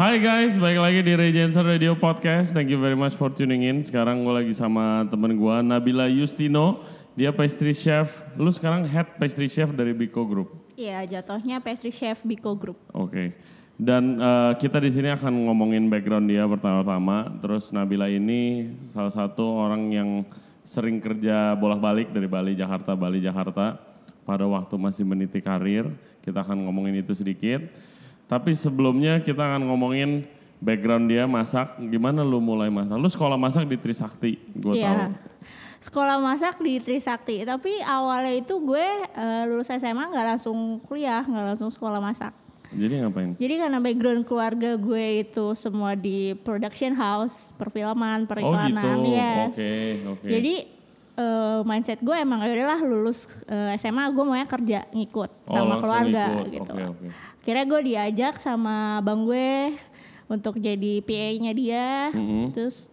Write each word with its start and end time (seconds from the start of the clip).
Hai 0.00 0.16
guys, 0.16 0.56
balik 0.56 0.80
lagi 0.80 1.04
di 1.04 1.12
Ray 1.12 1.28
Jensen 1.28 1.60
Radio 1.60 1.92
Podcast. 1.92 2.56
Thank 2.56 2.72
you 2.72 2.80
very 2.80 2.96
much 2.96 3.12
for 3.20 3.28
tuning 3.28 3.68
in. 3.68 3.84
Sekarang 3.84 4.24
gue 4.24 4.32
lagi 4.32 4.56
sama 4.56 5.04
temen 5.12 5.36
gue 5.36 5.56
Nabila 5.60 6.08
Justino. 6.08 6.80
Dia 7.12 7.36
pastry 7.36 7.76
chef. 7.76 8.24
Lu 8.32 8.48
sekarang 8.48 8.88
head 8.88 9.20
pastry 9.20 9.44
chef 9.44 9.68
dari 9.76 9.92
Biko 9.92 10.24
Group. 10.24 10.72
Iya, 10.72 11.04
jatuhnya 11.04 11.60
pastry 11.60 11.92
chef 11.92 12.24
Biko 12.24 12.56
Group. 12.56 12.80
Oke. 12.96 13.36
Dan 13.76 14.16
eh, 14.16 14.52
kita 14.56 14.80
di 14.80 14.88
sini 14.88 15.12
akan 15.12 15.52
ngomongin 15.52 15.92
background 15.92 16.32
dia 16.32 16.48
pertama-tama. 16.48 17.36
Terus 17.44 17.68
Nabila 17.68 18.08
ini 18.08 18.72
salah 18.96 19.12
satu 19.12 19.68
orang 19.68 19.92
yang 19.92 20.24
sering 20.64 20.96
kerja 20.96 21.52
bolak-balik 21.60 22.08
dari 22.08 22.24
Bali 22.24 22.56
Jakarta, 22.56 22.96
Bali 22.96 23.20
Jakarta. 23.20 23.76
Pada 24.24 24.48
waktu 24.48 24.80
masih 24.80 25.04
meniti 25.04 25.44
karir, 25.44 25.92
kita 26.24 26.40
akan 26.40 26.64
ngomongin 26.64 27.04
itu 27.04 27.12
sedikit. 27.12 27.89
Tapi 28.30 28.54
sebelumnya 28.54 29.18
kita 29.18 29.42
akan 29.42 29.66
ngomongin 29.66 30.22
background 30.62 31.10
dia 31.10 31.26
masak. 31.26 31.74
Gimana 31.82 32.22
lu 32.22 32.38
mulai 32.38 32.70
masak? 32.70 32.94
Lu 32.94 33.08
sekolah 33.10 33.34
masak 33.34 33.66
di 33.66 33.74
Trisakti, 33.74 34.38
gue 34.54 34.78
tahu. 34.78 34.78
Iya. 34.78 35.10
Sekolah 35.80 36.20
masak 36.22 36.62
di 36.62 36.78
Trisakti, 36.78 37.42
tapi 37.42 37.74
awalnya 37.82 38.36
itu 38.36 38.54
gue 38.62 38.86
eh, 39.02 39.42
lulus 39.50 39.72
SMA 39.72 40.12
nggak 40.12 40.26
langsung 40.36 40.78
kuliah, 40.86 41.26
nggak 41.26 41.56
langsung 41.56 41.72
sekolah 41.72 41.98
masak. 41.98 42.30
Jadi 42.70 43.02
ngapain? 43.02 43.34
Jadi 43.34 43.54
karena 43.58 43.78
background 43.82 44.22
keluarga 44.22 44.78
gue 44.78 45.26
itu 45.26 45.58
semua 45.58 45.98
di 45.98 46.38
production 46.46 46.94
house, 46.94 47.50
perfilman, 47.58 48.30
periklanan, 48.30 48.94
oh 48.94 49.10
gitu. 49.10 49.18
yes. 49.18 49.50
Oke, 49.50 49.74
oke. 50.06 50.28
Jadi 50.30 50.54
eh, 51.12 51.60
mindset 51.62 51.98
gue 51.98 52.12
emang 52.12 52.40
ya 52.40 52.52
udahlah 52.52 52.80
lulus 52.80 53.26
eh, 53.44 53.74
SMA 53.76 54.08
gue 54.08 54.22
maunya 54.22 54.44
kerja 54.44 54.86
ngikut 54.88 55.30
Oh, 55.44 55.52
sama 55.52 55.78
keluarga 55.78 56.24
ikut. 56.32 56.46
gitu. 56.52 56.72
Oke, 56.72 56.84
oke. 56.86 57.06
Akhirnya 57.40 57.64
gue 57.66 57.80
diajak 57.84 58.34
sama 58.36 58.76
bang 59.00 59.20
gue 59.22 59.50
untuk 60.26 60.54
jadi 60.56 60.92
PA-nya 61.00 61.52
dia, 61.52 61.88
Mhm. 62.10 62.52
terus 62.52 62.86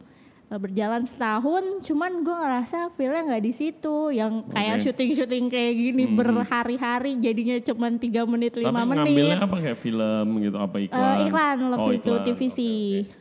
eh, 0.46 0.56
berjalan 0.56 1.04
setahun, 1.04 1.60
cuman 1.84 2.24
gue 2.24 2.32
ngerasa 2.34 2.78
feelnya 2.92 3.28
nggak 3.28 3.44
di 3.44 3.52
situ, 3.52 4.10
yang 4.10 4.48
kayak 4.48 4.80
Oke. 4.80 4.84
syuting-syuting 4.88 5.46
kayak 5.46 5.74
gini 5.76 6.04
berhari-hari, 6.08 7.16
jadinya 7.18 7.60
cuman 7.60 7.96
tiga 7.96 8.24
menit 8.24 8.52
Tapi 8.52 8.64
lima 8.64 8.82
ngambilnya 8.82 9.36
menit. 9.36 9.44
apa 9.44 9.56
kayak 9.60 9.78
film 9.78 10.28
gitu, 10.40 10.56
apa 10.56 10.76
Eh, 10.78 10.86
iklan? 10.88 11.16
iklan 11.22 11.58
waktu 11.70 11.84
Oh, 11.84 11.92
itu 11.92 12.10
iklan. 12.10 12.26
TVC. 12.26 12.60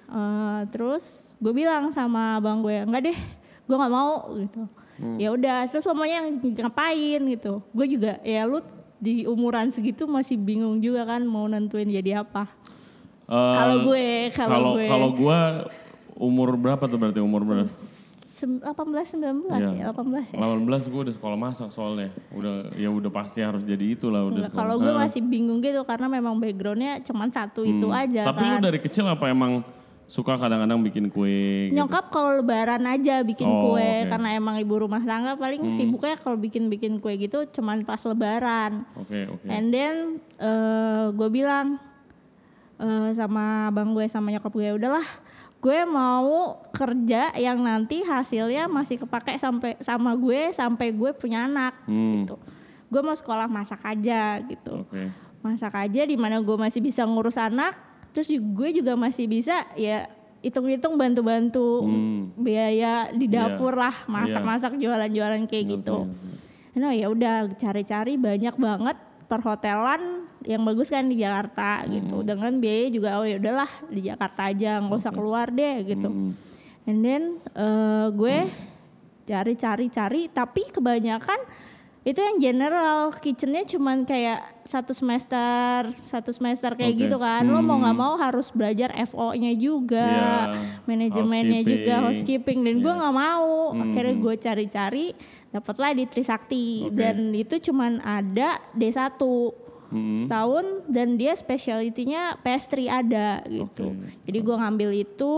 Eh, 0.07 0.61
terus 0.71 1.05
gue 1.37 1.53
bilang 1.53 1.91
sama 1.91 2.39
bang 2.39 2.59
gue, 2.61 2.77
enggak 2.81 3.03
deh, 3.05 3.19
gue 3.61 3.77
nggak 3.77 3.91
mau 3.93 4.13
gitu. 4.33 4.63
Hmm. 4.97 5.17
Ya 5.17 5.29
udah, 5.29 5.67
terus 5.67 5.85
lo 5.85 5.93
maunya 5.93 6.21
yang 6.21 6.37
ngapain 6.41 7.21
gitu. 7.29 7.61
Gue 7.71 7.87
juga 7.87 8.17
ya 8.21 8.45
lu 8.45 8.65
di 8.97 9.25
umuran 9.25 9.69
segitu 9.69 10.05
masih 10.05 10.35
bingung 10.35 10.81
juga 10.81 11.05
kan 11.05 11.21
mau 11.21 11.45
nentuin 11.45 11.85
jadi 11.87 12.21
apa. 12.21 12.49
Eh, 13.23 13.55
Kalau 13.55 13.77
gue, 13.83 14.05
kalau 14.33 14.61
gue 14.73 14.85
kalau 14.87 15.09
gue 15.13 15.39
umur 16.17 16.49
berapa 16.55 16.81
tuh 16.83 16.97
berarti 16.97 17.21
umur 17.21 17.43
berapa? 17.43 17.69
Sem- 18.27 18.61
18 18.61 19.17
19 19.17 19.49
Iya. 19.49 19.73
ya, 19.75 19.85
18 19.91 20.29
ya. 20.31 20.39
18 20.39 20.61
gue 20.87 21.01
udah 21.03 21.15
sekolah 21.15 21.37
masak 21.37 21.69
soalnya. 21.71 22.13
Udah 22.31 22.69
ya 22.73 22.89
udah 22.89 23.09
pasti 23.09 23.41
harus 23.41 23.61
jadi 23.63 23.93
itulah 23.93 24.25
udah. 24.25 24.33
Enggak, 24.39 24.53
sekolah. 24.53 24.61
kalau 24.63 24.77
gue 24.79 24.93
Nah, 24.93 25.01
masih 25.03 25.21
bingung 25.21 25.59
gitu 25.59 25.81
karena 25.83 26.07
memang 26.07 26.37
backgroundnya 26.37 27.01
cuman 27.03 27.29
satu 27.29 27.65
itu 27.65 27.89
aja 27.91 28.25
Tapi 28.27 28.43
lu 28.43 28.55
kan. 28.55 28.63
dari 28.63 28.79
kecil 28.79 29.05
apa 29.05 29.25
emang 29.27 29.61
suka 30.07 30.35
kadang-kadang 30.35 30.79
bikin 30.81 31.07
kue 31.09 31.67
gitu? 31.67 31.75
Nyokap 31.75 32.09
kalau 32.09 32.39
lebaran 32.39 32.83
aja 32.83 33.21
bikin 33.21 33.45
Oh, 33.45 33.75
kue. 33.75 33.83
Hmm. 33.83 34.09
karena 34.09 34.29
emang 34.33 34.57
ibu 34.57 34.75
rumah 34.77 35.03
tangga 35.03 35.35
paling 35.35 35.67
sibuknya 35.69 36.15
kalau 36.15 36.35
bikin-bikin 36.37 36.97
kue 36.97 37.15
gitu 37.17 37.43
cuman 37.51 37.83
pas 37.83 37.99
lebaran. 38.01 38.87
Oke, 38.95 39.27
oke. 39.27 39.47
And 39.47 39.69
then 39.69 39.95
eh, 40.37 41.05
gue 41.11 41.29
bilang 41.29 41.83
eh, 42.77 43.11
sama 43.13 43.69
bang 43.69 43.91
gue 43.91 44.07
sama 44.07 44.31
nyokap 44.31 44.53
gue 44.53 44.69
udahlah 44.75 45.07
gue 45.57 45.79
mau 45.85 46.63
kerja 46.71 47.35
yang 47.35 47.59
nanti 47.59 47.99
hasilnya 48.01 48.69
masih 48.69 49.01
kepake 49.01 49.35
sampai 49.37 49.75
sama 49.81 50.15
gue 50.15 50.53
sampai 50.53 50.95
gue 50.95 51.11
punya 51.13 51.45
anak 51.45 51.75
Hmm. 51.85 52.23
gitu. 52.23 52.37
Gue 52.87 53.03
mau 53.03 53.11
sekolah 53.13 53.51
masak 53.51 53.83
aja 53.83 54.39
gitu. 54.41 54.87
Oke. 54.87 55.11
Masak 55.43 55.75
aja 55.75 56.03
di 56.03 56.15
mana 56.15 56.39
gue 56.39 56.55
masih 56.55 56.79
bisa 56.79 57.03
ngurus 57.03 57.35
anak, 57.35 57.75
terus 58.17 58.33
gue 58.33 58.69
juga 58.73 58.97
masih 58.97 59.29
bisa 59.29 59.61
ya 59.77 60.09
hitung-hitung 60.41 60.97
bantu-bantu 60.97 61.85
Hmm. 61.85 62.33
biaya 62.33 63.13
di 63.13 63.29
Iya. 63.29 63.61
dapur 63.61 63.77
lah, 63.77 63.93
masak-masak 64.09 64.81
jualan-jualan 64.81 65.45
kayak 65.45 65.65
gitu. 65.77 66.09
Nah 66.77 66.97
ya 66.97 67.13
udah 67.13 67.53
cari-cari 67.53 68.17
banyak 68.17 68.57
banget 68.57 68.97
perhotelan 69.27 70.25
yang 70.47 70.63
bagus 70.63 70.89
kan 70.89 71.05
di 71.11 71.21
Jakarta 71.21 71.83
gitu. 71.91 72.23
Hmm. 72.23 72.25
Dengan 72.25 72.53
biaya 72.57 72.87
juga 72.89 73.21
oh 73.21 73.27
ya 73.27 73.37
udahlah 73.37 73.69
di 73.93 74.01
Jakarta 74.01 74.49
aja 74.49 74.81
nggak 74.81 74.97
usah 74.97 75.13
keluar 75.13 75.53
deh 75.53 75.77
gitu. 75.85 76.09
Hmm. 76.09 76.33
And 76.87 76.99
then 77.03 77.23
eh, 77.53 78.07
gue 78.15 78.37
cari-cari-cari 79.27 80.31
tapi 80.31 80.71
kebanyakan 80.71 81.41
itu 82.07 82.17
yang 82.17 82.39
general 82.39 83.11
kitchennya 83.13 83.67
cuman 83.67 84.07
kayak 84.07 84.39
satu 84.63 84.95
semester 84.95 85.91
satu 85.93 86.31
semester 86.31 86.73
kayak 86.73 86.95
Oke. 86.95 87.03
gitu 87.03 87.19
kan 87.19 87.43
lo 87.43 87.59
mau 87.59 87.77
nggak 87.77 87.93
Hmm. 87.93 88.05
mau 88.07 88.15
harus 88.15 88.49
belajar 88.49 88.95
FO-nya 88.95 89.51
juga 89.53 90.07
Iya, 90.47 90.55
manajemennya 90.87 91.61
juga 91.63 92.07
housekeeping. 92.07 92.63
dan 92.63 92.75
gue 92.79 92.89
Iya. 92.89 92.99
nggak 93.03 93.15
mau 93.17 93.51
akhirnya 93.77 94.15
Hmm. 94.15 94.23
gue 94.23 94.35
cari-cari 94.37 95.07
dapatlah 95.49 95.91
di 95.93 96.05
Trisakti 96.07 96.67
Oke. 96.87 96.95
dan 96.95 97.17
itu 97.33 97.55
cuman 97.61 97.99
ada 97.99 98.55
D1 98.71 99.19
Hmm. 99.87 100.11
setahun 100.11 100.67
dan 100.87 101.15
dia 101.15 101.31
specialty-nya 101.33 102.39
pastry 102.41 102.87
ada 102.87 103.43
gitu 103.45 103.83
Oke. 103.89 104.15
jadi 104.23 104.39
gue 104.41 104.57
ngambil 104.57 104.91
itu 104.97 105.35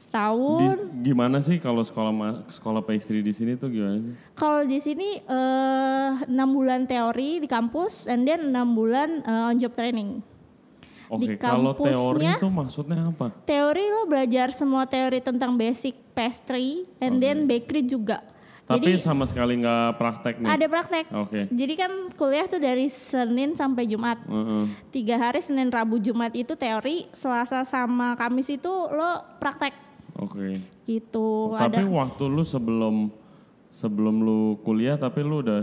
setahun 0.00 0.80
Di- 0.96 1.12
gimana 1.12 1.44
sih 1.44 1.60
kalau 1.60 1.84
sekolah 1.84 2.48
sekolah 2.48 2.80
pastry 2.80 3.20
di 3.20 3.36
sini 3.36 3.52
tuh 3.60 3.68
gimana 3.68 4.00
sih? 4.00 4.14
Kalau 4.32 4.64
di 4.64 4.78
sini 4.80 5.20
eh, 5.20 6.10
enam 6.24 6.48
bulan 6.56 6.88
teori 6.88 7.44
di 7.44 7.48
kampus, 7.48 8.08
and 8.08 8.24
then 8.24 8.48
enam 8.48 8.72
bulan 8.72 9.20
eh, 9.20 9.48
on 9.52 9.60
job 9.60 9.76
training. 9.76 10.24
Oke, 11.10 11.26
Di 11.26 11.36
kalau 11.36 11.76
teori 11.76 12.22
itu 12.22 12.48
maksudnya 12.48 13.02
apa? 13.04 13.34
Teori 13.44 13.84
lo 13.92 14.06
belajar 14.08 14.54
semua 14.56 14.86
teori 14.88 15.20
tentang 15.20 15.58
basic 15.58 15.92
pastry, 16.16 16.88
and 17.02 17.20
then 17.20 17.44
bakery 17.44 17.84
juga. 17.84 18.24
Tapi 18.70 18.86
Jadi 18.86 19.02
sama 19.02 19.26
sekali 19.26 19.58
nggak 19.58 19.98
praktek 19.98 20.34
nih. 20.38 20.46
ada 20.46 20.66
praktek. 20.70 21.04
Oke. 21.10 21.42
Jadi 21.50 21.74
kan 21.74 21.90
kuliah 22.14 22.46
tuh 22.46 22.62
dari 22.62 22.86
Senin 22.86 23.58
sampai 23.58 23.82
Jumat. 23.90 24.22
Heeh. 24.22 24.64
Tiga 24.94 25.18
hari 25.18 25.42
Senin, 25.42 25.74
Rabu, 25.74 25.98
Jumat 25.98 26.30
itu 26.38 26.54
teori, 26.54 27.10
Selasa 27.10 27.66
sama 27.66 28.14
Kamis 28.14 28.46
itu 28.46 28.70
lo 28.70 29.26
praktek 29.42 29.89
Oke. 30.20 30.60
gitu. 30.84 31.56
Tapi 31.56 31.80
ada 31.80 31.88
waktu 31.88 32.22
lu 32.28 32.44
sebelum 32.44 33.08
sebelum 33.70 34.20
lu 34.20 34.58
kuliah 34.66 34.98
tapi 34.98 35.22
lu 35.22 35.40
udah 35.40 35.62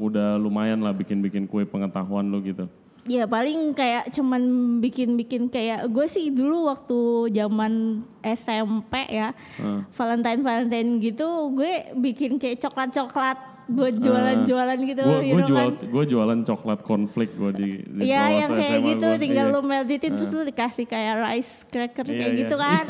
udah 0.00 0.28
lumayan 0.40 0.80
lah 0.80 0.90
bikin-bikin 0.96 1.46
kue 1.46 1.62
pengetahuan 1.68 2.26
lu 2.26 2.42
gitu. 2.42 2.66
Ya 3.08 3.24
paling 3.24 3.72
kayak 3.72 4.12
cuman 4.12 4.42
bikin-bikin 4.84 5.48
kayak 5.48 5.88
gue 5.88 6.04
sih 6.04 6.28
dulu 6.28 6.68
waktu 6.68 7.32
zaman 7.32 8.04
SMP 8.20 9.08
ya 9.08 9.32
Heeh. 9.56 9.80
Valentine 9.88 10.40
Valentine 10.44 10.90
gitu 11.00 11.48
gue 11.56 11.96
bikin 11.96 12.36
kayak 12.36 12.60
coklat-coklat 12.60 13.38
buat 13.70 13.94
jualan-jualan 13.96 14.78
gitu 14.84 15.02
you 15.22 15.32
know 15.32 15.46
jual 15.46 15.68
kan. 15.72 15.86
gue 15.86 16.04
jualan 16.06 16.38
coklat 16.42 16.80
konflik 16.82 17.30
gue 17.32 17.50
di, 17.52 17.68
di 17.84 18.00
Iya 18.04 18.22
yang 18.40 18.50
kayak 18.52 18.74
SMA 18.74 18.88
gitu 18.88 19.06
gua. 19.06 19.16
tinggal 19.16 19.46
Iya. 19.46 19.54
lu 19.54 19.60
melditin 19.62 20.12
terus 20.12 20.32
lu 20.32 20.42
dikasih 20.42 20.84
kayak 20.84 21.14
rice 21.22 21.52
cracker 21.64 22.04
Iya, 22.04 22.14
kayak 22.16 22.28
iya. 22.28 22.40
gitu 22.40 22.56
kan. 22.56 22.84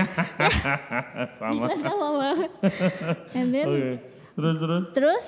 Sama. 1.38 1.64
Sama 1.78 2.08
banget. 2.16 2.50
And 3.32 3.48
then 3.50 3.66
Oke. 3.66 3.90
Terus 4.32 4.54
terus 4.56 4.82
terus 4.90 5.26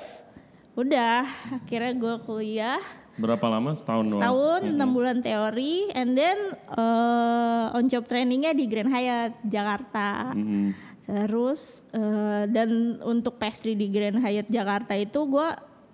udah 0.73 1.29
akhirnya 1.55 1.93
gue 1.93 2.15
kuliah 2.23 2.81
berapa 3.13 3.45
lama 3.47 3.77
setahun 3.77 4.09
doang? 4.09 4.17
setahun 4.17 4.61
enam 4.73 4.89
bulan 4.89 5.21
teori 5.21 5.93
and 5.93 6.17
then 6.17 6.39
eh, 6.57 7.77
on 7.77 7.85
job 7.85 8.03
trainingnya 8.03 8.51
di 8.51 8.65
Grand 8.65 8.89
Hyatt 8.89 9.37
Jakarta 9.45 10.33
Mm-mm. 10.33 10.92
Terus 11.13 11.85
eh, 11.93 12.49
dan 12.49 12.97
untuk 13.05 13.37
pastry 13.37 13.77
di 13.77 13.93
Grand 13.93 14.17
Hyatt 14.17 14.49
Jakarta 14.49 14.97
itu 14.97 15.21
gue 15.29 15.49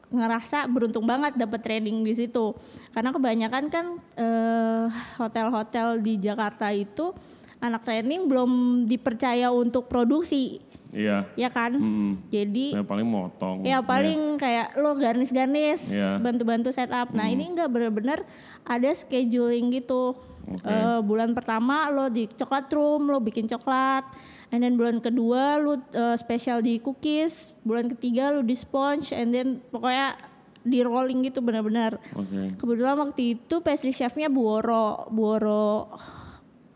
ngerasa 0.09 0.65
beruntung 0.71 1.05
banget 1.05 1.35
dapet 1.35 1.61
training 1.61 2.01
di 2.01 2.15
situ 2.15 2.55
karena 2.95 3.11
kebanyakan 3.11 3.65
kan 3.67 3.87
eh, 4.15 4.87
hotel-hotel 5.19 5.99
di 5.99 6.17
Jakarta 6.17 6.71
itu 6.71 7.11
anak 7.59 7.83
training 7.83 8.31
belum 8.31 8.51
dipercaya 8.87 9.51
untuk 9.51 9.91
produksi 9.91 10.63
Iya. 10.89 11.29
ya 11.37 11.53
kan 11.53 11.77
Mm-mm. 11.77 12.33
jadi 12.33 12.81
Ya 12.81 12.85
paling 12.87 13.05
motong. 13.05 13.61
Ya 13.61 13.85
paling 13.85 14.41
kayak 14.41 14.73
lo 14.81 14.97
garnis-garnis, 14.97 15.93
Iya. 15.93 16.17
bantu-bantu 16.17 16.73
setup. 16.73 17.13
Nah 17.13 17.29
ini 17.29 17.45
enggak 17.45 17.69
bener-bener 17.69 18.25
ada 18.65 18.89
scheduling 18.89 19.69
gitu. 19.69 20.17
Oke. 20.49 20.65
Eh, 20.65 21.01
bulan 21.05 21.37
pertama 21.37 21.93
lo 21.93 22.09
di 22.09 22.25
coklat 22.25 22.73
room, 22.73 23.13
lo 23.13 23.21
bikin 23.21 23.45
coklat. 23.45 24.09
And 24.49 24.65
then 24.65 24.81
bulan 24.81 25.05
kedua 25.05 25.61
lo 25.61 25.77
eh, 25.77 26.17
spesial 26.17 26.65
di 26.65 26.81
cookies. 26.81 27.53
Bulan 27.65 27.93
ketiga 27.93 28.33
lo 28.33 28.41
di 28.41 28.57
sponge. 28.57 29.13
And 29.13 29.33
then 29.37 29.61
pokoknya 29.69 30.17
di 30.65 30.85
rolling 30.85 31.25
gitu 31.25 31.41
bener-bener. 31.41 31.97
Oke. 32.17 32.57
Kebetulan 32.57 32.97
waktu 33.01 33.39
itu 33.39 33.61
pastry 33.65 33.93
chefnya 33.93 34.29
Buoro, 34.29 35.09
Buoro 35.09 35.89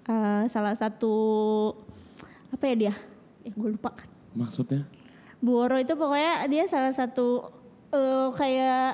eh, 0.08 0.44
salah 0.48 0.76
satu 0.76 1.14
apa 2.52 2.64
ya 2.68 2.74
dia? 2.88 2.94
Eh 3.44 3.52
gue 3.52 3.68
lupa. 3.76 3.92
Maksudnya? 4.36 4.84
Buoro 5.42 5.76
itu 5.76 5.92
pokoknya 5.96 6.46
dia 6.48 6.64
salah 6.68 6.92
satu 6.92 7.48
eh, 7.92 8.28
kayak 8.36 8.90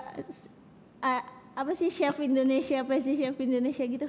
eh, 1.03 1.23
apa 1.59 1.73
sih 1.75 1.91
chef 1.91 2.19
Indonesia 2.23 2.83
sih 3.03 3.15
chef 3.19 3.39
Indonesia 3.43 3.83
gitu? 3.83 4.07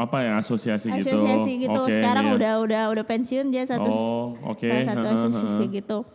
Apa 0.00 0.24
ya 0.24 0.32
asosiasi, 0.40 0.88
gitu? 0.96 1.12
Asosiasi 1.12 1.52
gitu. 1.60 1.80
Oke, 1.84 1.92
Sekarang 1.92 2.32
iya. 2.32 2.36
udah 2.40 2.52
udah 2.64 2.82
udah 2.96 3.04
pensiun 3.04 3.52
dia 3.52 3.68
satu 3.68 3.92
Oh, 3.92 4.32
oke. 4.48 4.64
salah 4.64 4.88
satu 4.88 5.06
asosiasi 5.12 5.64
gitu. 5.68 6.08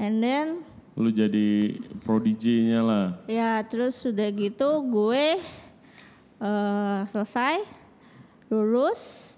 And 0.00 0.24
then 0.24 0.64
Lu 0.98 1.12
jadi 1.12 1.78
prodiginya 2.02 2.80
lah. 2.82 3.06
Ya 3.28 3.60
terus 3.62 4.00
sudah 4.00 4.32
gitu 4.32 4.82
gue 4.88 5.38
eh 6.38 7.00
selesai 7.06 7.62
lulus 8.48 9.34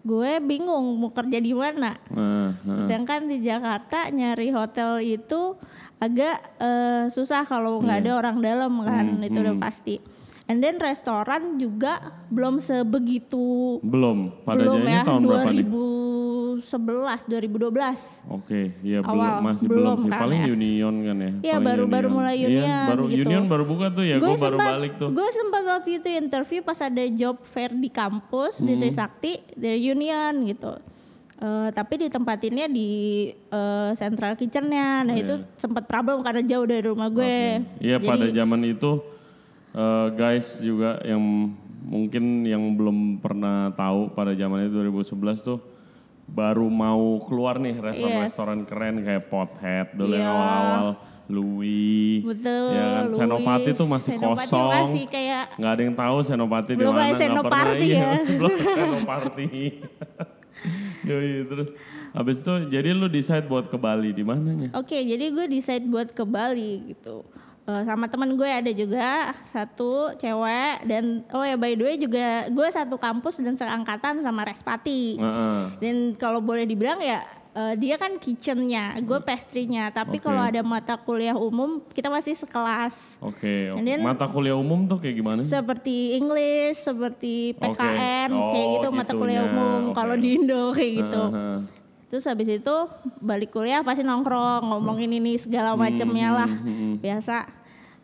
gue 0.00 0.40
bingung 0.40 0.96
mau 1.00 1.10
kerja 1.12 1.40
di 1.40 1.52
mana. 1.52 1.96
Nah, 2.08 2.56
Sedangkan 2.60 3.28
di 3.28 3.40
Jakarta 3.40 4.08
nyari 4.08 4.48
hotel 4.52 5.00
itu 5.04 5.56
agak 6.00 6.40
eh, 6.56 7.04
susah 7.12 7.44
kalau 7.44 7.80
nggak 7.84 8.06
ada 8.06 8.12
orang 8.16 8.36
dalam 8.40 8.72
kan 8.80 9.06
itu 9.20 9.38
udah 9.40 9.56
pasti. 9.60 10.19
And 10.50 10.58
then 10.58 10.82
restoran 10.82 11.56
juga 11.56 12.02
belum 12.26 12.58
sebegitu 12.58 13.78
belum. 13.80 14.42
Pada 14.42 14.58
belum 14.58 14.82
jadinya 14.82 14.90
ya 14.92 15.02
tahun 15.06 15.20
berapa 15.22 15.46
nih? 15.48 15.62
2011 15.62 17.30
2012. 17.30 18.26
Oke, 18.28 18.60
iya 18.82 18.98
belum 18.98 19.14
Awal, 19.14 19.36
masih 19.40 19.64
belum 19.64 19.78
belum, 19.78 19.98
sih. 20.00 20.10
kan 20.10 20.20
Paling 20.20 20.40
ya? 20.40 20.46
Union 20.50 20.94
kan 20.98 21.16
ya. 21.16 21.30
Iya, 21.40 21.56
baru- 21.56 21.86
baru 21.86 22.08
mulai 22.10 22.34
Iya, 22.36 22.48
Union 22.48 22.82
baru 22.84 23.02
gitu. 23.06 23.22
Union 23.22 23.44
baru 23.46 23.64
buka 23.64 23.86
tuh 23.90 24.04
ya. 24.04 24.16
Gue 24.18 24.34
baru 24.34 24.58
balik 24.58 24.92
tuh. 24.96 25.08
Gue 25.08 25.28
sempat 25.30 25.62
waktu 25.64 25.90
itu 25.96 26.08
interview 26.10 26.60
pas 26.60 26.78
ada 26.80 27.04
job 27.08 27.36
fair 27.44 27.70
di 27.70 27.88
kampus 27.88 28.58
di 28.58 28.74
Hmm. 28.74 28.80
Trisakti 28.80 29.32
dari 29.54 29.80
Union 29.84 30.34
gitu. 30.42 30.72
Eh, 31.38 31.68
tapi 31.70 31.94
ditempatinnya 31.96 32.66
di 32.66 32.90
eh, 33.32 33.90
central 33.94 34.34
kitchennya. 34.34 35.00
Nah 35.02 35.14
itu 35.14 35.38
sempat 35.54 35.86
problem 35.86 36.20
karena 36.20 36.42
jauh 36.42 36.66
dari 36.66 36.82
rumah 36.82 37.08
gue. 37.08 37.64
Iya 37.78 37.96
pada 37.98 38.26
zaman 38.26 38.60
itu 38.66 38.98
eh, 39.72 40.06
guys 40.12 40.58
juga 40.58 40.98
yang 41.02 41.22
mungkin 41.80 42.24
yang 42.42 42.62
belum 42.74 43.18
pernah 43.18 43.72
tahu 43.72 44.10
pada 44.10 44.30
zaman 44.32 44.64
itu 44.64 44.76
2011 44.76 45.10
tuh 45.40 45.58
baru 46.26 46.66
mau 46.66 47.18
keluar 47.24 47.58
nih 47.58 47.74
restoran-restoran 47.74 48.62
keren 48.62 49.02
kayak 49.02 49.26
Pothead 49.26 49.86
dulu 49.92 50.12
yang 50.12 50.22
Iya. 50.22 50.30
awal-awal 50.30 50.88
Louis. 51.26 52.22
Betul. 52.22 52.64
Ya 52.70 52.84
kan 52.84 53.04
Louis. 53.06 53.18
Senopati 53.18 53.70
tuh 53.72 53.86
masih 53.86 54.10
Senopati 54.12 54.46
kosong. 54.46 54.70
masih 54.72 55.04
kayak 55.06 55.42
nggak 55.56 55.72
ada 55.72 55.82
yang 55.82 55.96
tahu 55.96 56.16
Senopati 56.22 56.70
di 56.70 56.76
mana. 56.76 56.90
nggak 56.90 57.44
pernah, 57.44 57.74
ya. 57.74 57.86
iya, 57.86 58.08
belum 58.38 58.52
Senoparty. 58.58 59.48
Yoi, 61.08 61.48
terus 61.48 61.68
habis 62.12 62.36
itu 62.38 62.52
jadi 62.68 62.92
lu 62.92 63.08
decide 63.08 63.46
buat 63.46 63.66
ke 63.66 63.78
Bali 63.78 64.12
di 64.12 64.20
mananya? 64.20 64.68
Oke, 64.76 65.00
jadi 65.00 65.32
gue 65.32 65.46
decide 65.48 65.86
buat 65.86 66.12
ke 66.12 66.20
Bali 66.22 66.84
gitu. 66.86 67.24
Eh, 67.70 67.82
sama 67.86 68.10
teman 68.10 68.34
gue 68.34 68.50
ada 68.50 68.72
juga 68.74 69.30
satu 69.38 70.10
cewek 70.18 70.82
dan 70.84 71.22
oh 71.30 71.44
ya 71.44 71.54
by 71.54 71.72
the 71.72 71.84
way 71.84 71.94
juga 71.94 72.50
gue 72.50 72.68
satu 72.68 72.98
kampus 72.98 73.38
dan 73.38 73.54
seangkatan 73.54 74.18
sama 74.18 74.42
Respati. 74.42 75.14
Heeh. 75.14 75.60
Dan 75.78 75.96
kalau 76.14 76.42
boleh 76.42 76.66
dibilang 76.66 76.98
ya 76.98 77.22
eh, 77.50 77.74
dia 77.76 77.94
kan 77.94 78.18
kitchennya, 78.18 78.98
gue 78.98 79.18
pastry-nya. 79.20 79.90
Tapi 79.90 80.18
Oke. 80.18 80.24
kalau 80.24 80.42
ada 80.42 80.62
mata 80.62 80.98
kuliah 80.98 81.38
umum 81.38 81.78
kita 81.90 82.10
masih 82.10 82.34
sekelas. 82.34 83.22
Oke. 83.22 83.70
And 83.70 83.86
then- 83.86 84.02
mata 84.02 84.26
kuliah 84.26 84.58
umum 84.58 84.86
tuh 84.86 84.98
kayak 84.98 85.14
gimana? 85.14 85.38
sih? 85.42 85.50
Seperti 85.52 86.18
English, 86.18 86.82
seperti. 86.82 87.54
PKN, 87.54 88.30
Oh, 88.30 88.50
kayak 88.50 88.66
gitu 88.72 88.88
mata 88.90 89.12
kuliah 89.12 89.42
gitunya. 89.42 89.54
umum. 89.54 89.80
Oke. 89.90 89.94
Kalau 89.94 90.14
di 90.18 90.28
Indo 90.34 90.62
kayak 90.72 90.92
gitu. 91.06 91.22
Heeh. 91.28 91.58
Terus 92.10 92.26
habis 92.26 92.50
itu 92.50 92.76
balik 93.22 93.54
kuliah 93.54 93.86
pasti 93.86 94.02
nongkrong, 94.02 94.66
ngomongin 94.66 95.10
ini 95.12 95.38
segala 95.38 95.78
macamnya 95.78 96.34
lah. 96.34 96.50
Biasa. 96.98 97.59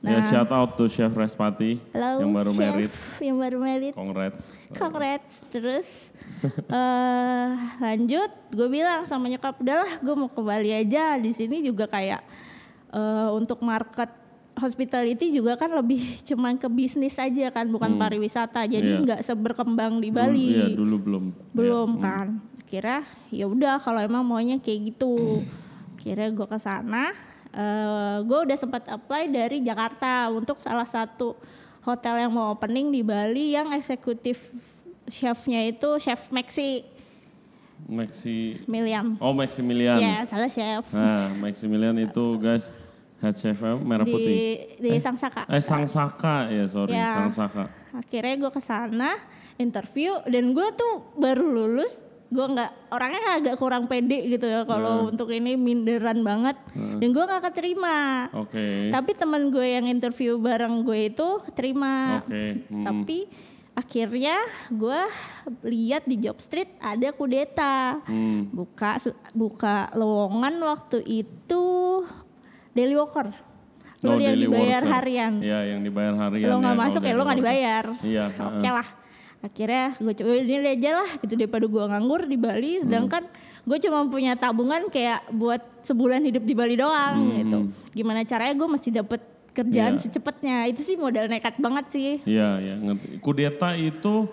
Ya 0.06 0.16
Nah, 0.16 0.24
shout 0.24 0.48
out 0.48 0.70
to 0.72 0.86
Chef 0.86 1.10
Respati 1.10 1.82
halo 1.90 2.22
yang 2.22 2.30
baru 2.30 2.50
chef, 2.50 2.60
merit. 2.60 2.92
yang 3.18 3.36
baru 3.36 3.58
merit. 3.58 3.92
Congrats. 3.92 4.42
Congrats. 4.70 5.32
Terus 5.48 6.14
eh 6.70 7.48
lanjut, 7.78 8.30
gue 8.48 8.68
bilang 8.68 9.02
sama 9.02 9.26
nyokap, 9.26 9.58
udahlah 9.58 9.98
gue 9.98 10.14
mau 10.14 10.28
ke 10.28 10.38
Bali 10.38 10.70
aja. 10.70 11.16
Di 11.16 11.30
sini 11.30 11.60
juga 11.60 11.84
kayak 11.86 12.22
eh 12.88 13.28
untuk 13.30 13.60
market 13.60 14.08
hospitality 14.54 15.28
juga 15.30 15.52
kan 15.54 15.68
lebih 15.68 15.98
cuman 16.28 16.54
ke 16.54 16.64
bisnis 16.66 17.18
aja 17.18 17.50
kan, 17.50 17.66
bukan 17.66 17.96
pariwisata. 17.96 18.62
Jadi 18.64 18.88
Iya. 18.92 19.02
nggak 19.02 19.20
seberkembang 19.22 19.98
di 19.98 20.08
Bali. 20.08 20.48
Iya 20.54 20.66
dulu 20.72 20.96
belum. 20.96 21.24
belum 21.50 21.90
kan 21.98 22.28
kira 22.62 23.02
ya 23.30 23.46
udah 23.46 23.78
kalau 23.78 23.98
emang 23.98 24.22
maunya 24.22 24.58
kayak 24.58 24.90
gitu 24.90 25.38
kira 25.96 26.26
gue 26.28 26.42
ke 26.44 26.58
sana 26.58 27.14
eh 27.56 28.16
gue 28.20 28.38
udah 28.42 28.54
sempat 28.54 28.84
apply 28.86 29.26
dari 29.26 29.58
Jakarta 29.58 30.28
untuk 30.28 30.56
salah 30.58 30.84
satu 30.84 31.32
hotel 31.80 32.18
yang 32.18 32.30
mau 32.30 32.50
opening 32.50 32.90
di 32.90 33.00
Bali 33.00 33.50
yang 33.50 33.72
eksekutif 33.72 34.52
chefnya 35.06 35.64
itu 35.64 35.96
chef 35.96 36.28
Maxi 36.28 36.84
Maxi. 37.78 38.60
Milian 38.66 39.16
Oh 39.16 39.32
Maximilian. 39.32 39.96
ya 39.96 40.24
salah 40.24 40.48
chef 40.48 40.84
Nah 40.90 41.32
Maximilian 41.34 41.96
itu 41.98 42.24
guys 42.36 42.72
head 43.16 43.32
chef 43.34 43.56
merah 43.78 44.02
di 44.02 44.12
putih. 44.12 44.36
di 44.78 44.90
Sangsaka 44.96 45.44
Eh 45.46 45.60
Sangsaka 45.60 46.48
ya 46.48 46.64
sorry 46.66 46.92
Ya. 46.92 47.16
Sangsaka. 47.16 47.68
akhirnya 47.94 48.34
gue 48.38 48.50
ke 48.50 48.60
sana 48.60 49.16
interview 49.56 50.12
dan 50.26 50.52
gue 50.52 50.68
tuh 50.72 50.94
baru 51.14 51.44
lulus 51.46 51.96
gue 52.26 52.42
nggak 52.44 52.90
orangnya 52.90 53.22
agak 53.36 53.54
kurang 53.54 53.86
pede 53.86 54.26
gitu 54.26 54.44
ya 54.44 54.62
kalau 54.62 55.06
untuk 55.06 55.30
ini 55.30 55.54
minderan 55.54 56.20
banget 56.20 56.58
dan 56.74 57.08
gue 57.08 57.24
nggak 57.24 57.44
keterima 57.44 58.26
Oke. 58.34 58.90
tapi 58.90 59.10
teman 59.12 59.48
gue 59.48 59.62
yang 59.64 59.86
interview 59.86 60.34
bareng 60.36 60.82
gue 60.82 61.08
itu 61.08 61.28
terima 61.52 62.18
Oke. 62.20 62.66
hmm. 62.66 62.82
tapi 62.82 63.18
akhirnya 63.72 64.34
gue 64.68 65.00
lihat 65.62 66.02
di 66.02 66.18
job 66.18 66.36
street 66.36 66.74
ada 66.78 67.12
kudeta 67.12 68.02
Hmm. 68.02 68.48
buka 68.48 68.98
buka 69.30 69.92
lowongan 69.92 70.54
waktu 70.58 70.98
itu 71.04 71.64
daily 72.72 72.94
worker 72.94 73.30
lo 73.98 74.12
Oh, 74.12 74.18
yang 74.18 74.34
dibayar 74.36 74.80
worker. 74.80 74.94
harian 74.94 75.32
Iya 75.38 75.60
yang 75.72 75.80
dibayar 75.80 76.14
harian. 76.18 76.46
lo 76.46 76.58
nggak 76.58 76.74
ya, 76.74 76.80
masuk 76.80 77.00
kalau 77.00 77.08
ya 77.08 77.14
lo 77.14 77.22
nggak 77.22 77.38
dibayar 77.38 77.84
Iya. 78.02 78.24
oke 78.34 78.58
heeh. 78.58 78.72
lah 78.72 78.88
akhirnya 79.38 79.94
gue 79.94 80.12
coba 80.14 80.30
ini 80.34 80.54
aja 80.60 80.90
lah 80.96 81.10
gitu 81.18 81.34
daripada 81.34 81.64
gue 81.64 81.84
nganggur 81.86 82.24
di 82.24 82.36
Bali 82.36 82.72
sedangkan 82.80 83.24
gue 83.62 83.78
cuma 83.78 84.06
punya 84.06 84.32
tabungan 84.34 84.86
kayak 84.86 85.26
buat 85.30 85.58
sebulan 85.82 86.22
hidup 86.22 86.42
di 86.42 86.54
Bali 86.54 86.74
doang 86.74 87.36
gitu 87.36 87.58
gimana 87.92 88.22
caranya 88.22 88.54
gue 88.54 88.68
mesti 88.68 88.88
dapet 88.90 89.20
kerjaan 89.50 89.96
Iya. 89.96 90.02
secepatnya 90.02 90.56
itu 90.66 90.80
sih 90.80 90.96
modal 90.96 91.26
nekat 91.26 91.56
banget 91.56 91.84
sih 91.88 92.20
Iya, 92.22 92.60
iya, 92.60 92.74
ngerti. 92.76 93.06
Kudeta 93.18 93.72
itu 93.72 94.28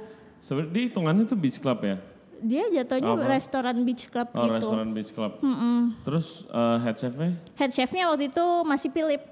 dia 0.68 0.84
hitungannya 0.84 1.24
tuh 1.24 1.36
beach 1.36 1.58
club 1.58 1.80
ya? 1.80 1.96
dia 2.44 2.68
jatuhnya 2.68 3.16
Apa? 3.16 3.32
restoran 3.32 3.88
beach 3.88 4.12
club 4.12 4.28
Oh, 4.30 4.44
gitu 4.44 4.68
restoran 4.68 4.92
beach 4.92 5.12
club. 5.12 5.40
Mm-mm. 5.40 5.96
Terus 6.04 6.44
eh, 6.46 6.78
head 6.82 6.96
chefnya 6.98 7.32
head 7.56 7.72
chefnya 7.72 8.12
waktu 8.12 8.28
itu 8.28 8.46
masih 8.64 8.92
Philip 8.92 9.24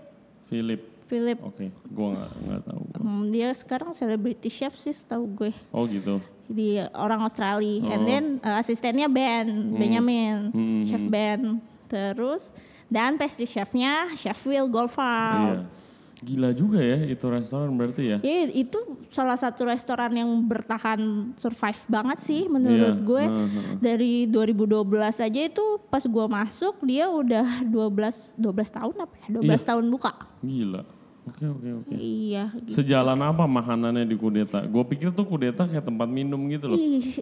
Philip. 0.48 0.82
Philip 1.12 1.44
Oke, 1.44 1.68
gua 1.86 2.16
nggak 2.16 2.32
nggak 2.40 2.62
tahu. 2.64 2.82
Hmm, 2.96 3.24
dia 3.28 3.52
sekarang 3.52 3.92
celebrity 3.92 4.48
chef 4.48 4.72
sih 4.76 4.90
setahu 4.90 5.28
gue 5.28 5.52
Oh 5.70 5.84
gitu. 5.84 6.24
di 6.48 6.80
orang 6.94 7.20
Australia 7.22 7.60
Oh. 7.82 7.92
and 7.92 8.02
then 8.06 8.24
uh, 8.40 8.56
asistennya 8.58 9.06
Ben 9.06 9.44
Benjamin 9.74 10.50
Hmm, 10.50 10.82
chef 10.82 11.04
Ben 11.04 11.60
terus 11.86 12.56
dan 12.88 13.16
pastry 13.16 13.44
chefnya 13.44 14.08
chef 14.14 14.40
Will 14.46 14.66
Goldfarb 14.66 15.36
Iya. 15.60 15.80
Gila 16.22 16.54
juga 16.54 16.78
ya 16.78 17.02
itu 17.04 17.26
restoran 17.26 17.74
berarti 17.74 18.04
ya? 18.06 18.18
Ya, 18.22 18.46
itu 18.48 18.78
salah 19.10 19.34
satu 19.34 19.66
restoran 19.66 20.14
yang 20.14 20.30
bertahan 20.46 21.02
survive 21.34 21.82
banget 21.90 22.22
sih 22.22 22.46
menurut 22.46 22.94
Iya, 22.94 23.02
gue. 23.02 23.26
heeh, 23.26 23.48
heeh. 23.50 23.76
Dari 23.82 24.14
2012 24.28 24.86
aja 25.18 25.42
itu 25.42 25.66
pas 25.84 26.06
gue 26.06 26.26
masuk 26.30 26.78
dia 26.84 27.10
udah 27.10 27.66
12 27.66 28.38
12 28.38 28.38
tahun 28.70 28.96
apa 29.02 29.16
ya? 29.18 29.28
12 29.34 29.50
Iya. 29.50 29.66
tahun 29.66 29.86
buka. 29.90 30.14
Gila. 30.40 30.82
Oke 31.22 31.46
oke 31.46 31.70
oke. 31.86 31.94
Iya 31.94 32.50
gitu. 32.66 32.82
Sejalan 32.82 33.20
apa 33.22 33.46
makanannya 33.46 34.10
di 34.10 34.18
Kudeta? 34.18 34.66
Gue 34.66 34.82
pikir 34.90 35.14
tuh 35.14 35.26
Kudeta 35.30 35.70
kayak 35.70 35.86
tempat 35.86 36.10
minum 36.10 36.42
gitu 36.50 36.74
loh. 36.74 36.78
Ih, 36.78 37.22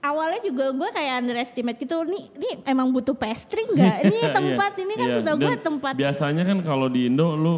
awalnya 0.00 0.40
juga 0.40 0.72
gue 0.72 0.88
kayak 0.96 1.14
underestimate 1.22 1.78
gitu 1.78 2.02
nih 2.08 2.24
nih 2.34 2.54
emang 2.66 2.90
butuh 2.90 3.14
pastry 3.14 3.62
nggak 3.70 3.96
ini 4.10 4.18
Iya, 4.24 4.32
tempat 4.34 4.72
ini 4.80 4.92
kan 4.98 5.08
iya. 5.08 5.16
setahu 5.20 5.36
gue 5.38 5.56
tempat 5.60 5.92
Biasanya 5.94 6.42
kan 6.42 6.58
kalau 6.64 6.86
di 6.88 7.06
Indo 7.06 7.36
lu 7.36 7.54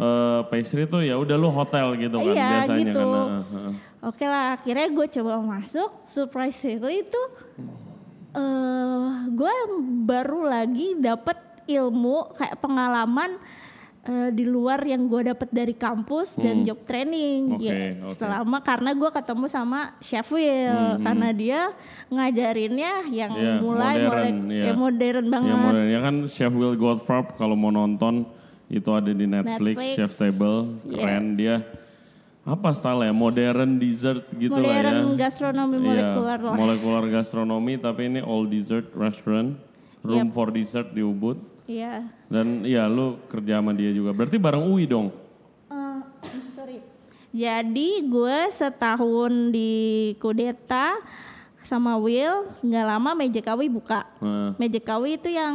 eh, 0.00 0.40
pastry 0.48 0.88
tuh 0.88 1.04
ya 1.04 1.14
udah 1.20 1.36
lu 1.36 1.48
hotel 1.52 1.94
gitu 2.00 2.16
kan 2.18 2.34
Iya, 2.34 2.48
biasanya 2.48 2.78
gitu. 2.80 2.98
kan. 2.98 3.12
Heeh, 3.12 3.44
heeh. 3.52 3.74
Oke 4.00 4.24
lah, 4.24 4.56
akhirnya 4.56 4.88
gue 4.96 5.06
coba 5.20 5.32
masuk. 5.44 5.90
Surprisingly 6.08 7.04
itu, 7.04 7.22
eh 8.32 9.08
gue 9.28 9.54
baru 10.08 10.48
lagi 10.48 10.96
dapet 10.96 11.36
ilmu 11.68 12.32
kayak 12.32 12.56
pengalaman 12.64 13.36
eh, 14.02 14.30
di 14.30 14.42
luar 14.42 14.80
yang 14.82 15.04
gue 15.06 15.26
dapet 15.26 15.48
dari 15.50 15.72
kampus 15.72 16.34
dan 16.34 16.62
job 16.62 16.80
training 16.82 17.40
Hmm. 17.50 17.56
Oke, 17.56 17.68
ya 17.68 17.76
oke. 18.00 18.16
selama 18.16 18.58
karena 18.60 18.90
gue 18.92 19.10
ketemu 19.10 19.44
sama 19.46 19.80
Chef 19.98 20.28
Will 20.30 20.72
karena 20.98 21.28
dia 21.30 21.60
ngajarinnya 22.10 22.92
yang 23.08 23.32
Iya, 23.32 23.54
mulai 23.58 23.94
modern, 23.98 24.08
mulai 24.08 24.30
iya. 24.50 24.62
ya 24.62 24.72
modern 24.74 25.22
Ya 25.22 25.30
banget 25.30 25.56
modern 25.58 25.88
ya 25.88 26.00
kan 26.00 26.14
Chef 26.26 26.52
Will 26.52 26.74
Goldfarb 26.74 27.26
kalau 27.34 27.54
mau 27.54 27.70
nonton 27.70 28.24
itu 28.68 28.86
ada 28.88 29.10
di 29.10 29.26
Netflix, 29.26 29.76
Netflix. 29.76 29.94
Chef 29.94 30.12
Table 30.14 30.58
keren 30.86 31.24
Yes. 31.26 31.36
dia 31.36 31.56
apa 32.40 32.72
style 32.72 33.04
ya 33.04 33.12
modern 33.12 33.76
dessert 33.76 34.24
gitu 34.32 34.54
lah 34.54 34.64
ya. 34.64 34.74
modern 34.80 35.00
gastronomi 35.14 35.76
Iya, 35.76 35.84
molekuler 35.84 36.38
lah 36.40 36.54
molekular 36.56 37.04
gastronomi 37.06 37.74
tapi 37.76 38.00
ini 38.06 38.20
all 38.20 38.44
dessert 38.44 38.88
restaurant, 38.92 39.60
room 40.00 40.26
Yep. 40.26 40.32
for 40.32 40.48
dessert 40.48 40.88
di 40.88 41.02
Ubud. 41.02 41.36
Iya. 41.70 41.94
Dan 42.26 42.66
iya 42.66 42.90
lu 42.90 43.22
kerja 43.30 43.62
sama 43.62 43.70
dia 43.70 43.94
juga. 43.94 44.10
Berarti 44.10 44.36
bareng 44.42 44.66
Uwi 44.74 44.90
dong. 44.90 45.14
Eh, 45.70 45.98
sorry. 46.58 46.82
Jadi 47.30 48.10
gue 48.10 48.38
setahun 48.50 49.54
di 49.54 49.70
Kudeta 50.18 50.98
sama 51.62 51.94
Will 52.00 52.50
nggak 52.64 52.86
lama 52.90 53.10
Magic 53.14 53.44
Kawi 53.46 53.70
buka. 53.70 54.02
Magic 54.58 54.82
Kawi 54.82 55.14
itu 55.14 55.30
yang 55.30 55.54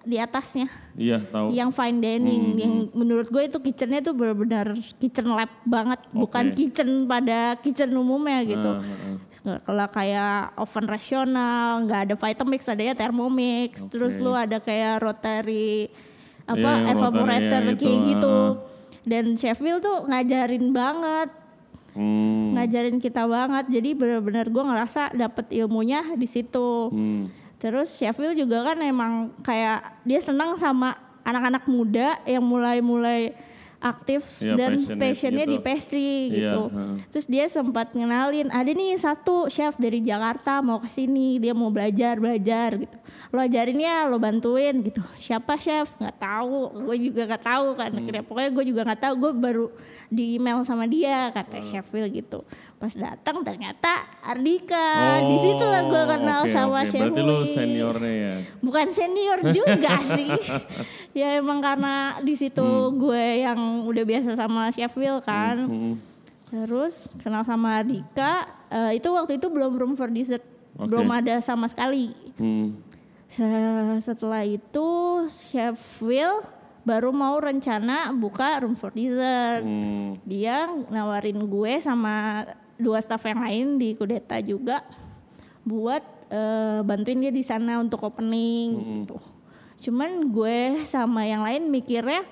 di 0.00 0.16
atasnya, 0.16 0.70
iya 0.96 1.20
tahu. 1.20 1.52
yang 1.52 1.68
fine 1.74 2.00
dining, 2.00 2.44
yang 2.56 2.74
menurut 2.96 3.28
gue 3.28 3.42
itu 3.44 3.58
kitchennya 3.60 4.00
tuh 4.00 4.16
benar-benar 4.16 4.72
kitchen 4.96 5.28
lab 5.28 5.50
banget, 5.66 6.00
bukan 6.14 6.54
Oke. 6.54 6.56
kitchen 6.56 7.04
pada 7.04 7.58
kitchen 7.60 7.92
umumnya 7.92 8.40
gitu. 8.48 8.70
Nah, 8.80 9.19
Kalau 9.38 9.86
kayak 9.94 10.58
oven 10.58 10.86
rasional, 10.90 11.86
nggak 11.86 12.00
ada 12.10 12.14
Vitamix, 12.18 12.66
adanya 12.66 12.94
Thermomix. 12.98 13.86
Terus 13.86 14.18
lu 14.18 14.34
ada 14.34 14.58
kayak 14.58 15.00
rotary 15.06 15.90
apa 16.50 16.58
yang 16.58 16.82
evaporator 16.98 17.60
yang 17.62 17.78
kayak 17.78 17.94
itu, 17.94 18.08
gitu. 18.10 18.36
Dan 19.06 19.24
Chef 19.38 19.58
Will 19.62 19.78
tuh 19.78 20.04
ngajarin 20.10 20.74
banget, 20.74 21.30
Hmm, 21.90 22.54
ngajarin 22.54 23.02
kita 23.02 23.26
banget. 23.26 23.66
Jadi 23.66 23.98
benar-benar 23.98 24.46
gue 24.46 24.62
ngerasa 24.62 25.10
dapet 25.10 25.50
ilmunya 25.50 26.14
di 26.14 26.26
situ. 26.26 26.90
hmm, 26.90 27.26
Terus 27.58 27.98
Chef 27.98 28.14
Will 28.16 28.32
juga 28.32 28.62
kan 28.62 28.78
emang 28.78 29.34
kayak 29.42 30.00
dia 30.06 30.22
senang 30.22 30.54
sama 30.54 30.94
anak-anak 31.26 31.66
muda 31.68 32.16
yang 32.24 32.40
mulai-mulai 32.46 33.34
aktif 33.80 34.44
Iya, 34.44 34.54
dan 34.60 34.76
passionate 34.76 35.00
passionnya 35.00 35.44
gitu. 35.48 35.52
di 35.52 35.58
pastry 35.58 36.12
Iya, 36.28 36.36
gitu. 36.36 36.60
heeh. 36.68 36.92
Terus 37.08 37.26
dia 37.26 37.44
sempat 37.48 37.96
ngenalin, 37.96 38.52
ada 38.52 38.68
nih 38.68 38.92
satu 39.00 39.48
chef 39.48 39.80
dari 39.80 40.04
Jakarta 40.04 40.60
mau 40.60 40.76
ke 40.76 40.86
sini, 40.86 41.40
dia 41.40 41.56
mau 41.56 41.72
belajar 41.72 42.20
belajar 42.20 42.76
gitu. 42.76 42.96
Lo 43.32 43.40
ajarin 43.40 43.80
ya, 43.80 44.04
lo 44.04 44.20
bantuin 44.20 44.84
gitu. 44.84 45.00
Siapa 45.16 45.56
chef? 45.56 45.96
Nggak 45.96 46.16
tahu, 46.20 46.84
gue 46.84 46.96
juga 47.08 47.22
nggak 47.24 47.44
tahu 47.44 47.66
kan. 47.72 47.90
Hmm. 47.90 48.22
Pokoknya 48.28 48.50
gue 48.52 48.64
juga 48.68 48.80
nggak 48.84 49.00
tahu, 49.00 49.14
gue 49.16 49.32
baru 49.32 49.66
di 50.12 50.36
email 50.36 50.60
sama 50.66 50.84
dia 50.84 51.32
kata 51.32 51.64
chef 51.64 51.88
Will 51.94 52.10
gitu. 52.12 52.44
Pas 52.80 52.96
datang 52.96 53.44
ternyata 53.44 53.92
Ardika, 54.24 54.88
di 55.22 55.36
situ 55.36 55.60
lah 55.60 55.84
gue 55.84 56.00
kenal 56.08 56.40
Oh, 56.40 56.48
oke, 56.48 56.54
sama 56.54 56.80
chef 56.82 57.04
Berarti 57.04 57.20
lu 57.20 57.36
seniornya 57.44 58.08
ya. 58.16 58.34
Bukan 58.58 58.86
senior 58.88 59.38
juga 59.46 60.00
sih. 60.16 60.32
Ya 61.12 61.36
emang 61.36 61.60
karena 61.60 61.94
di 62.18 62.32
situ 62.32 62.64
gue 62.94 63.44
yang 63.44 63.60
udah 63.84 64.00
biasa 64.00 64.32
sama 64.32 64.72
Chef 64.72 64.90
Will 64.94 65.20
kan. 65.20 65.60
Hmm, 65.60 65.94
Terus 66.48 67.04
kenal 67.20 67.44
sama 67.44 67.78
Dika, 67.80 68.48
eh, 68.66 68.96
itu 68.96 69.06
waktu 69.08 69.36
itu 69.36 69.46
belum 69.46 69.76
room 69.76 69.92
for 69.92 70.08
dessert, 70.08 70.40
Oke. 70.74 70.88
belum 70.88 71.06
ada 71.10 71.36
sama 71.38 71.68
sekali. 71.68 72.16
hmm. 72.34 72.80
Se- 73.26 73.44
Setelah 74.02 74.40
itu 74.42 74.88
Chef 75.28 75.76
Will 76.00 76.40
baru 76.80 77.12
mau 77.12 77.36
rencana 77.36 78.08
buka 78.10 78.56
room 78.58 78.72
for 78.72 78.88
dessert. 78.90 79.60
Hmm. 79.60 80.16
Dia 80.24 80.64
nawarin 80.88 81.44
gue 81.44 81.72
sama 81.78 82.48
dua 82.80 82.98
staff 82.98 83.22
yang 83.22 83.40
lain 83.44 83.66
di 83.78 83.94
Kudeta 83.94 84.40
juga 84.40 84.82
buat 85.62 86.02
eh, 86.32 86.80
bantuin 86.82 87.20
dia 87.20 87.32
di 87.32 87.44
sana 87.44 87.78
untuk 87.78 88.00
opening 88.02 88.68
gitu. 89.04 89.16
Cuman 89.88 90.28
gue 90.32 90.84
sama 90.84 91.24
yang 91.24 91.44
lain 91.44 91.68
mikirnya 91.68 92.24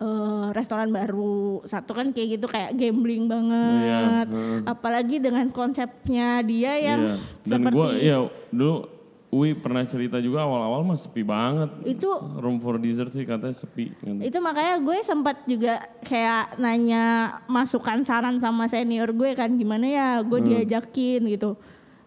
eh, 0.00 0.46
restoran 0.52 0.92
baru 0.92 1.64
satu 1.64 1.96
kan 1.96 2.12
kayak 2.12 2.38
gitu 2.38 2.46
kayak 2.46 2.76
gambling 2.76 3.26
banget. 3.26 4.26
heeh. 4.30 4.58
Apalagi 4.68 5.16
dengan 5.18 5.48
konsepnya 5.50 6.44
dia 6.44 6.72
yang 6.78 7.00
Iya. 7.00 7.14
Dan 7.44 7.60
seperti 7.60 7.76
gua 7.76 7.88
iya 7.92 8.18
dulu 8.52 8.93
Uwi 9.34 9.50
pernah 9.52 9.82
cerita 9.82 10.16
juga 10.16 10.42
awal-awal 10.42 10.84
mah 10.84 10.94
sepi 10.94 11.20
banget. 11.20 11.66
itu 11.84 12.06
Room 12.38 12.56
for 12.56 12.78
dessert 12.78 13.10
sih 13.10 13.22
katanya 13.22 13.50
sepi. 13.52 13.90
gitu. 13.90 14.22
itu 14.22 14.38
makanya 14.38 14.78
gue 14.78 14.96
sempat 15.00 15.42
juga 15.42 15.74
kayak 16.00 16.54
nanya 16.56 17.04
masukan 17.44 18.00
saran 18.00 18.38
sama 18.38 18.64
senior 18.64 19.10
gue 19.10 19.34
kan 19.34 19.50
gimana 19.52 19.84
ya 19.84 20.08
gue 20.20 20.38
Hmm. 20.38 20.48
diajakin 20.48 21.26
gitu 21.28 21.58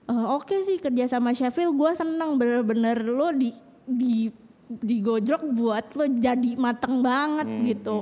Eh, 0.08 0.26
oke 0.30 0.56
sih 0.62 0.80
kerja 0.80 1.04
sama 1.06 1.32
Sheffield 1.32 1.76
gue 1.76 1.92
seneng 1.92 2.36
bener-bener 2.36 2.96
lo 3.04 3.28
di 3.30 3.52
di 3.84 4.32
digojlok 4.66 5.44
buat 5.50 5.86
lo 5.94 6.08
jadi 6.08 6.56
mateng 6.56 7.00
banget 7.02 7.44
Hmm, 7.46 7.64
gitu 7.66 7.98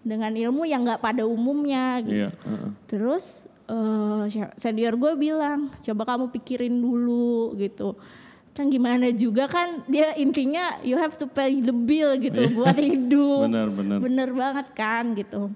dengan 0.00 0.30
ilmu 0.30 0.62
yang 0.62 0.82
nggak 0.82 0.98
pada 0.98 1.22
umumnya 1.22 2.02
gitu 2.02 2.18
Iya, 2.18 2.30
heeh. 2.34 2.68
Terus 2.86 3.46
eh, 3.64 4.22
senior 4.56 4.92
gue 4.94 5.14
bilang, 5.16 5.72
coba 5.78 6.02
kamu 6.06 6.28
pikirin 6.30 6.74
dulu 6.74 7.54
gitu. 7.56 7.94
Kan 8.54 8.70
gimana 8.70 9.10
juga 9.10 9.50
kan 9.50 9.82
dia 9.90 10.14
intinya 10.14 10.78
you 10.86 10.94
have 10.94 11.18
to 11.18 11.26
pay 11.26 11.58
the 11.58 11.74
bill 11.74 12.14
gitu 12.14 12.46
buat 12.54 12.78
hidup. 12.78 13.50
Benar, 13.50 13.68
benar. 13.74 13.98
Bener 13.98 14.28
banget 14.30 14.66
kan 14.78 15.18
gitu. 15.18 15.50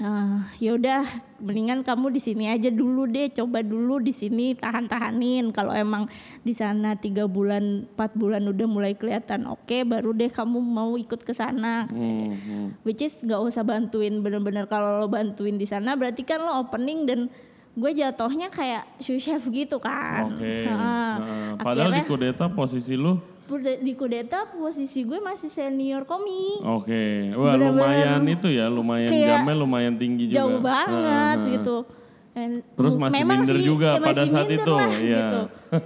Ah, 0.00 0.48
yaudah 0.56 1.04
mendingan 1.36 1.84
kamu 1.84 2.16
di 2.16 2.20
sini 2.20 2.48
aja 2.48 2.72
dulu 2.72 3.04
deh 3.04 3.28
coba 3.28 3.60
dulu 3.60 4.00
di 4.00 4.08
sini 4.08 4.56
tahan-tahanin 4.56 5.52
kalau 5.52 5.68
emang 5.76 6.08
di 6.40 6.56
sana 6.56 6.96
tiga 6.96 7.28
bulan 7.28 7.84
empat 7.92 8.16
bulan 8.16 8.40
udah 8.48 8.64
mulai 8.64 8.96
kelihatan 8.96 9.44
oke 9.44 9.84
baru 9.84 10.16
deh 10.16 10.32
kamu 10.32 10.64
mau 10.64 10.96
ikut 10.96 11.20
ke 11.20 11.36
sana 11.36 11.84
Hmm, 11.92 12.34
hmm. 12.34 12.66
which 12.88 13.04
is 13.04 13.20
gak 13.20 13.36
usah 13.36 13.68
bantuin 13.68 14.24
bener-bener 14.24 14.64
kalau 14.64 15.04
lo 15.04 15.12
bantuin 15.12 15.60
di 15.60 15.68
sana 15.68 15.92
berarti 15.92 16.24
kan 16.24 16.40
lo 16.40 16.64
opening 16.64 17.04
dan 17.04 17.20
gue 17.72 17.90
jatuhnya 17.96 18.52
kayak 18.52 18.84
sous 19.00 19.16
chef 19.16 19.40
gitu 19.48 19.80
kan 19.80 20.28
Oke. 20.28 20.44
Heeh. 20.68 21.12
Heeh. 21.16 21.48
Padahal 21.56 21.90
di 21.90 22.04
Akhirnya 22.04 22.10
kudeta 22.10 22.46
posisi 22.48 22.94
lu 22.94 23.16
di 23.82 23.92
kudeta 23.92 24.48
posisi 24.48 25.04
gue 25.04 25.20
masih 25.20 25.48
senior 25.48 26.08
komi 26.08 26.60
Oke, 26.64 27.32
wah 27.36 27.52
Bener-bener 27.52 27.84
lumayan 27.84 28.22
itu 28.24 28.48
ya, 28.48 28.64
lumayan 28.72 29.08
jamnya 29.12 29.54
lumayan 29.56 29.94
tinggi 30.00 30.32
juga. 30.32 30.36
jauh 30.40 30.58
banget 30.60 31.36
Heeh. 31.36 31.52
gitu 31.60 31.76
And 32.32 32.64
Terus 32.64 32.96
masih 32.96 33.12
memang 33.20 33.44
minder 33.44 33.58
sih, 33.60 33.66
juga 33.68 33.88
ya 33.92 34.00
pada 34.00 34.24
masih 34.24 34.32
saat 34.32 34.48
itu, 34.48 34.72
lah, 34.72 34.88
iya. 34.96 35.20
gitu. 35.20 35.40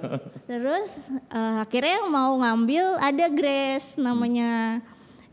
terus 0.50 0.90
eh, 1.10 1.54
akhirnya 1.58 1.98
mau 2.06 2.38
ngambil 2.38 3.02
ada 3.02 3.26
Grace 3.34 3.98
namanya 3.98 4.78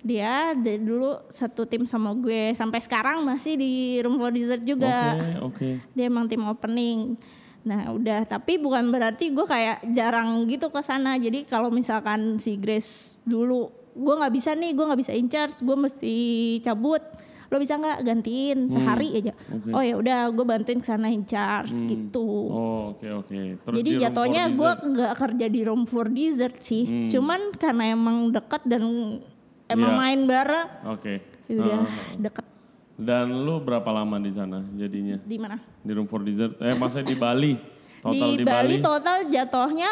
dia 0.03 0.51
dari 0.51 0.83
dulu 0.83 1.15
satu 1.31 1.63
tim 1.63 1.87
sama 1.87 2.11
gue. 2.13 2.51
Sampai 2.53 2.83
sekarang 2.83 3.23
masih 3.23 3.55
di 3.55 4.03
room 4.03 4.19
for 4.19 4.35
dessert 4.35 4.61
juga. 4.61 5.15
Oke, 5.15 5.31
oke. 5.39 5.69
dia 5.95 6.05
emang 6.11 6.27
tim 6.27 6.43
opening. 6.43 7.15
Nah 7.63 7.95
udah. 7.95 8.27
Tapi 8.27 8.59
bukan 8.59 8.91
berarti 8.91 9.31
gue 9.31 9.47
kayak 9.47 9.87
jarang 9.95 10.43
gitu 10.51 10.67
ke 10.67 10.83
sana. 10.83 11.15
Jadi 11.15 11.47
kalau 11.47 11.71
misalkan 11.71 12.35
si 12.37 12.59
Grace 12.59 13.17
dulu 13.23 13.71
gue 13.93 14.13
nggak 14.19 14.33
bisa 14.33 14.51
nih 14.57 14.73
gue 14.73 14.85
nggak 14.89 15.01
bisa 15.05 15.13
in 15.15 15.31
charge 15.31 15.63
gue 15.63 15.77
mesti 15.79 16.15
cabut. 16.59 17.01
Lo 17.47 17.61
bisa 17.61 17.79
nggak? 17.79 18.03
Gantiin. 18.03 18.59
Sehari 18.73 19.23
aja. 19.23 19.31
oke. 19.31 19.71
oh 19.71 19.83
ya 19.85 19.95
udah 19.95 20.19
gue 20.35 20.45
bantuin 20.45 20.83
ke 20.83 20.87
sana 20.89 21.07
in 21.07 21.23
charge 21.23 21.79
gitu. 21.87 22.27
Oh, 22.51 22.91
oke 22.91 23.07
oke. 23.23 23.39
Terus 23.63 23.75
jadi 23.79 23.91
jatuhnya 24.09 24.51
gue? 24.51 24.71
Hmm. 24.75 24.83
nggak 24.91 25.13
kerja 25.15 25.45
di 25.47 25.61
room 25.63 25.87
for 25.87 26.11
dessert 26.11 26.59
sih. 26.59 27.07
Cuman 27.07 27.55
karena 27.55 27.95
emang 27.95 28.33
deket 28.35 28.67
dan 28.67 28.83
emang 29.65 29.91
Iya. 29.91 29.99
main 29.99 30.19
bareng 30.23 30.67
Oke. 30.89 31.13
ya 31.45 31.53
udah 31.55 31.77
Heeh. 31.77 31.87
deket 32.19 32.45
Dan 32.93 33.25
lu 33.41 33.57
berapa 33.57 33.89
lama 33.89 34.15
di 34.17 34.29
sana 34.29 34.61
jadinya? 34.71 35.17
di 35.19 35.35
mana 35.35 35.57
Di 35.79 35.91
room 35.91 36.05
for 36.05 36.21
dessert? 36.21 36.53
Eh, 36.57 36.73
maksudnya 36.73 37.07
di 37.07 37.17
Bali? 37.17 37.53
Total 37.99 38.13
di, 38.13 38.21
di, 38.35 38.43
Bali 38.43 38.75
total 38.77 39.17
jatuhnya 39.25 39.89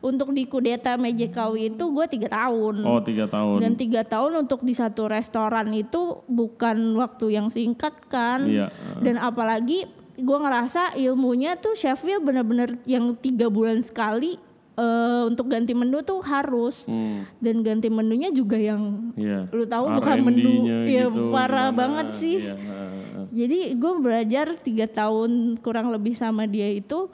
untuk 0.00 0.32
di 0.32 0.44
Kudeta 0.44 0.96
Magic 0.96 1.28
Kawi 1.30 1.70
itu 1.70 1.84
gue 1.86 2.06
tiga 2.08 2.28
tahun 2.32 2.80
Oh, 2.82 2.98
tiga 2.98 3.28
tahun. 3.28 3.60
dan 3.60 3.72
tiga 3.74 4.02
tahun 4.02 4.32
untuk 4.40 4.60
di 4.60 4.72
satu 4.72 5.06
restoran 5.06 5.68
itu 5.70 6.24
bukan 6.26 6.74
waktu 6.96 7.36
yang 7.36 7.46
singkat 7.46 7.92
kan 8.08 8.42
Iya. 8.42 8.72
dan 8.98 9.14
apalagi 9.14 9.84
gue 10.16 10.38
ngerasa 10.38 10.96
ilmunya 10.96 11.54
tuh 11.54 11.72
Chef 11.74 12.00
Will 12.00 12.18
bener-bener 12.18 12.80
yang 12.82 13.12
tiga 13.14 13.46
bulan 13.46 13.78
sekali 13.78 14.40
eh, 14.80 15.22
untuk 15.28 15.46
ganti 15.46 15.76
menu 15.76 16.00
tuh 16.00 16.24
harus 16.24 16.88
Hmm, 16.88 17.28
dan 17.38 17.60
ganti 17.60 17.86
menunya 17.86 18.32
juga 18.32 18.56
yang 18.56 19.12
iya. 19.14 19.44
Lu 19.52 19.68
tahu 19.68 20.00
bukan 20.00 20.18
menu, 20.24 20.64
ya, 20.64 21.06
gitu, 21.06 21.28
parah 21.28 21.68
gimana, 21.68 21.76
banget 21.76 22.06
sih. 22.16 22.38
Iya, 22.40 22.56
heeh, 22.56 22.90
heeh. 22.90 23.26
Jadi 23.30 23.58
gue 23.76 23.92
belajar 24.00 24.46
tiga 24.58 24.86
tahun 24.88 25.60
kurang 25.60 25.92
lebih 25.92 26.16
sama 26.16 26.48
dia 26.48 26.66
itu 26.66 27.06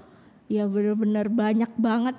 ya 0.47 0.65
bener-bener 0.65 1.27
banyak 1.27 1.75
banget. 1.77 2.15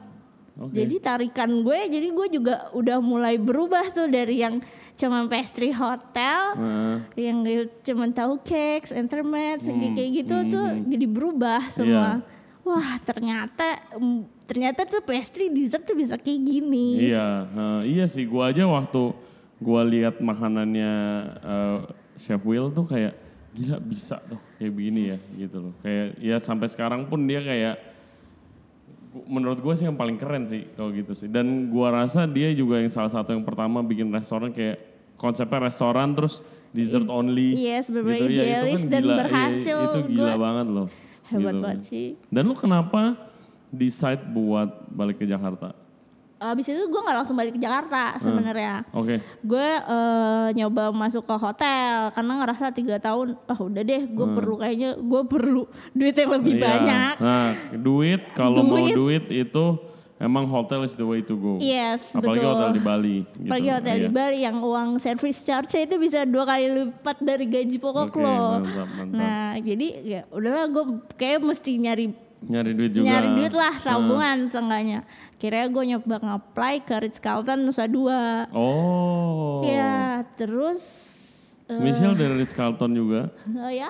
Oke. 0.58 0.74
Jadi 0.74 0.96
tarikan 1.00 1.64
gue, 1.64 1.80
jadi 1.88 2.08
gue 2.10 2.28
juga 2.30 2.68
udah 2.74 2.98
mulai 2.98 3.38
berubah 3.38 3.88
tuh 3.90 4.10
dari 4.10 4.42
yang 4.42 4.60
cuman 4.98 5.30
pastry 5.30 5.70
hotel 5.70 6.42
Heeh. 6.58 6.98
yang 7.30 7.46
cuman 7.82 8.10
tahu 8.10 8.42
cakes, 8.42 8.90
intermezzo, 8.90 9.70
Hmm. 9.70 9.94
kayak 9.94 10.12
gitu 10.12 10.36
tuh 10.50 10.68
jadi 10.84 11.06
berubah 11.06 11.70
Iya. 11.70 11.74
semua. 11.74 12.10
Wah 12.68 13.00
ternyata 13.00 13.80
mm, 13.96 14.44
ternyata 14.44 14.84
tuh 14.84 15.00
pastry 15.00 15.48
dessert 15.48 15.88
tuh 15.88 15.96
bisa 15.96 16.20
kayak 16.20 16.42
gini. 16.44 17.08
Iya, 17.08 17.48
eh, 17.48 17.82
iya 17.96 18.06
sih. 18.12 18.28
Gua 18.28 18.52
aja 18.52 18.68
waktu 18.68 19.16
gua 19.64 19.88
lihat 19.88 20.20
makanannya 20.20 20.92
eh, 21.40 21.78
Chef 22.20 22.44
Will 22.44 22.68
tuh 22.76 22.84
kayak 22.84 23.16
gila 23.56 23.80
bisa 23.80 24.20
tuh 24.28 24.38
kayak 24.60 24.72
begini 24.76 25.02
ya 25.08 25.18
gitu 25.40 25.58
loh. 25.64 25.74
Kayak 25.80 26.08
ya 26.20 26.36
sampai 26.44 26.68
sekarang 26.68 27.08
pun 27.08 27.24
dia 27.24 27.40
kayak 27.40 27.76
menurut 29.26 29.58
gue 29.58 29.74
sih 29.74 29.90
yang 29.90 29.98
paling 29.98 30.20
keren 30.20 30.46
sih 30.46 30.68
kalau 30.76 30.92
gitu 30.92 31.16
sih. 31.16 31.32
Dan 31.32 31.72
gua 31.72 32.04
rasa 32.04 32.28
dia 32.28 32.52
juga 32.52 32.84
yang 32.84 32.92
salah 32.92 33.10
satu 33.10 33.32
yang 33.32 33.48
pertama 33.48 33.80
bikin 33.80 34.12
restoran 34.12 34.52
kayak 34.52 34.78
konsepnya 35.16 35.72
restoran 35.72 36.14
terus 36.14 36.44
dessert 36.76 37.08
only. 37.08 37.56
Yes, 37.56 37.88
bener-bener 37.88 38.28
Ya, 38.28 38.28
itu 38.28 38.44
idealis 38.44 38.82
dan 38.86 39.02
gila, 39.02 39.14
iya, 39.16 39.20
berhasil. 39.24 39.78
itu 39.80 40.00
gila 40.12 40.34
Gua- 40.36 40.42
banget 40.44 40.68
loh. 40.68 40.88
Hebat 41.28 41.54
gitu. 41.54 41.62
banget 41.62 41.82
sih. 41.84 42.08
Dan 42.28 42.44
lu 42.46 42.54
kenapa 42.54 43.16
decide 43.68 44.24
buat 44.26 44.88
balik 44.88 45.20
ke 45.20 45.26
Jakarta? 45.26 45.76
Abis 46.38 46.70
itu 46.70 46.78
gue 46.78 47.02
nggak 47.02 47.18
langsung 47.18 47.34
balik 47.34 47.58
ke 47.58 47.62
Jakarta 47.62 48.14
sebenarnya. 48.18 48.86
Oke. 48.94 49.18
Gue 49.42 49.70
eh, 49.82 50.48
nyoba 50.54 50.94
masuk 50.94 51.26
ke 51.26 51.34
hotel 51.34 52.14
karena 52.14 52.34
ngerasa 52.38 52.70
tiga 52.70 52.96
tahun, 52.98 53.34
ah 53.44 53.58
udah 53.58 53.82
deh, 53.82 54.06
gue 54.06 54.28
perlu 54.32 54.56
kayaknya 54.56 54.90
gue 54.96 55.22
perlu 55.26 55.66
duit 55.92 56.14
yang 56.14 56.32
lebih 56.32 56.54
Hmm. 56.54 56.62
Iya. 56.62 56.70
banyak. 56.70 57.14
Nah, 57.18 57.48
duit 57.74 58.22
kalau 58.32 58.62
mau 58.62 58.86
duit 58.86 59.26
itu 59.28 59.66
emang 60.18 60.46
hotel 60.46 60.82
is 60.82 60.94
the 60.94 61.04
way 61.04 61.20
to 61.20 61.34
go. 61.34 61.54
Yes, 61.58 62.02
Apalagi 62.12 62.40
betul. 62.40 62.50
hotel 62.52 62.70
di 62.72 62.82
Bali. 62.82 63.18
Gitu. 63.24 63.46
Apalagi 63.46 63.70
hotel 63.72 63.96
di 63.96 64.04
Iya. 64.04 64.14
Bali 64.14 64.38
yang 64.42 64.58
uang 64.60 64.90
service 64.98 65.40
charge 65.40 65.78
itu 65.78 65.96
bisa 65.96 66.24
dua 66.24 66.44
kali 66.44 66.66
lipat 66.68 67.18
dari 67.20 67.46
gaji 67.46 67.78
pokok 67.78 68.10
Oke, 68.10 68.18
lo. 68.18 68.42
mantap, 68.60 68.88
mantap. 68.92 69.14
Nah 69.14 69.48
jadi 69.58 69.88
ya 70.00 70.22
udahlah 70.28 70.66
gue 70.68 70.84
kayak 71.14 71.40
mesti 71.40 71.72
nyari 71.78 72.08
Nyari 72.38 72.70
duit 72.72 72.94
juga. 72.94 73.02
nyari 73.04 73.30
duit 73.34 73.50
lah 73.52 73.74
tabungan 73.78 74.46
seenggaknya. 74.48 75.02
Kira 75.36 75.66
gue 75.66 75.84
nyoba 75.88 76.16
nge-apply 76.18 76.76
ke 76.82 76.96
Ritz 77.00 77.18
Carlton 77.18 77.66
Nusa 77.66 77.86
Dua. 77.86 78.46
Oh. 78.54 79.66
Ya 79.66 80.22
terus 80.34 81.10
eh, 81.66 81.74
Michelle 81.76 82.14
dari 82.14 82.38
Ritz 82.38 82.54
Carlton 82.54 82.94
juga. 82.94 83.34
oh 83.50 83.74
ya, 83.74 83.90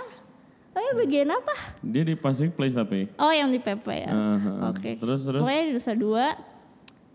oh 0.77 0.81
ya 0.85 0.91
bagian 0.93 1.29
apa? 1.33 1.55
Dia 1.81 2.03
di 2.05 2.13
Pacific 2.13 2.53
Place 2.53 2.77
tapi. 2.77 3.09
Oh 3.17 3.33
yang 3.33 3.49
di 3.49 3.57
PP 3.57 3.85
ya. 3.89 4.13
Aha. 4.13 4.51
Oke. 4.69 5.01
Terus 5.01 5.25
terus. 5.25 5.41
Pokoknya 5.41 5.63
di 5.65 5.71
Nusa 5.73 5.93
Dua 5.97 6.27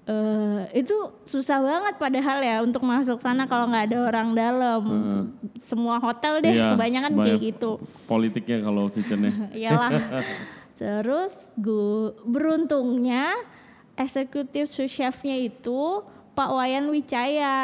eh 0.03 0.83
itu 0.83 0.99
susah 1.23 1.63
banget 1.63 1.95
padahal 1.95 2.43
ya 2.43 2.59
untuk 2.67 2.83
masuk 2.83 3.23
sana 3.23 3.47
kalau 3.47 3.71
nggak 3.71 3.87
ada 3.87 3.99
orang 4.11 4.29
dalam. 4.35 4.83
Semua 5.63 6.03
hotel 6.03 6.43
deh 6.43 6.59
Iya, 6.59 6.75
kebanyakan 6.75 7.13
banyak 7.15 7.39
kayak 7.39 7.41
gitu. 7.55 7.71
Politiknya 8.11 8.67
kalau 8.67 8.91
kitchennya. 8.91 9.31
Iyalah. 9.63 9.91
Terus 10.83 11.55
gue 11.55 12.19
beruntungnya 12.27 13.31
eksekutif 13.95 14.67
sous 14.67 14.91
chefnya 14.91 15.39
itu 15.39 16.03
Pak 16.35 16.51
Wayan 16.51 16.91
Wicaya 16.91 17.55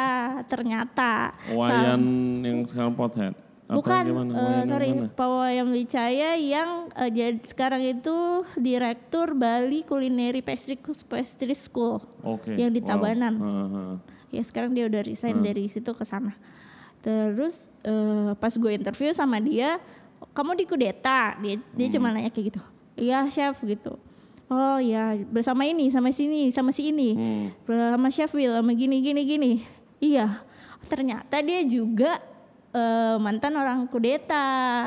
ternyata. 0.47 1.35
Wayan 1.51 1.99
yang 2.45 2.63
sekarang 2.63 2.95
pothead. 2.95 3.35
Apa 3.69 3.77
Bukan, 3.77 4.01
gimana? 4.03 4.31
eh, 4.33 4.33
Wayan 4.33 4.57
yang 4.57 4.65
sorry, 4.65 4.89
mana? 4.89 5.13
Pak 5.13 5.27
Wayan 5.29 5.67
Wicaya 5.69 6.31
yang 6.35 6.69
eh, 6.89 7.09
jadi 7.13 7.37
sekarang 7.45 7.81
itu 7.85 8.17
direktur 8.57 9.37
Bali 9.37 9.85
Culinary 9.85 10.41
Pastry 10.41 10.73
Pastry 11.05 11.53
School 11.53 12.01
Oke. 12.25 12.57
yang 12.57 12.73
di 12.73 12.81
wow. 12.81 12.89
Tabanan. 12.89 13.33
Aha. 13.37 13.83
Ya 14.33 14.41
sekarang 14.41 14.73
dia 14.73 14.89
udah 14.89 15.05
resign 15.05 15.37
Hmm. 15.37 15.45
dari 15.45 15.69
situ 15.69 15.93
ke 15.93 16.01
sana. 16.01 16.33
Terus 16.99 17.69
eh, 17.85 18.33
pas 18.35 18.49
gue 18.49 18.71
interview 18.73 19.13
sama 19.13 19.37
dia, 19.37 19.77
kamu 20.33 20.57
di 20.57 20.65
kudeta? 20.65 21.37
Dia 21.37 21.61
dia 21.69 21.87
Hmm. 21.87 21.93
cuma 21.93 22.09
nanya 22.09 22.33
kayak 22.33 22.49
gitu. 22.49 22.61
Iya 22.97 23.29
chef 23.29 23.61
gitu. 23.61 24.01
Oh 24.49 24.81
ya 24.81 25.13
bersama 25.29 25.61
ini, 25.61 25.93
sama 25.93 26.09
sini, 26.09 26.49
sama 26.49 26.73
si 26.73 26.89
ini, 26.89 27.13
Hmm. 27.13 27.45
sama 27.69 28.09
chef 28.09 28.33
Will, 28.33 28.49
sama 28.49 28.73
gini 28.73 28.97
gini 28.99 29.21
gini. 29.23 29.51
Iya. 30.01 30.41
Ternyata 30.89 31.37
dia 31.39 31.61
juga 31.61 32.17
eh, 32.69 33.15
mantan 33.17 33.53
orang 33.55 33.85
kudeta. 33.85 34.45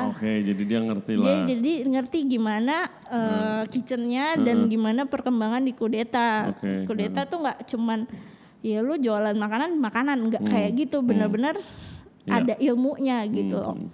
Oke, 0.09 0.41
jadi 0.41 0.61
dia 0.63 0.79
ngerti 0.79 1.11
Dia 1.13 1.23
lah. 1.23 1.43
jadi 1.43 1.73
ngerti 1.83 2.19
gimana 2.25 2.75
uh, 3.07 3.63
kitchennya 3.67 4.39
dan 4.39 4.67
gimana 4.67 5.03
perkembangan 5.03 5.59
di 5.59 5.71
kudeta. 5.71 6.55
Oke, 6.55 6.87
Kudeta 6.87 7.23
tuh 7.23 7.43
nggak 7.43 7.67
cuman 7.67 8.07
ya 8.63 8.79
lu 8.79 8.95
jualan 8.95 9.35
makanan 9.35 9.75
makanan 9.75 10.17
nggak 10.27 10.43
Hmm. 10.43 10.51
kayak 10.51 10.71
gitu 10.79 11.03
bener-bener 11.03 11.59
Ya. 12.23 12.39
ada 12.39 12.55
ilmunya 12.55 13.27
gitu 13.27 13.59
loh. 13.59 13.75
Hmm. 13.75 13.91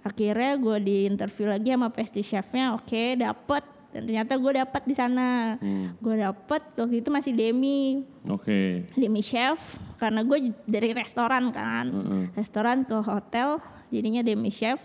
Akhirnya 0.00 0.56
gue 0.56 0.76
di 0.80 0.96
interview 1.04 1.44
lagi 1.44 1.76
sama 1.76 1.92
pastry 1.92 2.24
chefnya, 2.24 2.72
oke 2.72 3.20
dapet 3.20 3.60
dan 3.90 4.06
ternyata 4.06 4.38
gue 4.38 4.52
dapet 4.54 4.82
di 4.86 4.94
sana. 4.94 5.58
Hmm. 5.58 5.94
Gue 5.98 6.14
dapet 6.14 6.62
waktu 6.78 7.02
itu 7.02 7.10
masih 7.10 7.32
demi 7.34 8.06
Oke. 8.30 8.86
demi 8.94 9.20
chef 9.20 9.58
karena 9.98 10.22
gue 10.22 10.54
dari 10.64 10.94
restoran 10.94 11.50
kan 11.50 11.90
Heeh. 11.90 12.24
restoran 12.38 12.86
ke 12.86 12.96
hotel 13.04 13.60
jadinya 13.92 14.24
demi 14.24 14.48
chef 14.48 14.80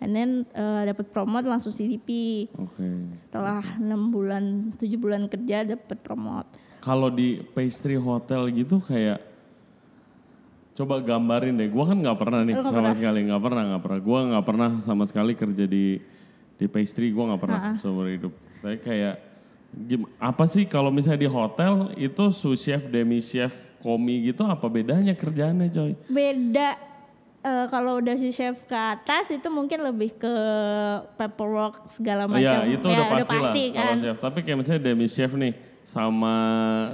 and 0.00 0.12
then 0.16 0.30
uh, 0.52 0.84
dapat 0.84 1.08
promote 1.12 1.44
langsung 1.44 1.72
CDP 1.72 2.46
Oke. 2.56 3.12
setelah 3.12 3.64
enam 3.76 4.08
bulan 4.08 4.72
tujuh 4.80 4.96
bulan 4.96 5.28
kerja 5.28 5.76
dapat 5.76 5.98
promote 6.00 6.48
Kalau 6.80 7.10
di 7.10 7.42
pastry 7.52 7.98
hotel 7.98 8.46
gitu 8.54 8.78
kayak 8.78 9.18
coba 10.76 11.00
gambarin 11.00 11.56
deh. 11.56 11.66
Gua 11.72 11.88
kan 11.88 11.98
nggak 11.98 12.18
pernah 12.20 12.44
nih 12.44 12.54
nggak 12.54 12.62
sama 12.68 12.76
pernah? 12.76 12.94
sekali, 12.94 13.18
nggak 13.26 13.42
pernah, 13.42 13.62
nggak 13.64 13.82
pernah. 13.82 14.00
Gua 14.04 14.18
nggak 14.28 14.44
pernah 14.44 14.70
sama 14.84 15.04
sekali 15.08 15.32
kerja 15.34 15.64
di 15.64 15.98
di 16.56 16.66
pastry. 16.66 17.08
Gua 17.10 17.30
nggak 17.30 17.40
pernah 17.40 17.60
seumur 17.76 18.08
hidup. 18.08 18.32
Tapi 18.58 18.76
kayak 18.78 19.14
gim- 19.86 20.08
apa 20.16 20.44
sih 20.44 20.64
kalau 20.64 20.88
misalnya 20.88 21.20
di 21.20 21.30
hotel 21.30 21.72
itu 21.94 22.24
sous 22.32 22.56
chef, 22.56 22.82
demi 22.86 23.20
chef, 23.20 23.52
komi 23.78 24.26
gitu 24.26 24.42
apa 24.42 24.66
bedanya 24.66 25.12
kerjaannya 25.12 25.68
coy? 25.68 25.92
beda 26.08 26.74
uh, 27.40 27.66
kalau 27.68 28.00
udah 28.00 28.16
si 28.16 28.32
chef 28.32 28.64
ke 28.64 28.74
atas 28.74 29.30
itu 29.30 29.46
mungkin 29.46 29.84
lebih 29.84 30.16
ke 30.16 30.34
paperwork 31.14 31.86
segala 31.86 32.26
Iya 32.26 32.32
macam 32.32 32.60
itu 32.66 32.86
Ya, 32.88 32.98
udah 33.06 33.26
pasti, 33.28 33.62
lah 33.70 33.74
kan 33.76 33.96
chef. 34.02 34.16
Tapi 34.18 34.38
kayak 34.42 34.58
misalnya 34.58 34.82
demi 34.82 35.06
chef 35.06 35.30
nih 35.32 35.52
sama 35.86 36.34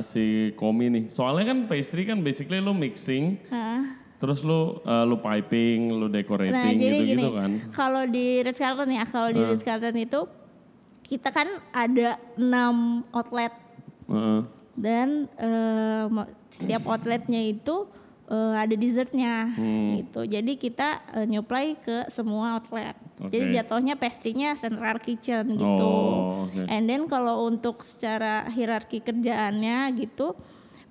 si 0.04 0.52
komi 0.52 0.86
nih. 0.90 1.04
Soalnya 1.08 1.54
kan 1.54 1.58
pastry 1.64 2.04
kan 2.04 2.20
basically 2.20 2.60
lo 2.60 2.76
mixing, 2.76 3.40
Hah? 3.48 4.01
Terus 4.22 4.40
lo 4.40 4.78
uh, 4.80 5.02
lo 5.02 5.18
piping, 5.18 5.90
lo 5.90 6.06
decorating 6.06 6.54
Nah 6.54 6.70
jadi 6.70 6.94
gitu-gitu 6.94 7.18
gini, 7.18 7.24
kan. 7.34 7.50
kalau 7.74 8.06
di 8.06 8.38
Ritz 8.38 8.56
Carlton 8.56 8.86
ya, 8.88 9.02
kalau 9.04 9.28
di 9.28 9.42
Ritz 9.42 9.60
Carlton 9.60 9.98
itu 9.98 10.20
kita 11.02 11.28
kan 11.28 11.44
ada 11.68 12.08
enam 12.36 13.02
outlet 13.10 13.50
Heeh. 14.06 14.40
dan 14.72 15.26
ma- 16.06 16.30
setiap 16.48 16.86
outletnya 16.86 17.42
itu 17.42 17.90
eh, 18.24 18.54
ada 18.56 18.72
dessertnya 18.72 19.50
Hmm. 19.52 19.98
gitu. 19.98 20.24
Jadi 20.24 20.54
kita 20.54 20.88
eh, 21.12 21.26
nyuplai 21.26 21.74
ke 21.76 22.06
semua 22.08 22.56
outlet. 22.56 22.94
Jadi 23.22 23.44
Oke. 23.44 23.54
jatuhnya 23.54 23.94
pastry-nya 23.94 24.54
central 24.54 24.96
kitchen 24.98 25.52
gitu. 25.52 25.84
Oh, 25.84 26.46
oke. 26.46 26.64
And 26.64 26.86
then 26.86 27.04
kalau 27.06 27.44
untuk 27.44 27.82
secara 27.82 28.46
hierarki 28.48 28.98
kerjaannya 28.98 29.92
gitu, 29.96 30.32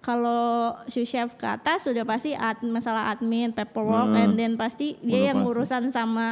kalau 0.02 0.74
sous 0.90 1.06
chef 1.06 1.38
ke 1.38 1.46
atas 1.46 1.86
sudah 1.86 2.02
pasti 2.02 2.34
ad, 2.34 2.58
masalah 2.62 3.14
admin, 3.14 3.54
paperwork, 3.54 4.10
Hmm. 4.10 4.18
and 4.20 4.34
then 4.34 4.54
pasti 4.58 4.98
dia 5.00 5.14
Udah 5.14 5.28
yang 5.30 5.38
pasti. 5.40 5.50
urusan 5.54 5.84
sama 5.90 6.28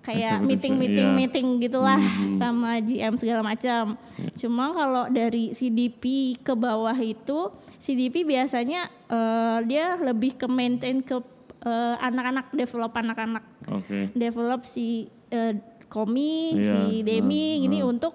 kayak 0.00 0.38
meeting 0.38 0.78
meeting 0.78 1.08
iya. 1.10 1.18
meeting 1.18 1.46
gitulah 1.58 1.98
Mhm. 1.98 2.38
sama 2.38 2.78
GM 2.78 3.18
segala 3.18 3.42
macam. 3.42 3.98
Cuma 4.38 4.70
kalau 4.70 5.04
dari 5.10 5.50
CDP 5.50 6.38
ke 6.38 6.54
bawah 6.54 6.94
itu 6.94 7.50
CDP 7.76 8.22
biasanya 8.22 8.86
eh, 9.06 9.58
dia 9.66 9.98
lebih 9.98 10.38
ke 10.38 10.46
maintain 10.46 11.02
ke 11.02 11.18
eh, 11.60 11.96
anak-anak 11.98 12.54
develop 12.54 12.94
anak-anak 12.94 13.42
Oke. 13.66 14.14
develop 14.14 14.62
si 14.62 15.10
eh, 15.26 15.58
Komi, 15.86 16.54
Iya, 16.54 16.62
si 16.66 16.80
Demi 17.02 17.58
hmm, 17.58 17.62
gini 17.62 17.78
hmm. 17.80 17.90
untuk 17.90 18.14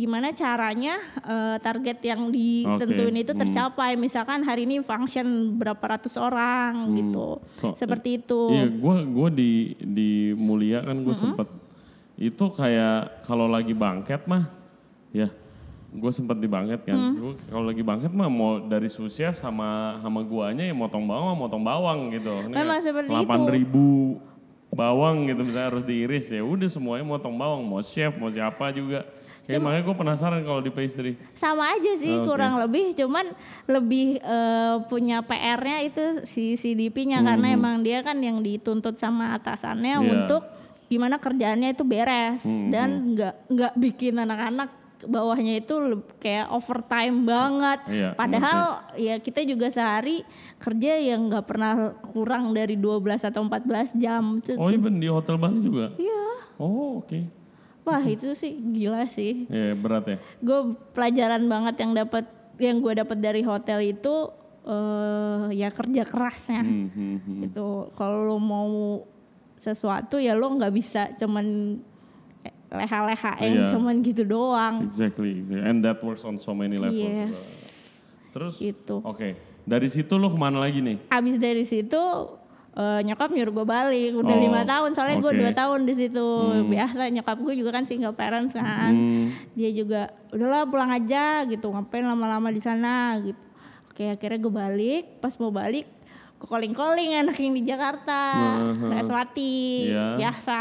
gimana 0.00 0.32
caranya 0.32 0.96
eh, 1.20 1.56
target 1.60 2.00
yang 2.00 2.32
ditentuin 2.32 3.12
Oke, 3.12 3.24
itu 3.28 3.32
hmm. 3.36 3.42
tercapai. 3.44 4.00
Misalkan 4.00 4.40
hari 4.40 4.64
ini 4.64 4.80
function 4.80 5.60
berapa 5.60 5.84
ratus 5.84 6.16
orang 6.16 6.96
gitu. 6.96 7.44
So, 7.60 7.76
Seperti 7.76 8.24
itu. 8.24 8.48
Iya, 8.48 8.66
gua 8.80 9.04
gua 9.04 9.28
di 9.28 9.76
di 9.76 10.32
Mulia 10.32 10.80
kan 10.80 10.96
gue 11.04 11.12
sempet 11.12 11.52
itu 12.16 12.44
kayak 12.56 13.24
kalau 13.28 13.48
lagi 13.48 13.76
bangket 13.76 14.24
mah, 14.24 14.48
ya 15.12 15.28
gue 15.90 16.12
sempet 16.14 16.40
di 16.40 16.48
bangket 16.48 16.80
kan. 16.88 16.96
Gua 17.20 17.36
kalau 17.52 17.64
lagi 17.68 17.82
bangket 17.84 18.12
mah 18.16 18.32
mau 18.32 18.64
dari 18.64 18.88
sous 18.88 19.12
chef 19.12 19.36
sama 19.36 20.00
sama 20.00 20.24
guanya 20.24 20.64
ya 20.64 20.72
motong 20.72 21.04
bawang, 21.04 21.36
motong 21.36 21.60
bawang 21.60 22.08
gitu. 22.16 22.32
Memang 22.48 22.80
seperti 22.80 23.12
itu. 23.12 23.28
8 23.28 23.52
ribu 23.52 24.16
bawang 24.70 25.26
gitu 25.26 25.42
misalnya 25.42 25.68
harus 25.74 25.82
diiris 25.82 26.30
ya 26.30 26.46
udah 26.46 26.70
semuanya 26.70 27.02
motong 27.02 27.34
bawang 27.34 27.66
mau 27.66 27.82
chef 27.82 28.14
mau 28.14 28.30
siapa 28.30 28.70
juga 28.70 29.02
Kayak 29.42 29.60
makanya 29.60 29.82
gue 29.82 29.96
penasaran 29.96 30.40
kalau 30.42 30.60
di 30.60 30.70
pastry. 30.70 31.12
sama 31.32 31.64
aja 31.70 31.92
sih 31.94 32.12
Oh, 32.12 32.22
oke. 32.22 32.28
kurang 32.28 32.54
lebih 32.56 32.92
cuman 32.92 33.26
lebih 33.66 34.06
eh, 34.16 34.76
punya 34.86 35.20
PR-nya 35.20 35.78
itu 35.82 36.04
si 36.22 36.54
CDP-nya 36.54 37.20
karena 37.20 37.46
emang 37.50 37.80
dia 37.80 38.00
kan 38.00 38.16
yang 38.16 38.38
dituntut 38.38 38.94
sama 38.94 39.32
atasannya 39.32 39.92
Hmm. 39.92 40.02
Iya. 40.02 40.12
untuk 40.16 40.42
gimana 40.86 41.16
kerjaannya 41.16 41.70
itu 41.70 41.82
beres 41.82 42.42
Hmm, 42.42 42.68
dan 42.68 42.88
nggak 43.12 43.34
nggak 43.48 43.72
bikin 43.76 44.14
anak-anak 44.16 44.70
bawahnya 45.00 45.56
itu 45.56 45.72
kayak 46.16 46.50
overtime 46.50 47.24
banget 47.24 47.80
Iya, 47.88 48.08
padahal 48.12 48.58
ya 48.94 49.16
kita 49.16 49.40
juga 49.42 49.66
sehari 49.66 50.20
kerja 50.58 50.92
yang 50.94 51.26
nggak 51.26 51.46
pernah 51.46 51.72
kurang 52.04 52.52
dari 52.52 52.76
12 52.76 53.00
atau 53.24 53.40
14 53.40 53.96
jam 53.96 54.36
Oh 54.54 54.68
even 54.68 55.00
di 55.00 55.08
hotel 55.08 55.34
Bali 55.34 55.58
juga? 55.58 55.96
iya 55.96 56.20
Oh 56.54 57.00
oke. 57.00 57.39
Wah 57.90 58.04
itu 58.04 58.30
sih 58.32 58.54
gila 58.54 59.02
sih 59.04 59.44
Ya 59.46 59.74
berat 59.74 60.06
ya. 60.06 60.16
gue 60.38 60.58
pelajaran 60.90 61.42
banget 61.44 61.74
yang 61.78 61.92
dapat 61.92 62.24
yang 62.56 62.78
gue 62.78 62.92
dapat 62.94 63.18
dari 63.18 63.42
hotel 63.42 63.80
itu 63.84 64.14
eh 64.62 65.56
ya 65.56 65.68
kerja 65.68 66.04
kerasnya 66.04 66.60
Hmm, 66.60 66.88
hmm, 66.88 67.16
hmm. 67.18 67.40
itu 67.42 67.66
kalau 67.92 68.24
lo 68.26 68.38
mau 68.38 68.70
sesuatu 69.56 70.16
ya 70.16 70.32
lo 70.32 70.46
nggak 70.50 70.70
bisa 70.70 71.10
cuman 71.14 71.76
eh, 72.40 72.54
leha-leha 72.70 73.32
yang 73.40 73.54
Iya. 73.58 73.66
cuman 73.70 73.94
gitu 74.00 74.22
doang 74.22 74.86
Exactly. 74.86 75.32
And 75.58 75.80
that 75.80 76.00
works 76.00 76.22
on 76.22 76.36
so 76.36 76.52
many 76.52 76.76
levels. 76.76 76.94
yes. 76.94 77.38
Terus, 78.30 78.54
gitu 78.56 79.00
oke. 79.00 79.34
Dari 79.62 79.86
situ 79.86 80.14
lo 80.14 80.28
ke 80.28 80.38
mana 80.38 80.60
lagi 80.60 80.78
nih? 80.78 80.96
abis 81.08 81.36
dari 81.36 81.64
situ 81.64 82.00
eh, 82.80 83.00
nyokap 83.04 83.28
nyuruh 83.28 83.52
gue 83.54 83.66
balik. 83.68 84.10
Udah 84.14 84.32
Oh, 84.32 84.40
lima 84.40 84.62
tahun 84.64 84.90
soalnya 84.90 85.16
gue 85.18 85.28
oke. 85.28 85.38
dua 85.38 85.52
tahun 85.52 85.80
di 85.82 85.94
situ. 85.94 86.28
Biasa 86.66 87.12
nyokap 87.12 87.36
gue 87.38 87.54
juga 87.54 87.70
kan 87.70 87.84
single 87.84 88.12
parents 88.12 88.52
kan. 88.52 88.88
Hmm, 88.88 89.28
dia 89.52 89.68
juga 89.70 90.00
udahlah 90.30 90.64
pulang 90.64 90.88
aja 90.88 91.44
gitu. 91.44 91.68
Ngapain 91.68 92.02
lama-lama 92.02 92.48
di 92.48 92.58
sana 92.58 93.14
gitu. 93.18 93.38
Oke 93.86 94.08
akhirnya 94.08 94.38
gue 94.38 94.54
balik. 94.54 95.02
Pas 95.18 95.36
mau 95.36 95.50
balik 95.50 95.84
gue 96.34 96.48
calling 96.48 96.72
calling 96.72 97.10
anak 97.18 97.36
yang 97.36 97.52
di 97.52 97.62
Jakarta. 97.62 98.20
Uh-huh. 98.58 98.90
Reswati 98.90 99.54
Iya. 99.86 100.06
biasa. 100.16 100.58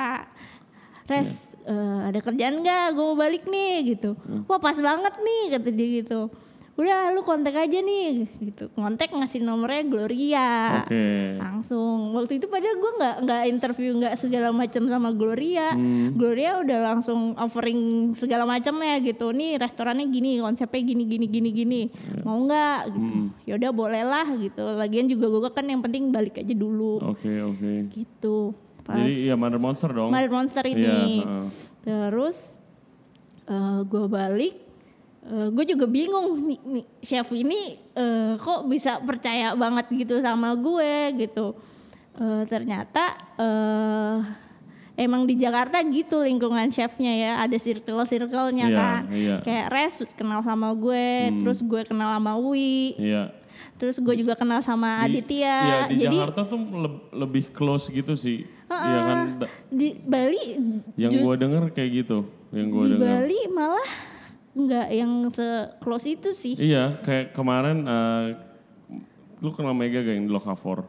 Res 1.05 1.29
eh, 1.61 1.99
ada 2.05 2.19
kerjaan 2.19 2.59
nggak? 2.59 2.87
Gue 2.91 3.05
mau 3.05 3.17
balik 3.17 3.43
nih 3.45 3.95
gitu. 3.95 4.13
Hmm. 4.19 4.43
wah 4.43 4.57
pas 4.57 4.75
banget 4.75 5.13
nih 5.17 5.43
kata 5.51 5.69
dia 5.69 5.87
gitu 5.99 6.21
udah 6.79 7.11
lu 7.11 7.27
kontak 7.27 7.51
aja 7.51 7.83
nih 7.83 8.23
gitu. 8.39 8.71
Kontak 8.71 9.11
ngasih 9.11 9.43
nomornya 9.43 9.83
Gloria. 9.83 10.47
Oke. 10.87 11.35
langsung. 11.35 12.15
Waktu 12.15 12.39
itu 12.39 12.47
padahal 12.47 12.79
gue 12.79 12.91
nggak 12.95 13.15
nggak 13.27 13.43
interview 13.51 13.89
nggak 13.99 14.15
segala 14.15 14.55
macam 14.55 14.87
sama 14.87 15.11
Gloria. 15.11 15.75
Hmm. 15.75 16.15
Gloria 16.15 16.55
udah 16.57 16.95
langsung 16.95 17.35
offering 17.35 18.15
segala 18.15 18.47
macamnya 18.47 18.95
gitu. 19.03 19.35
Nih 19.35 19.59
restorannya 19.59 20.07
gini 20.07 20.39
konsepnya 20.39 20.79
gini 20.79 21.03
gini 21.03 21.25
gini 21.27 21.49
gini. 21.51 21.81
Mau 22.23 22.47
nggak? 22.47 22.79
Gitu. 22.87 23.11
Hmm. 23.11 23.27
yaudah 23.43 23.71
boleh 23.75 24.03
lah 24.07 24.27
gitu. 24.39 24.63
Lagian 24.63 25.11
juga 25.11 25.27
gue 25.27 25.51
kan 25.51 25.67
yang 25.67 25.83
penting 25.83 26.15
balik 26.15 26.39
aja 26.39 26.55
dulu. 26.55 27.03
Oke, 27.03 27.43
oke. 27.43 27.91
gitu. 27.91 28.55
Pas 28.87 29.03
Jadi 29.03 29.27
ya 29.27 29.35
Mother 29.35 29.59
Monster 29.59 29.91
dong. 29.91 30.15
Mother 30.15 30.31
Monster 30.31 30.63
Iya, 30.63 30.73
ini. 30.73 31.27
heeh. 31.27 31.45
terus 31.83 32.55
gue 33.83 34.05
balik 34.07 34.68
gue 35.29 35.65
juga 35.67 35.85
bingung 35.85 36.27
nih, 36.43 36.59
nih 36.59 36.85
chef 36.99 37.29
ini 37.31 37.59
eh, 37.91 38.33
kok 38.35 38.65
bisa 38.65 38.97
percaya 38.99 39.53
banget 39.53 39.85
gitu 39.95 40.17
sama 40.19 40.53
gue 40.53 40.91
gitu 41.19 41.53
Eh, 42.11 42.43
ternyata 42.45 43.15
eh, 43.39 44.17
emang 44.97 45.23
di 45.23 45.33
Jakarta 45.33 45.79
gitu 45.81 46.19
lingkungan 46.19 46.67
chefnya 46.67 47.13
ya 47.13 47.31
ada 47.39 47.55
circle 47.55 48.03
circle-nya 48.03 48.67
Iya, 48.67 48.75
kan 48.75 49.01
iya. 49.09 49.37
kayak 49.39 49.67
Res 49.69 49.95
kenal 50.11 50.41
sama 50.41 50.73
gue 50.73 51.07
terus 51.39 51.61
gue 51.61 51.81
kenal 51.83 52.11
sama 52.11 52.35
Wi 52.35 52.91
Iya. 52.97 53.31
terus 53.75 53.95
gue 53.97 54.15
juga 54.17 54.35
kenal 54.35 54.59
sama 54.59 54.99
Di- 55.01 55.15
Aditya 55.15 55.55
Iya, 55.55 55.79
di 55.85 55.95
jadi 55.97 56.17
Jakarta 56.19 56.41
tuh 56.45 56.59
leb- 56.59 57.07
lebih 57.13 57.43
close 57.49 57.87
gitu 57.87 58.13
sih. 58.13 58.43
Iya 58.67 58.99
kan 59.01 59.19
da- 59.39 59.51
di 59.69 59.87
Bali 59.95 60.41
yang 60.95 61.11
gue 61.15 61.33
denger 61.37 61.63
kayak 61.71 62.03
gitu, 62.03 62.17
yang 62.51 62.67
gue 62.67 62.83
di 62.83 62.91
denger. 62.91 63.07
Bali 63.07 63.39
malah 63.49 63.89
nggak 64.53 64.87
yang 64.91 65.11
se 65.29 65.45
close 65.77 66.09
itu 66.09 66.29
sih 66.33 66.57
Iya, 66.57 66.97
kayak 67.05 67.37
kemarin 67.37 67.85
eh, 67.85 68.25
lu 69.39 69.49
kenal 69.55 69.77
Mega 69.77 70.03
gak 70.03 70.15
yang 70.15 70.27
di 70.27 70.33
Lokafor? 70.33 70.83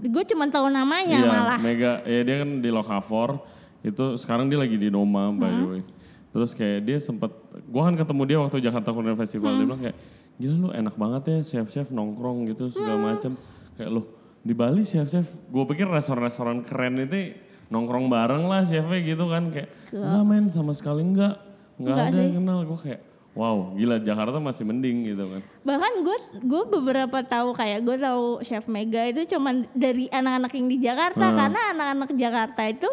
gue 0.00 0.24
cuma 0.32 0.48
tahu 0.48 0.72
namanya 0.72 1.20
iya, 1.20 1.28
malah 1.28 1.58
Mega, 1.60 2.00
ya 2.08 2.20
dia 2.24 2.36
kan 2.40 2.50
di 2.64 2.70
Lokafor. 2.72 3.44
Itu 3.84 4.16
sekarang 4.16 4.48
dia 4.48 4.56
lagi 4.56 4.80
di 4.80 4.88
Noma 4.88 5.28
by 5.28 5.50
the 5.52 5.64
way. 5.68 5.82
Terus 6.30 6.54
kayak 6.54 6.86
dia 6.86 6.98
sempet, 7.02 7.28
gua 7.66 7.90
kan 7.90 7.98
ketemu 7.98 8.22
dia 8.24 8.38
waktu 8.38 8.62
Jakarta 8.62 8.94
Culinary 8.94 9.18
Festival. 9.18 9.50
Dia 9.50 9.66
bilang 9.66 9.80
kayak, 9.82 9.96
gila 10.38 10.54
lu 10.56 10.68
enak 10.70 10.94
banget 10.94 11.22
ya 11.26 11.38
chef-chef 11.42 11.90
nongkrong 11.90 12.48
gitu 12.54 12.70
segala 12.70 13.12
macem. 13.12 13.34
Kayak 13.74 13.90
lu 13.98 14.02
di 14.40 14.54
Bali 14.56 14.86
chef-chef, 14.86 15.26
gue 15.26 15.64
pikir 15.68 15.84
restoran-restoran 15.90 16.64
keren 16.64 17.02
itu 17.02 17.36
nongkrong 17.68 18.08
bareng 18.08 18.46
lah 18.46 18.62
chefnya 18.64 18.98
gitu 19.04 19.26
kan. 19.26 19.50
Kayak, 19.52 19.68
enggak 19.90 20.24
men 20.24 20.46
sama 20.48 20.72
sekali 20.72 21.02
enggak. 21.02 21.49
Enggak 21.80 21.88
Enggak 21.90 22.06
ada 22.06 22.14
sih. 22.14 22.22
yang 22.22 22.34
kenal. 22.36 22.58
Gue 22.62 22.78
kayak, 22.78 23.00
wow 23.30 23.56
gila 23.72 23.96
Jakarta 23.98 24.36
masih 24.38 24.64
mending 24.64 24.96
gitu 25.06 25.24
kan. 25.24 25.40
bahkan 25.62 25.92
gue 26.00 26.18
gue 26.42 26.62
beberapa 26.68 27.18
tahu 27.22 27.54
kayak 27.54 27.80
gue 27.80 27.96
tahu 27.96 28.24
chef 28.40 28.66
Mega 28.66 29.06
itu 29.06 29.22
cuman 29.28 29.64
dari 29.72 30.10
anak-anak 30.10 30.52
yang 30.52 30.66
di 30.66 30.78
Jakarta 30.78 31.24
Hmm. 31.24 31.38
karena 31.38 31.60
anak-anak 31.70 32.10
Jakarta 32.12 32.62
itu 32.66 32.90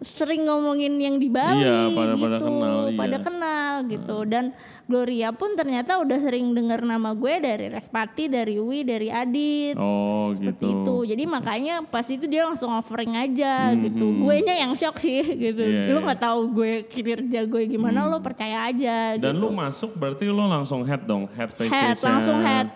sering 0.00 0.46
ngomongin 0.46 0.94
yang 0.94 1.16
di 1.16 1.28
Bali 1.28 1.60
Iya, 1.60 1.90
pada- 1.90 2.14
gitu 2.14 2.24
pada 2.24 2.38
kenal, 2.40 2.76
iya. 2.86 2.96
pada 2.96 3.16
kenal 3.20 3.72
gitu 3.84 4.16
dan 4.24 4.44
Gloria 4.90 5.30
pun 5.30 5.54
ternyata 5.54 5.96
udah 5.96 6.18
sering 6.18 6.50
dengar 6.50 6.82
nama 6.82 7.12
gue 7.12 7.34
dari 7.38 7.66
Respati 7.66 8.26
dari 8.26 8.58
Wi 8.58 8.82
dari 8.82 9.06
Adit 9.06 9.74
Oh 9.74 10.28
seperti 10.28 10.58
gitu. 10.60 10.74
itu 11.00 11.14
jadi 11.14 11.22
makanya 11.24 11.74
pas 11.84 12.02
itu 12.04 12.26
dia 12.26 12.42
langsung 12.42 12.68
offering 12.70 13.14
aja 13.14 13.70
gitu 13.72 14.02
gue 14.18 14.36
nya 14.40 14.58
yang 14.58 14.74
shock 14.74 14.98
sih 14.98 15.22
gitu 15.46 15.60
Hmm, 15.60 15.70
Iya, 15.70 15.82
lu 15.86 15.94
iya. 15.94 16.04
nggak 16.04 16.20
tahu 16.20 16.40
gue 16.52 16.72
kinerja 16.84 17.40
gue 17.44 17.62
gimana 17.68 18.04
lo 18.04 18.18
percaya 18.18 18.64
aja 18.64 19.14
Dan 19.14 19.30
gitu 19.32 19.40
lu 19.40 19.48
masuk 19.50 19.90
berarti 19.92 20.24
lu 20.24 20.42
langsung 20.42 20.82
head 20.82 21.02
dong, 21.02 21.30
head 21.30 21.48
pastry 21.48 21.70
Head, 21.70 21.96
langsung 22.00 22.38
head. 22.40 22.66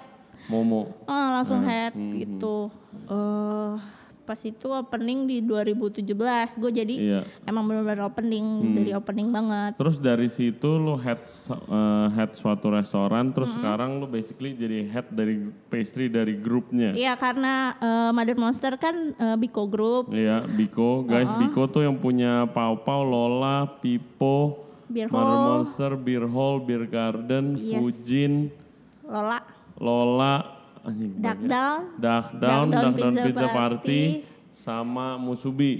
Momo. 0.44 0.92
Ah, 1.04 1.34
langsung 1.34 1.58
Hmm, 1.58 1.66
head 1.66 1.92
gitu. 2.14 2.68
eh 3.06 3.72
pas 4.24 4.40
itu 4.40 4.66
opening 4.66 5.24
di 5.24 5.38
2017 5.38 6.00
gue 6.56 6.70
jadi 6.72 6.94
Iya. 6.94 7.20
emang 7.44 7.64
benar-benar 7.64 8.08
opening 8.08 8.44
dari 8.72 8.90
opening 8.90 9.28
banget. 9.28 9.76
Terus 9.76 9.96
dari 9.96 10.26
situ 10.26 10.66
lu 10.74 10.96
head 10.96 11.20
eh, 11.48 12.08
head 12.10 12.32
suatu 12.32 12.68
restoran, 12.68 13.30
terus 13.30 13.52
sekarang 13.52 14.00
lu 14.00 14.06
basically 14.06 14.52
jadi 14.52 14.88
head 14.88 15.06
dari 15.10 15.36
pastry 15.68 16.08
dari 16.08 16.34
grupnya. 16.34 16.90
Iya 16.90 17.14
karena 17.14 17.76
eh, 17.76 18.10
Mother 18.10 18.36
Monster 18.36 18.72
kan 18.74 18.96
eh, 19.12 19.36
Biko 19.36 19.68
Group, 19.68 20.08
Iya, 20.08 20.40
Biko. 20.42 21.04
Guys, 21.04 21.28
Biko 21.34 21.66
tuh 21.66 21.84
yang 21.84 21.94
punya 21.94 22.48
Pau 22.48 22.80
Pau, 22.80 23.04
Lola, 23.04 23.68
Pipo, 23.78 24.64
Beer 24.86 25.06
Mother 25.06 25.20
Hall, 25.28 25.48
Monster, 25.60 25.90
Beer 25.94 26.24
Hall, 26.24 26.56
Beer 26.58 26.84
Garden, 26.84 27.54
Yes. 27.54 27.76
Fujin, 27.76 28.48
Lola, 29.04 29.44
Lola, 29.76 30.53
Duck 30.84 30.92
banyak. 31.38 31.48
Down, 31.48 31.80
Duck 31.96 32.26
Down, 32.30 32.30
Duck 32.36 32.38
Down 32.38 32.64
Duck 32.68 32.82
Down 32.94 32.94
Pizza 32.94 33.24
Pizza, 33.24 33.46
Party, 33.46 33.50
Party, 33.50 34.00
sama 34.52 35.06
Musubi 35.16 35.72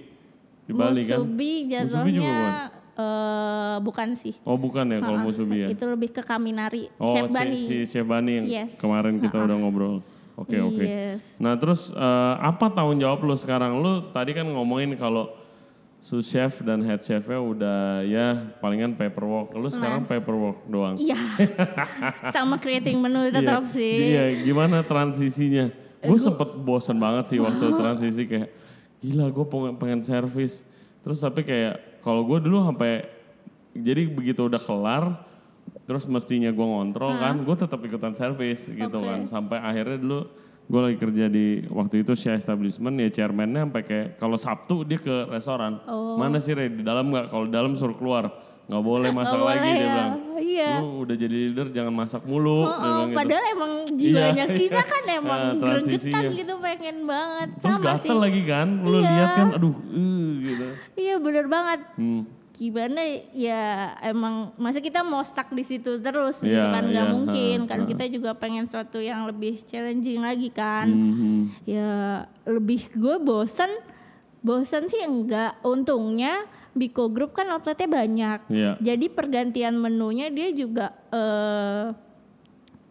di 0.65 0.73
Bali 0.73 1.03
kan? 1.03 1.21
Musubi 1.21 1.53
juga 1.63 1.79
jatuhnya 1.85 2.25
bukan? 2.25 2.53
eh, 2.95 3.77
bukan 3.81 4.09
sih. 4.15 4.35
Oh 4.43 4.57
bukan 4.57 4.87
ya 4.87 4.99
kalau 4.99 5.19
Musubi 5.21 5.57
ya? 5.61 5.69
Itu 5.69 5.85
lebih 5.85 6.09
ke 6.11 6.23
Kaminari, 6.23 6.89
Oh 6.97 7.13
Chef 7.13 7.27
si, 7.27 7.33
Bani. 7.33 7.61
si 7.61 7.77
Chef 7.87 8.03
Bani 8.03 8.33
yang 8.35 8.47
Yes. 8.47 8.71
kemarin 8.77 9.21
kita 9.21 9.37
udah 9.37 9.57
ngobrol. 9.57 10.01
Oke 10.35 10.59
oke. 10.59 10.83
Yes. 10.83 11.37
Nah 11.37 11.55
terus 11.55 11.89
eh, 11.89 12.35
apa 12.41 12.73
tanggung 12.73 12.99
jawab 12.99 13.23
lu 13.23 13.37
sekarang? 13.37 13.79
Lu 13.79 14.09
tadi 14.11 14.33
kan 14.33 14.47
ngomongin 14.47 14.97
kalau 14.97 15.31
sous 16.05 16.21
chef 16.21 16.61
dan 16.61 16.85
head 16.85 17.01
chefnya 17.01 17.41
udah 17.41 18.05
ya 18.05 18.37
palingan 18.61 18.93
paperwork. 18.93 19.57
Lu 19.57 19.73
sekarang 19.73 20.05
paperwork 20.05 20.69
doang. 20.69 21.01
Iya. 21.01 21.17
Sama 22.29 22.61
creating 22.61 23.01
menu 23.01 23.33
tetap 23.33 23.65
Iya. 23.65 23.73
sih. 23.73 23.97
Iya, 24.13 24.25
gimana 24.45 24.85
transisinya? 24.85 25.73
Gue 26.05 26.21
sempet 26.21 26.61
bosen 26.61 27.01
banget 27.01 27.33
sih 27.33 27.41
waktu 27.41 27.65
transisi 27.81 28.29
kayak 28.29 28.53
gila 29.01 29.33
gue 29.33 29.45
pengen, 29.49 29.75
pengen 29.81 30.01
servis. 30.05 30.61
Terus 31.01 31.25
tapi 31.25 31.41
kayak 31.41 32.05
kalau 32.05 32.21
gue 32.29 32.37
dulu 32.37 32.61
sampai 32.69 33.09
jadi 33.73 34.05
begitu 34.05 34.45
udah 34.45 34.61
kelar 34.61 35.05
terus 35.89 36.05
mestinya 36.05 36.53
gue 36.53 36.67
ngontrol 36.69 37.17
kan, 37.17 37.41
gue 37.41 37.57
tetap 37.57 37.81
ikutan 37.81 38.13
servis 38.13 38.69
gitu 38.69 38.99
Oke. 39.01 39.09
kan. 39.09 39.25
Sampai 39.25 39.57
akhirnya 39.57 39.97
dulu 39.97 40.21
gue 40.65 40.81
lagi 40.81 40.97
kerja 40.97 41.25
di 41.27 41.47
waktu 41.69 42.01
itu 42.01 42.13
share 42.13 42.37
establishment 42.37 42.97
ya 42.97 43.13
chairmannya 43.13 43.69
sampai 43.69 43.83
kayak 43.83 44.07
kalau 44.17 44.35
Sabtu 44.35 44.83
dia 44.83 44.97
ke 44.97 45.29
restoran. 45.29 45.77
Oh. 45.85 46.17
Mana 46.17 46.39
sih 46.39 46.53
Ray 46.53 46.69
di 46.69 46.81
dalam 46.81 47.09
nggak? 47.09 47.29
Kalau 47.29 47.47
dalam 47.47 47.73
suruh 47.75 47.95
keluar. 47.95 48.25
nggak 48.65 48.81
boleh 48.81 49.13
masak 49.13 49.37
Nggak 49.37 49.45
lagi 49.45 49.61
boleh 49.61 49.61
dia 49.69 49.77
ya. 49.77 49.85
bilang. 49.85 50.13
Iya. 50.35 50.71
Lu 50.81 51.05
udah 51.05 51.17
jadi 51.21 51.37
leader 51.37 51.69
jangan 51.69 51.93
masak 51.93 52.23
mulu. 52.25 52.65
Oh, 52.65 52.73
oh, 52.73 53.05
gitu. 53.05 53.13
padahal 53.13 53.45
emang 53.47 53.73
jiwanya 53.93 54.45
Iya. 54.47 54.57
kita 54.57 54.81
kan 54.81 55.03
emang 55.21 55.41
Nah, 55.45 55.55
gregetan 55.61 56.23
gitu 56.33 56.55
pengen 56.59 56.97
banget 57.05 57.49
Terus 57.61 57.77
sama 57.77 57.85
gatel 57.85 58.01
sih. 58.01 58.17
lagi 58.17 58.43
kan, 58.43 58.69
lu 58.81 58.97
Iya. 58.97 59.05
lihat 59.05 59.31
kan, 59.37 59.49
aduh, 59.53 59.69
uh, 59.69 60.29
gitu. 60.41 60.67
Iya 60.97 61.15
bener 61.21 61.45
banget. 61.45 61.81
Hmm. 61.95 62.23
Gimana 62.55 63.03
ya 63.35 63.63
emang 64.01 64.55
masa 64.55 64.79
kita 64.79 65.03
mau 65.03 65.19
stuck 65.21 65.51
di 65.51 65.61
situ 65.61 65.99
terus 65.99 66.39
gitu 66.39 66.55
Iya, 66.55 66.71
kan 66.71 66.87
nggak 66.87 67.03
iya, 67.03 67.11
mungkin 67.11 67.57
ha, 67.61 67.69
kan 67.69 67.79
ha. 67.83 67.87
kita 67.91 68.05
juga 68.07 68.31
pengen 68.33 68.65
sesuatu 68.65 69.03
yang 69.03 69.27
lebih 69.27 69.59
challenging 69.65 70.23
lagi 70.23 70.49
kan 70.49 70.87
Mhm. 70.87 71.67
ya 71.67 71.91
lebih 72.47 72.95
gue 72.95 73.17
bosen 73.19 73.75
bosen 74.39 74.87
sih 74.87 75.03
enggak 75.03 75.59
untungnya 75.61 76.47
Biko 76.73 77.07
Group 77.07 77.35
kan 77.35 77.51
outletnya 77.51 77.87
banyak 77.87 78.39
Iya. 78.47 78.73
jadi 78.79 79.07
pergantian 79.09 79.75
menunya 79.75 80.31
dia 80.31 80.49
juga 80.51 80.95
eh 81.11 81.91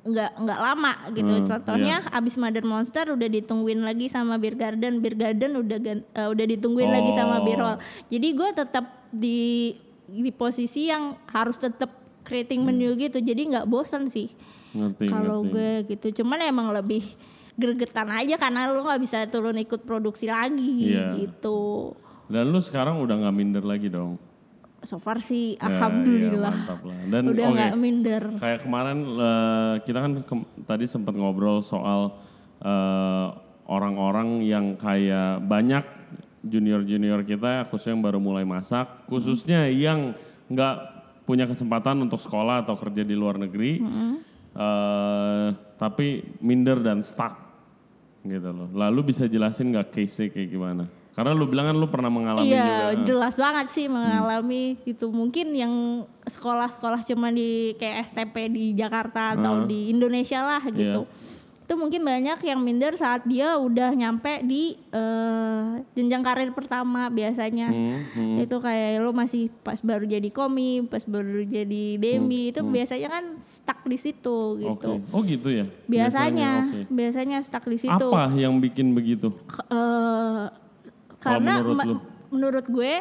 nggak 0.03 0.31
nggak 0.35 0.59
lama 0.59 0.93
gitu 1.15 1.31
Hmm, 1.33 1.47
contohnya 1.47 2.03
abis 2.11 2.35
Mother 2.35 2.67
Monster 2.67 3.07
udah 3.07 3.29
ditungguin 3.31 3.79
lagi 3.79 4.11
sama 4.11 4.35
Beer 4.35 4.59
Garden 4.59 4.99
Beer 4.99 5.15
Garden 5.15 5.55
udah 5.55 5.79
eh, 5.79 6.27
udah 6.27 6.45
ditungguin 6.45 6.91
lagi 6.91 7.15
sama 7.15 7.39
Oh. 7.39 7.43
Beer 7.47 7.63
Hall 7.63 7.79
jadi 8.11 8.27
gue 8.29 8.49
tetap 8.53 9.02
di 9.13 9.71
di 10.03 10.29
posisi 10.29 10.89
yang 10.89 11.15
harus 11.29 11.55
tetap 11.55 11.93
creating 12.21 12.61
menu 12.61 12.91
gitu. 12.95 13.17
Jadi 13.17 13.41
nggak 13.47 13.65
bosen 13.65 14.05
sih 14.05 14.33
kalau 15.05 15.45
gue 15.45 15.85
gitu. 15.87 16.21
Cuman 16.21 16.41
emang 16.41 16.73
lebih 16.73 17.05
gregetan 17.53 18.09
aja 18.09 18.35
karena 18.35 18.67
lu 18.67 18.81
nggak 18.81 18.97
bisa 18.97 19.23
turun 19.25 19.53
ikut 19.55 19.83
produksi 19.83 20.25
lagi 20.25 20.89
Iya. 20.89 21.13
gitu. 21.15 21.93
Dan 22.25 22.49
lu 22.49 22.57
sekarang 22.57 22.97
udah 22.99 23.15
nggak 23.19 23.35
minder 23.35 23.63
lagi 23.63 23.87
dong? 23.87 24.17
so 24.83 24.99
far 24.99 25.23
sih 25.23 25.55
Ya, 25.55 25.71
alhamdulillah. 25.71 26.51
mantap 26.51 26.83
lah. 26.83 26.99
Dan 27.07 27.21
udah 27.31 27.45
nggak 27.47 27.75
minder. 27.79 28.23
kayak 28.35 28.59
kemarin 28.61 28.97
eh, 29.15 29.73
kita 29.79 29.99
kan 30.01 30.11
kem- 30.27 30.49
tadi 30.67 30.85
sempat 30.85 31.15
ngobrol 31.15 31.63
soal 31.63 32.19
eh, 32.59 33.27
orang-orang 33.63 34.43
yang 34.43 34.75
kayak 34.75 35.39
banyak 35.41 35.87
junior-junior 36.43 37.23
kita 37.23 37.65
khususnya 37.67 37.95
yang 37.95 38.03
baru 38.03 38.19
mulai 38.19 38.43
masak, 38.43 39.07
khususnya 39.07 39.65
yang 39.65 40.11
nggak 40.47 40.75
punya 41.23 41.47
kesempatan 41.47 42.03
untuk 42.03 42.19
sekolah 42.19 42.67
atau 42.67 42.75
kerja 42.75 43.01
di 43.01 43.15
luar 43.15 43.39
negeri, 43.39 43.79
eh, 44.53 45.47
tapi 45.75 46.07
minder 46.39 46.83
dan 46.83 46.99
stuck 46.99 47.39
gitu 48.21 48.51
loh. 48.51 48.67
Lalu 48.69 49.09
bisa 49.09 49.25
jelasin 49.25 49.71
nggak 49.71 49.89
case 49.89 50.27
kayak 50.27 50.49
gimana? 50.49 50.83
Karena 51.13 51.29
lu 51.31 51.45
bilang 51.45 51.69
kan 51.69 51.77
lu 51.77 51.85
pernah 51.85 52.09
mengalami 52.09 52.49
Iya, 52.49 52.97
juga. 52.97 53.05
jelas 53.05 53.35
banget 53.37 53.67
sih 53.69 53.85
Hmm. 53.85 54.01
mengalami 54.01 54.81
gitu. 54.81 55.13
Mungkin 55.13 55.53
yang 55.53 55.73
sekolah-sekolah 56.25 57.05
cuma 57.05 57.29
di 57.29 57.77
kayak 57.77 58.01
STP 58.03 58.49
di 58.49 58.73
Jakarta 58.73 59.37
atau 59.37 59.61
Ah. 59.61 59.65
di 59.65 59.93
Indonesia 59.93 60.41
lah 60.41 60.65
gitu. 60.65 61.05
Iya. 61.05 61.31
Itu 61.63 61.79
mungkin 61.79 62.03
banyak 62.03 62.43
yang 62.43 62.59
minder 62.59 62.93
saat 62.93 63.23
dia 63.23 63.55
udah 63.55 63.95
nyampe 63.95 64.43
di 64.43 64.75
eh, 64.91 65.69
jenjang 65.95 66.19
karir 66.19 66.51
pertama 66.51 67.07
biasanya. 67.07 67.71
Hmm, 67.71 68.03
hmm. 68.13 68.37
Itu 68.43 68.59
kayak 68.59 68.99
lo 68.99 69.15
masih 69.15 69.47
pas 69.63 69.79
baru 69.79 70.03
jadi 70.03 70.27
komi, 70.27 70.83
pas 70.85 71.07
baru 71.07 71.41
jadi 71.41 71.95
demi, 71.95 72.51
itu 72.51 72.59
biasanya 72.61 73.07
kan 73.09 73.25
stuck 73.39 73.79
di 73.87 73.95
situ 73.95 74.59
gitu. 74.59 74.91
Hmm, 74.91 75.07
Oke. 75.07 75.15
Oh 75.15 75.21
gitu 75.23 75.47
ya? 75.47 75.63
Biasanya, 75.87 76.49
oke. 76.67 76.79
biasanya 76.91 77.37
stuck 77.39 77.63
di 77.63 77.79
situ. 77.79 78.07
Apa 78.11 78.27
yang 78.35 78.59
bikin 78.59 78.91
begitu? 78.91 79.31
Eh, 79.71 80.43
karena 81.23 81.63
menurut 81.63 81.77
ma- 81.79 82.03
menurut 82.27 82.65
gue 82.67 82.93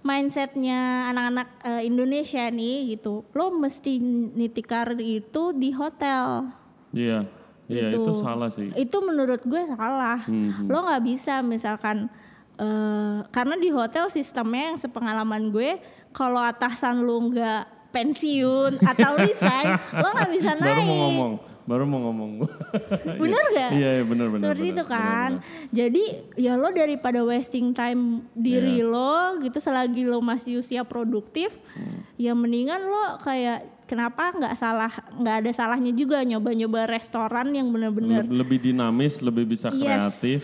mindsetnya 0.00 1.12
anak-anak 1.12 1.48
eh, 1.60 1.82
Indonesia 1.84 2.48
nih 2.48 2.96
gitu 2.96 3.20
lo 3.36 3.52
mesti 3.52 4.00
niti 4.32 4.64
karir 4.64 4.96
itu 4.96 5.52
di 5.52 5.70
hotel 5.76 6.48
Iya, 6.90 7.22
iya 7.70 7.88
Itu. 7.88 8.02
itu 8.02 8.12
salah 8.18 8.50
sih. 8.50 8.66
itu 8.74 8.96
menurut 8.98 9.40
gue 9.40 9.62
salah 9.70 10.18
Hmm, 10.22 10.66
lo 10.66 10.82
nggak 10.82 11.02
bisa 11.02 11.38
misalkan 11.40 12.10
eh, 12.56 13.18
karena 13.30 13.54
di 13.56 13.70
hotel 13.70 14.06
sistemnya 14.08 14.74
yang 14.74 14.78
sepengalaman 14.78 15.48
gue 15.48 15.78
kalau 16.10 16.38
atasan 16.38 17.00
lo 17.00 17.22
nggak 17.24 17.62
pensiun 17.90 18.78
atau 18.90 19.12
resign 19.16 19.70
lo 19.92 20.08
nggak 20.08 20.30
bisa 20.32 20.50
naik 20.54 20.76
Baru 20.76 20.90
mau 20.90 20.98
ngomong, 21.00 21.32
baru 21.62 21.84
mau 21.84 22.00
ngomong. 22.02 22.30
Bener 23.22 23.44
gak? 23.52 23.70
Iya, 23.72 23.90
iya 23.92 24.02
bener 24.02 24.26
bener. 24.28 24.42
Seperti 24.44 24.62
bener, 24.64 24.74
itu 24.74 24.82
bener, 24.82 24.90
kan. 24.92 25.30
bener. 25.32 25.70
Jadi 25.70 26.04
ya 26.36 26.52
lo 26.54 26.68
daripada 26.70 27.20
wasting 27.20 27.70
time 27.70 28.02
diri 28.32 28.78
Iya. 28.78 28.86
lo 28.86 29.14
gitu 29.38 29.58
selagi 29.58 30.02
lo 30.02 30.18
masih 30.20 30.58
usia 30.58 30.82
produktif, 30.82 31.54
Hmm. 31.72 32.02
ya 32.16 32.32
mendingan 32.32 32.82
lo 32.82 33.18
kayak 33.20 33.79
kenapa 33.90 34.30
nggak 34.30 34.54
salah 34.54 34.92
nggak 35.12 35.36
ada 35.42 35.50
salahnya 35.50 35.90
juga 35.90 36.22
nyoba-nyoba 36.22 36.86
restoran 36.86 37.50
yang 37.50 37.66
bener-bener 37.68 38.22
Le- 38.22 38.38
Lebih 38.40 38.58
dinamis, 38.62 39.18
lebih 39.18 39.44
bisa 39.44 39.68
Yes. 39.68 39.82
kreatif, 39.82 40.40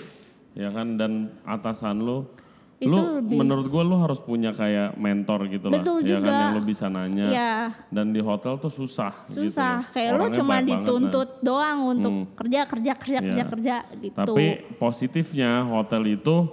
ya 0.52 0.68
kan? 0.68 0.98
Dan 0.98 1.12
atasan 1.42 1.98
lo, 1.98 2.35
Itu 2.76 2.90
lu 2.90 3.22
lebih- 3.22 3.38
menurut 3.38 3.66
gua 3.66 3.82
lu 3.82 3.96
harus 3.96 4.18
punya 4.18 4.50
kayak 4.50 4.94
mentor 4.96 5.46
gitu 5.46 5.70
lah, 5.70 5.78
Betul 5.78 6.02
ya 6.02 6.18
kan? 6.18 6.18
juga. 6.18 6.35
Yang 6.35 6.52
lu 6.52 6.62
bisa 6.66 6.87
nanya. 6.88 7.24
ya 7.24 7.54
Dan 7.88 8.11
di 8.11 8.18
hotel 8.18 8.59
tuh 8.59 8.68
susah. 8.68 9.14
gitu 9.24 9.46
susah. 9.46 9.80
loh. 9.80 9.88
Kayak 9.88 10.11
Orangnya 10.12 10.37
cuma 10.37 10.56
dituntut 10.61 11.28
doang 11.40 11.78
untuk 11.88 12.12
Hmm. 12.12 12.26
kerja 12.35 12.61
kerja 12.66 12.92
kerja 12.92 13.18
kerja 13.22 13.32
Iya. 13.38 13.44
kerja 13.46 13.76
gitu. 13.96 14.18
Tapi 14.18 14.44
positifnya 14.76 15.62
hotel 15.64 16.02
itu 16.11 16.50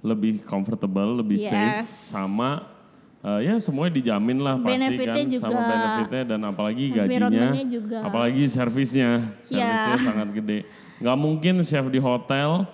lebih 0.00 0.40
comfortable, 0.42 1.20
lebih 1.20 1.38
Yes. 1.38 1.52
safe, 1.52 2.16
sama 2.16 2.69
eh, 3.20 3.40
ya 3.44 3.54
semuanya 3.56 3.92
dijamin 3.94 4.38
lah 4.40 4.54
pasti 4.56 4.76
Benefitnya 4.76 5.14
kan, 5.14 5.28
juga. 5.28 5.44
sama 5.46 5.60
benefitnya 5.66 6.22
dan 6.26 6.40
apalagi 6.42 6.84
gajinya, 6.90 7.50
juga. 7.68 7.98
apalagi 8.02 8.42
servisnya, 8.46 9.10
servisnya 9.44 9.94
Ya. 9.94 10.00
sangat 10.00 10.28
gede. 10.32 10.58
Nggak 11.00 11.16
mungkin 11.16 11.54
chef 11.60 11.86
di 11.86 11.96
hotel, 11.96 12.64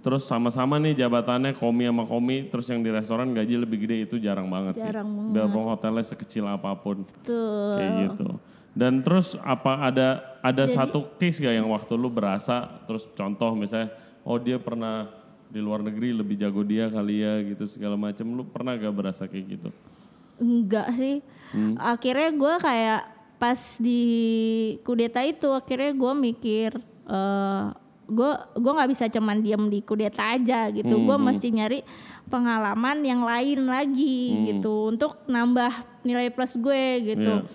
terus 0.00 0.24
sama-sama 0.24 0.76
nih 0.76 0.96
jabatannya 0.96 1.56
komi 1.56 1.84
sama 1.84 2.04
komi, 2.04 2.48
terus 2.48 2.68
yang 2.68 2.80
di 2.80 2.88
restoran 2.88 3.32
gaji 3.32 3.56
lebih 3.56 3.80
gede 3.82 3.96
itu 4.04 4.16
jarang 4.16 4.48
banget 4.48 4.76
Jarang 4.76 5.08
sih. 5.08 5.16
banget. 5.16 5.32
Biarpun 5.36 5.64
hotelnya 5.68 6.04
sekecil 6.04 6.44
apa 6.44 6.76
pun 6.76 7.04
Tuh. 7.24 7.76
kayak 7.80 7.92
gitu. 8.08 8.28
Dan 8.74 9.00
terus 9.00 9.38
apa 9.38 9.86
ada 9.86 10.08
ada 10.42 10.64
satu 10.66 11.06
case 11.14 11.38
gak 11.38 11.54
yang 11.54 11.70
waktu 11.70 11.94
lu 11.94 12.10
berasa 12.10 12.82
terus 12.84 13.06
contoh 13.14 13.54
misalnya 13.54 13.94
oh 14.26 14.34
dia 14.36 14.58
pernah 14.58 15.06
di 15.46 15.62
luar 15.62 15.78
negeri 15.78 16.10
lebih 16.10 16.34
jago 16.34 16.66
dia 16.66 16.90
kali 16.90 17.22
ya 17.22 17.38
gitu 17.54 17.70
segala 17.70 17.94
macam 17.94 18.26
lu 18.26 18.42
pernah 18.42 18.74
gak 18.74 18.90
berasa 18.90 19.30
kayak 19.30 19.46
gitu? 19.46 19.70
Enggak 20.36 20.94
sih. 20.94 21.22
Hmm. 21.50 21.78
Akhirnya 21.78 22.30
gue 22.30 22.54
kayak 22.58 23.02
pas 23.38 23.60
di 23.76 24.02
kudeta 24.80 25.20
itu 25.20 25.50
akhirnya 25.50 25.92
gue 25.92 26.12
mikir 26.14 26.70
eh 27.04 27.64
gue 28.04 28.30
gue 28.54 28.72
nggak 28.72 28.90
bisa 28.90 29.08
cuman 29.08 29.40
diam 29.40 29.68
di 29.68 29.80
kudeta 29.80 30.36
aja 30.36 30.68
gitu. 30.68 30.92
Hmm, 30.92 31.04
Gue 31.04 31.16
mesti 31.18 31.48
nyari 31.48 31.80
pengalaman 32.28 33.00
yang 33.00 33.24
lain 33.24 33.64
lagi 33.64 34.32
Hmm. 34.32 34.44
gitu 34.44 34.74
untuk 34.88 35.24
nambah 35.24 35.72
nilai 36.04 36.28
plus 36.28 36.56
gue 36.56 36.84
gitu. 37.14 37.32
Iya. 37.40 37.48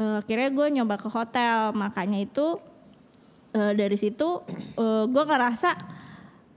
Eh, 0.00 0.14
akhirnya 0.24 0.48
gue 0.50 0.66
nyoba 0.72 0.96
ke 0.96 1.08
hotel 1.08 1.72
makanya 1.74 2.16
itu 2.16 2.56
eh, 3.52 3.72
dari 3.74 3.96
situ 3.96 4.40
gue 5.10 5.24
ngerasa 5.26 5.99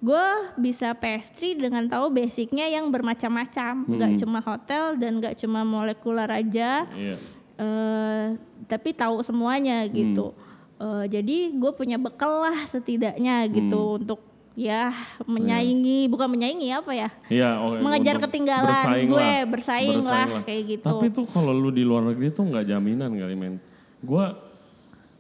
gue 0.04 0.26
bisa 0.60 0.92
pastry 0.92 1.56
dengan 1.56 1.88
tahu 1.88 2.12
basicnya 2.12 2.68
yang 2.68 2.92
bermacam-macam 2.92 3.88
nggak 3.88 4.20
cuma 4.20 4.40
hotel 4.40 4.94
dan 4.94 5.16
nggak 5.18 5.36
cuma 5.38 5.64
molekuler 5.64 6.28
aja 6.28 6.84
Iya. 6.92 7.16
eh 7.56 8.26
tapi 8.66 8.92
tahu 8.92 9.20
semuanya 9.22 9.84
gitu 9.86 10.36
Eh, 10.76 11.06
jadi 11.08 11.38
gue 11.54 11.72
punya 11.72 11.96
bekal 11.96 12.44
lah 12.44 12.68
setidaknya 12.68 13.48
gitu 13.48 13.96
untuk 13.96 14.20
ya 14.52 14.92
menyaingi 15.24 16.06
bukan 16.06 16.28
menyaingi 16.28 16.70
apa 16.70 16.92
ya 16.92 17.10
Iya, 17.26 17.50
oke. 17.58 17.80
mengejar 17.80 18.16
Untuk 18.18 18.28
ketinggalan 18.28 18.68
bersaing 18.68 19.08
gue 19.08 19.16
lah. 19.16 19.42
bersaing, 19.48 20.00
lah, 20.04 20.28
kayak 20.44 20.64
gitu 20.68 20.88
Tapi 20.90 21.08
tuh 21.10 21.26
kalau 21.26 21.56
lu 21.56 21.72
di 21.72 21.82
luar 21.82 22.04
negeri 22.04 22.30
tuh 22.30 22.44
nggak 22.44 22.68
jaminan 22.68 23.16
kali 23.16 23.32
men. 23.34 23.64
Gua 23.98 24.36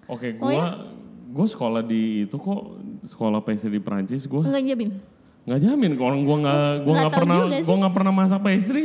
oke 0.06 0.28
Oh, 0.38 0.41
gua 0.43 0.52
ya? 0.52 0.67
gua 1.32 1.48
sekolah 1.48 1.82
di 1.82 2.28
itu 2.28 2.36
kok 2.36 2.62
sekolah 3.04 3.39
pastry 3.39 3.70
di 3.70 3.80
Prancis 3.80 4.24
gua 4.26 4.44
nggak 4.44 4.63
jamin 4.66 4.89
nggak 5.44 5.60
jamin 5.62 5.92
orang 5.98 6.22
gua 6.24 6.38
nggak 6.39 6.56
gua 6.58 6.70
Nggak 6.88 7.02
nggak 7.02 7.13
pernah 7.13 7.38
gua 7.62 7.76
nggak 7.78 7.94
pernah 7.94 8.13
masak 8.13 8.39
pastry 8.42 8.84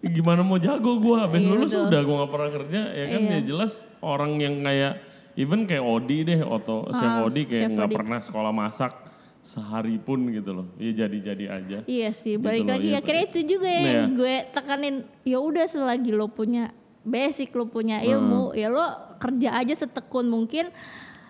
gimana 0.00 0.40
mau 0.40 0.56
jago 0.56 0.96
gua 0.96 1.28
habis 1.28 1.40
Iya, 1.40 1.48
lulus 1.50 1.72
udah 1.72 2.00
gua 2.00 2.16
nggak 2.24 2.32
pernah 2.32 2.50
kerja 2.54 2.80
ya 2.90 3.04
kan 3.06 3.20
Iya. 3.20 3.32
ya 3.32 3.40
jelas 3.42 3.72
orang 4.00 4.32
yang 4.36 4.54
kayak 4.60 4.92
even 5.34 5.60
kayak 5.64 5.84
Odi 5.84 6.18
deh 6.24 6.40
atau 6.40 6.88
chef 6.88 7.04
Ah, 7.06 7.20
Odi 7.22 7.42
kayak 7.44 7.60
Chef 7.62 7.70
nggak 7.70 7.90
pernah 7.90 8.18
sekolah 8.18 8.48
masak 8.50 8.92
sehari 9.40 9.96
pun 9.96 10.28
gitu 10.28 10.52
loh 10.52 10.66
iya 10.76 11.04
jadi 11.04 11.18
jadi 11.22 11.44
aja 11.50 11.78
Iya 11.84 12.10
sih, 12.12 12.36
balik 12.36 12.64
loh, 12.64 12.76
lagi 12.76 12.88
iya. 12.90 13.00
akhirnya 13.00 13.24
itu 13.26 13.40
juga 13.46 13.68
yang 13.68 13.88
Iya. 13.88 14.04
gue 14.12 14.34
tekanin. 14.52 14.94
Ya 15.22 15.38
udah 15.40 15.64
selagi 15.64 16.12
lo 16.12 16.28
punya 16.28 16.76
basic, 17.00 17.48
lo 17.52 17.64
punya 17.64 17.96
Hmm. 17.98 18.08
ilmu, 18.10 18.42
ya 18.52 18.68
lo 18.68 18.84
kerja 19.16 19.56
aja 19.56 19.72
setekun 19.74 20.28
mungkin. 20.28 20.68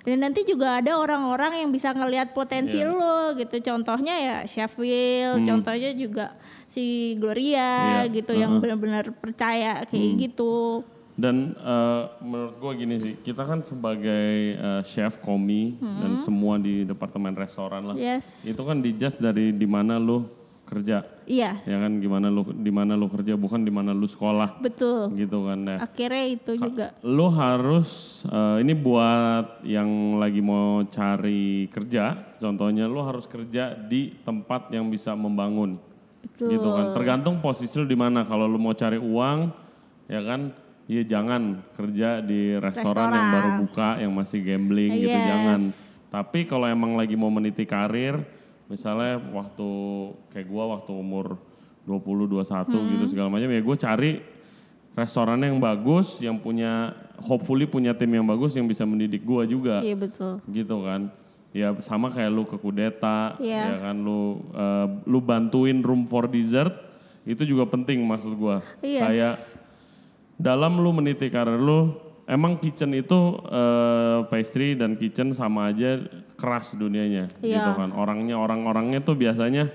Dan 0.01 0.25
nanti 0.25 0.43
juga 0.43 0.81
ada 0.81 0.97
orang-orang 0.97 1.61
yang 1.61 1.71
bisa 1.71 1.93
ngelihat 1.93 2.33
potensi 2.33 2.81
Iya. 2.81 2.89
lo 2.89 3.37
gitu. 3.37 3.61
Contohnya 3.61 4.15
ya 4.17 4.37
Chef 4.45 4.73
Will, 4.75 5.45
contohnya 5.45 5.93
juga 5.93 6.33
si 6.65 7.17
Gloria 7.19 8.07
Iya, 8.07 8.15
gitu 8.15 8.33
yang 8.33 8.57
benar-benar 8.59 9.13
percaya 9.13 9.85
kayak 9.85 10.11
gitu. 10.19 10.81
Dan 11.13 11.53
eh, 11.53 12.03
menurut 12.23 12.57
gua 12.57 12.73
gini 12.73 12.97
sih, 12.97 13.15
kita 13.21 13.45
kan 13.45 13.61
sebagai 13.61 14.29
eh, 14.57 14.83
chef 14.85 15.21
komi 15.21 15.77
dan 15.77 16.25
semua 16.25 16.57
di 16.57 16.81
departemen 16.83 17.37
restoran 17.37 17.93
lah, 17.93 17.97
Yes. 17.99 18.49
itu 18.49 18.57
kan 18.59 18.81
dijudge 18.81 19.21
dari 19.21 19.53
di 19.53 19.69
mana 19.69 20.01
lu 20.01 20.25
kerja. 20.71 21.03
Iya, 21.27 21.59
Ya 21.63 21.77
kan 21.77 21.99
gimana 21.99 22.27
lu 22.27 22.47
di 22.47 22.71
mana 22.71 22.95
lu 22.95 23.07
kerja 23.07 23.35
bukan 23.35 23.61
di 23.61 23.69
mana 23.69 23.91
lu 23.91 24.07
sekolah 24.07 24.59
betul. 24.59 25.11
gitu 25.13 25.45
kan 25.45 25.59
ya. 25.61 25.77
Akhirnya 25.83 26.25
itu 26.31 26.53
juga. 26.55 26.95
Lu 27.03 27.27
harus 27.29 27.89
eh, 28.25 28.63
ini 28.63 28.73
buat 28.73 29.61
yang 29.63 29.91
lagi 30.17 30.39
mau 30.39 30.87
cari 30.87 31.67
kerja, 31.67 32.39
contohnya 32.39 32.87
lu 32.87 33.03
harus 33.03 33.27
kerja 33.27 33.75
di 33.75 34.15
tempat 34.21 34.71
yang 34.71 34.87
bisa 34.87 35.13
membangun. 35.13 35.77
Betul. 36.21 36.55
Gitu 36.55 36.69
kan. 36.69 36.87
Tergantung 36.95 37.39
posisi 37.39 37.75
lu 37.75 37.85
di 37.85 37.95
mana. 37.95 38.23
Kalau 38.23 38.47
lu 38.47 38.57
mau 38.57 38.73
cari 38.73 38.97
uang, 38.97 39.39
ya 40.07 40.21
kan, 40.21 40.55
ya 40.87 41.03
jangan 41.03 41.43
kerja 41.73 42.21
di 42.21 42.55
restoran, 42.55 43.09
yang 43.09 43.29
baru 43.29 43.41
Restoran. 43.49 43.61
buka, 43.61 43.89
yang 43.99 44.13
masih 44.13 44.41
gambling 44.41 44.93
gitu, 44.97 45.11
Yes. 45.11 45.27
jangan. 45.27 45.61
Tapi 46.11 46.43
kalau 46.45 46.67
emang 46.67 46.95
lagi 46.95 47.15
mau 47.15 47.31
meniti 47.31 47.63
karir, 47.63 48.19
misalnya 48.71 49.19
waktu 49.35 49.69
kayak 50.31 50.47
gua 50.47 50.79
waktu 50.79 50.95
umur 50.95 51.35
20 51.83 52.31
21 52.31 52.71
Hmm. 52.71 52.91
gitu 52.95 53.05
segala 53.11 53.29
macam 53.29 53.51
ya 53.51 53.59
gue 53.59 53.77
cari 53.77 54.13
restoran 54.91 55.39
yang 55.39 55.57
bagus, 55.57 56.19
yang 56.19 56.37
punya 56.37 56.93
hopefully 57.19 57.65
punya 57.65 57.91
tim 57.93 58.11
yang 58.11 58.25
bagus 58.25 58.55
yang 58.55 58.65
bisa 58.65 58.83
mendidik 58.83 59.23
gua 59.23 59.43
juga 59.45 59.83
Iya 59.83 59.97
betul. 59.97 60.39
gitu 60.47 60.83
kan 60.83 61.11
ya 61.51 61.75
sama 61.83 62.09
kayak 62.09 62.31
lu 62.31 62.47
ke 62.47 62.55
kudeta 62.55 63.35
Iya. 63.37 63.75
ya 63.75 63.77
kan 63.85 63.97
lu 63.99 64.39
eh, 64.53 64.87
lu 65.05 65.19
bantuin 65.19 65.83
room 65.83 66.07
for 66.07 66.31
dessert 66.31 66.71
itu 67.27 67.43
juga 67.43 67.67
penting 67.67 67.99
maksud 68.01 68.35
gua 68.35 68.63
Yes. 68.81 69.03
kayak 69.03 69.35
dalam 70.37 70.79
lu 70.79 70.91
meniti 70.91 71.27
karir 71.29 71.59
lu 71.59 71.95
emang 72.25 72.55
kitchen 72.57 72.95
itu 72.95 73.19
eh, 73.47 74.19
pastry 74.27 74.75
dan 74.75 74.95
kitchen 74.95 75.33
sama 75.33 75.71
aja 75.71 76.03
keras 76.41 76.73
dunianya 76.73 77.29
Iya. 77.39 77.61
gitu 77.61 77.71
kan 77.77 77.93
orangnya 77.93 78.35
orang-orangnya 78.35 78.99
tuh 78.99 79.15
biasanya 79.15 79.69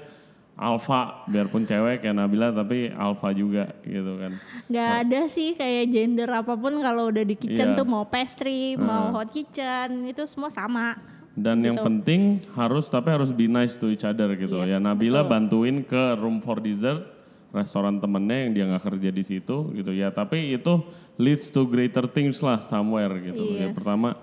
alpha 0.56 1.28
biarpun 1.28 1.64
cewek 1.64 2.00
kayak 2.00 2.16
Nabila 2.16 2.48
tapi 2.50 2.88
alpha 2.88 3.30
juga 3.30 3.76
gitu 3.84 4.16
kan 4.16 4.40
Nggak 4.66 4.90
ada 5.02 5.22
sih 5.28 5.52
kayak 5.52 5.86
gender 5.90 6.30
apa 6.32 6.56
pun 6.56 6.80
kalau 6.80 7.08
udah 7.08 7.22
di 7.22 7.36
kitchen 7.36 7.70
Iya. 7.70 7.78
tuh 7.78 7.86
mau 7.86 8.04
pastry, 8.04 8.74
mau 8.76 9.12
hot 9.12 9.30
kitchen 9.30 10.04
itu 10.06 10.24
semua 10.26 10.48
sama. 10.50 10.96
Dan 11.36 11.60
yang 11.60 11.76
Gitu. 11.76 11.84
penting 11.84 12.22
harus 12.56 12.88
tapi 12.88 13.12
harus 13.12 13.28
be 13.30 13.46
nice 13.46 13.76
to 13.76 13.92
each 13.92 14.02
other 14.02 14.32
gitu. 14.34 14.56
Iya, 14.58 14.66
ya 14.66 14.78
Nabila 14.80 15.22
bantuin 15.22 15.84
ke 15.84 16.16
room 16.16 16.40
for 16.40 16.58
dessert 16.58 17.04
restoran 17.52 18.00
temennya 18.00 18.38
yang 18.38 18.52
dia 18.54 18.64
nggak 18.66 18.84
kerja 18.86 19.10
di 19.12 19.24
situ 19.26 19.58
gitu 19.72 19.92
ya. 19.92 20.08
Tapi 20.10 20.56
itu 20.56 20.80
leads 21.16 21.48
to 21.50 21.64
greater 21.66 22.04
things 22.06 22.40
lah 22.40 22.60
somewhere 22.62 23.12
gitu. 23.22 23.44
Ya 23.54 23.68
Yes. 23.68 23.76
pertama 23.76 24.16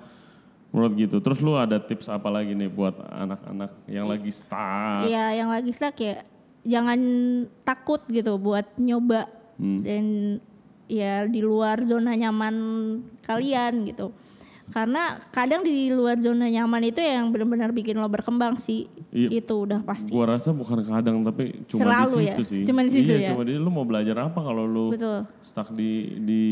menurut 0.73 0.93
gitu. 0.97 1.21
Terus 1.21 1.39
lu 1.39 1.53
ada 1.55 1.77
tips 1.79 2.09
apa 2.09 2.27
lagi 2.27 2.57
nih 2.57 2.67
buat 2.67 2.97
anak-anak 2.99 3.71
yang 3.87 4.09
lagi 4.09 4.33
stuck? 4.33 5.05
Iya, 5.05 5.37
yang 5.37 5.53
lagi 5.53 5.71
stuck 5.71 5.95
ya 6.01 6.25
jangan 6.63 6.99
takut 7.63 8.01
gitu 8.09 8.39
buat 8.39 8.67
nyoba 8.79 9.29
Hmm. 9.53 9.85
dan 9.85 10.05
ya 10.89 11.29
di 11.29 11.39
luar 11.39 11.85
zona 11.85 12.17
nyaman 12.17 12.57
kalian 13.23 13.85
gitu. 13.87 14.11
Karena 14.73 15.21
kadang 15.29 15.61
di 15.61 15.93
luar 15.93 16.17
zona 16.17 16.49
nyaman 16.49 16.89
itu 16.89 16.99
yang 16.99 17.29
benar-benar 17.29 17.71
bikin 17.77 18.01
lo 18.01 18.09
berkembang 18.09 18.57
sih. 18.57 18.89
Iya. 19.13 19.45
Itu 19.45 19.69
udah 19.69 19.85
pasti. 19.85 20.09
Gua 20.09 20.33
rasa 20.33 20.51
bukan 20.57 20.81
kadang 20.81 21.21
tapi 21.21 21.63
cuma 21.69 21.85
Selalu 21.85 22.17
di 22.17 22.25
ya? 22.25 22.35
situ 22.35 22.45
sih. 22.49 22.63
Cuma 22.65 22.81
di 22.81 22.91
situ 22.91 23.13
iya, 23.13 23.21
ya? 23.21 23.31
cuma 23.37 23.45
di 23.45 23.53
lu 23.61 23.69
mau 23.69 23.85
belajar 23.85 24.17
apa 24.27 24.41
kalau 24.41 24.65
lu 24.65 24.97
Betul. 24.97 25.29
stuck 25.45 25.69
di 25.77 26.17
di 26.25 26.43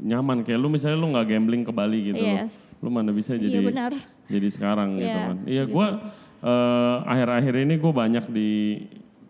nyaman 0.00 0.40
kayak 0.40 0.56
lu 0.56 0.72
misalnya 0.72 0.96
lu 0.96 1.12
nggak 1.12 1.26
gambling 1.28 1.62
ke 1.62 1.72
Bali 1.72 1.98
gitu 2.10 2.18
lu. 2.18 2.26
Yes. 2.40 2.56
Lu 2.80 2.88
mana 2.88 3.12
bisa 3.12 3.36
jadi 3.36 3.60
Iya 3.60 3.60
benar. 3.60 3.92
jadi 4.26 4.48
sekarang 4.48 4.96
gitu 4.96 5.06
Iya, 5.06 5.20
kan. 5.28 5.36
Iya 5.44 5.62
gue 5.68 5.86
akhir-akhir 7.04 7.54
ini 7.68 7.74
gue 7.76 7.92
banyak 7.92 8.24
di 8.32 8.50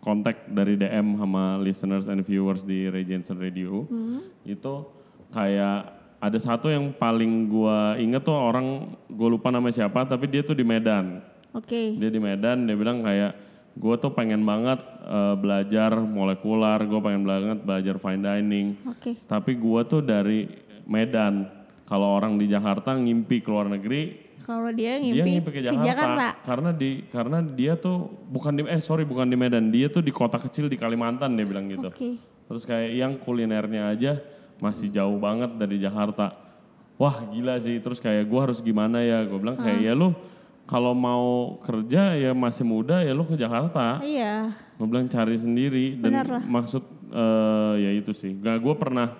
kontak 0.01 0.49
dari 0.49 0.79
DM 0.79 1.19
sama 1.19 1.61
listeners 1.61 2.09
and 2.09 2.25
viewers 2.25 2.65
di 2.65 2.89
Jensen 3.05 3.37
Radio. 3.37 3.85
Hmm. 3.85 4.25
Itu 4.47 4.89
kayak 5.29 6.00
ada 6.21 6.37
satu 6.37 6.69
yang 6.69 6.93
paling 6.93 7.49
gue 7.49 7.77
inget 8.05 8.21
tuh 8.21 8.37
orang 8.37 8.93
gue 9.09 9.29
lupa 9.29 9.49
nama 9.49 9.65
siapa 9.73 10.05
tapi 10.05 10.29
dia 10.29 10.45
tuh 10.45 10.53
di 10.53 10.61
Medan. 10.61 11.17
Oke. 11.57 11.97
Dia 11.97 12.13
di 12.13 12.21
Medan 12.21 12.69
dia 12.69 12.77
bilang 12.77 13.01
kayak 13.01 13.33
gue 13.73 13.95
tuh 13.97 14.13
pengen 14.13 14.45
banget 14.45 14.77
eh, 15.01 15.35
belajar 15.35 15.97
molekular, 15.97 16.77
gue 16.85 17.01
pengen 17.01 17.25
banget 17.25 17.57
belajar 17.65 17.97
fine 17.97 18.21
dining. 18.21 18.67
Oke. 18.85 19.17
Tapi 19.25 19.57
gue 19.57 19.81
tuh 19.89 20.05
dari 20.05 20.45
Medan. 20.85 21.49
Kalau 21.89 22.07
orang 22.07 22.39
di 22.39 22.47
Jakarta 22.47 22.95
ngimpi 22.95 23.43
ke 23.43 23.51
luar 23.51 23.67
negeri, 23.67 24.31
Kalau 24.41 24.71
dia 24.71 24.95
dia 24.97 25.21
ngimpi, 25.21 25.29
ngimpi 25.37 25.49
ke 25.53 25.61
Jakarta, 25.61 26.39
karena 26.41 26.71
di 26.71 27.03
karena 27.11 27.37
dia 27.43 27.75
tuh 27.75 28.09
bukan 28.31 28.57
di 28.57 28.61
eh 28.63 28.79
sorry 28.79 29.03
bukan 29.03 29.27
di 29.29 29.37
Medan 29.37 29.69
dia 29.69 29.85
tuh 29.91 30.01
di 30.01 30.09
kota 30.09 30.41
kecil 30.41 30.65
di 30.65 30.81
Kalimantan 30.81 31.37
dia 31.37 31.45
bilang 31.45 31.69
gitu 31.69 31.93
Oke. 31.93 32.17
terus 32.49 32.65
kayak 32.65 32.89
yang 32.95 33.21
kulinernya 33.21 33.93
aja 33.93 34.17
masih 34.61 34.87
jauh 34.93 35.17
banget 35.17 35.49
dari 35.57 35.81
Jakarta. 35.81 36.37
Wah 37.01 37.25
gila 37.33 37.57
sih. 37.57 37.81
Terus 37.81 37.97
kayak 37.97 38.29
gua 38.29 38.45
harus 38.45 38.61
gimana 38.61 39.01
ya? 39.01 39.25
Gue 39.25 39.41
bilang 39.41 39.57
kayak 39.57 39.81
ya 39.81 39.97
lu 39.97 40.13
kalau 40.69 40.93
mau 40.93 41.57
kerja 41.65 42.15
ya 42.15 42.31
masih 42.31 42.61
muda 42.63 43.01
ya 43.01 43.11
lu 43.11 43.25
ke 43.25 43.33
Jakarta. 43.35 43.99
Iya. 43.99 44.53
gue 44.77 44.87
bilang 44.89 45.09
cari 45.09 45.35
sendiri. 45.35 45.97
Dan 45.97 46.13
Benar 46.13 46.27
lah. 46.39 46.43
maksud 46.45 46.83
eh, 47.09 47.73
ya 47.81 47.91
itu 47.97 48.13
sih. 48.13 48.37
Gak 48.37 48.61
gue 48.61 48.75
pernah 48.77 49.17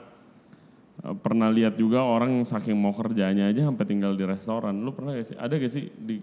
eh, 1.01 1.15
pernah 1.17 1.49
lihat 1.49 1.73
juga 1.75 2.05
orang 2.05 2.37
yang 2.37 2.45
saking 2.45 2.77
mau 2.77 2.93
kerjanya 2.93 3.49
aja 3.49 3.65
sampai 3.65 3.85
tinggal 3.89 4.13
di 4.13 4.23
restoran. 4.29 4.77
Lu 4.85 4.93
pernah 4.93 5.17
gak 5.17 5.33
sih? 5.33 5.37
Ada 5.41 5.53
gak 5.57 5.73
sih 5.73 5.89
di 5.89 6.21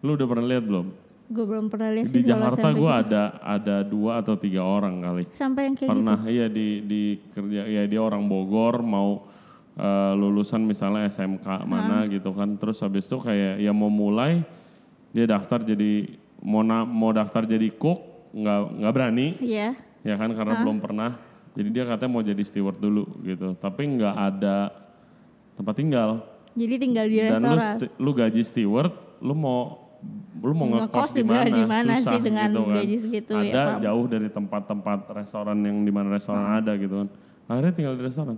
lu 0.00 0.16
udah 0.16 0.26
pernah 0.26 0.46
lihat 0.48 0.64
belum 0.64 0.86
Gue 1.30 1.46
belum 1.46 1.66
pernah 1.66 1.90
lihat 1.90 2.06
di 2.06 2.12
sih 2.12 2.20
kalau 2.20 2.42
Jakarta 2.42 2.58
sampai 2.58 2.72
gue 2.74 2.90
gitu. 2.90 3.02
ada 3.06 3.22
ada 3.40 3.76
dua 3.80 4.12
atau 4.18 4.34
tiga 4.34 4.60
orang 4.60 4.98
kali 4.98 5.24
Sampai 5.30 5.62
yang 5.64 5.74
kayak 5.74 5.86
gitu. 5.86 5.94
pernah 5.94 6.18
iya 6.26 6.46
di 6.46 6.68
di 6.82 7.02
kerja 7.30 7.60
ya 7.64 7.82
dia 7.84 8.00
orang 8.00 8.26
Bogor 8.26 8.80
mau 8.80 9.30
eh, 9.72 10.12
lulusan 10.12 10.58
misalnya 10.60 11.06
SMK 11.06 11.46
mana 11.64 12.02
gitu 12.06 12.30
kan 12.32 12.50
terus 12.56 12.78
habis 12.78 13.04
itu 13.04 13.14
kayak 13.16 13.58
ya 13.58 13.70
mau 13.70 13.86
mulai 13.86 14.42
dia 15.08 15.24
daftar 15.24 15.62
jadi 15.62 16.10
mau 16.40 16.60
na- 16.60 16.82
mau 16.84 17.10
daftar 17.10 17.44
jadi 17.44 17.70
cook 17.72 18.02
nggak 18.32 18.58
nggak 18.76 18.92
berani 18.92 19.26
Iya. 19.38 19.78
ya 20.02 20.14
kan 20.16 20.30
karena 20.30 20.54
belum 20.60 20.78
pernah 20.78 21.14
jadi 21.52 21.68
dia 21.68 21.84
katanya 21.84 22.10
mau 22.10 22.22
jadi 22.22 22.42
steward 22.42 22.76
dulu 22.76 23.06
gitu 23.22 23.54
tapi 23.54 23.86
nggak 23.88 24.14
ada 24.14 24.70
tempat 25.52 25.74
tinggal 25.74 26.10
Jadi 26.50 26.74
tinggal 26.76 27.06
di 27.06 27.16
dan 27.20 27.38
lu 27.38 27.54
restoran. 27.54 27.90
lu 27.96 28.10
gaji 28.12 28.42
steward 28.42 28.90
lu 29.18 29.30
mau 29.32 29.89
lu 30.40 30.52
mau 30.52 30.66
Ngekos 30.66 30.88
ngekos 30.88 31.10
di 31.12 31.20
juga 31.20 31.40
di 31.44 31.62
mana 31.62 31.92
sih 31.98 32.18
dengan 32.18 32.48
gitu 32.48 32.62
kan. 32.62 32.74
gaji 32.74 32.96
segitu, 32.96 33.32
ya, 33.36 33.42
ada 33.44 33.62
paham. 33.66 33.80
jauh 33.84 34.04
dari 34.08 34.28
tempat-tempat 34.28 34.98
restoran 35.12 35.58
yang 35.60 35.76
di 35.80 35.92
mana 35.92 36.08
restoran 36.10 36.44
ada 36.56 36.72
gitu 36.74 36.94
kan 36.96 37.08
akhirnya 37.46 37.72
tinggal 37.72 37.94
di 37.94 38.02
restoran 38.02 38.36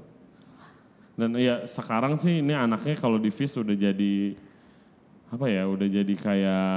dan 1.13 1.31
ya 1.37 1.63
sekarang 1.65 2.17
sih 2.17 2.41
ini 2.41 2.51
anaknya 2.51 2.97
kalau 2.97 3.17
di 3.17 3.29
Fish 3.29 3.55
udah 3.55 3.73
jadi 3.73 4.35
apa 5.29 5.47
ya 5.47 5.65
udah 5.65 5.89
jadi 5.89 6.15
kayak 6.15 6.69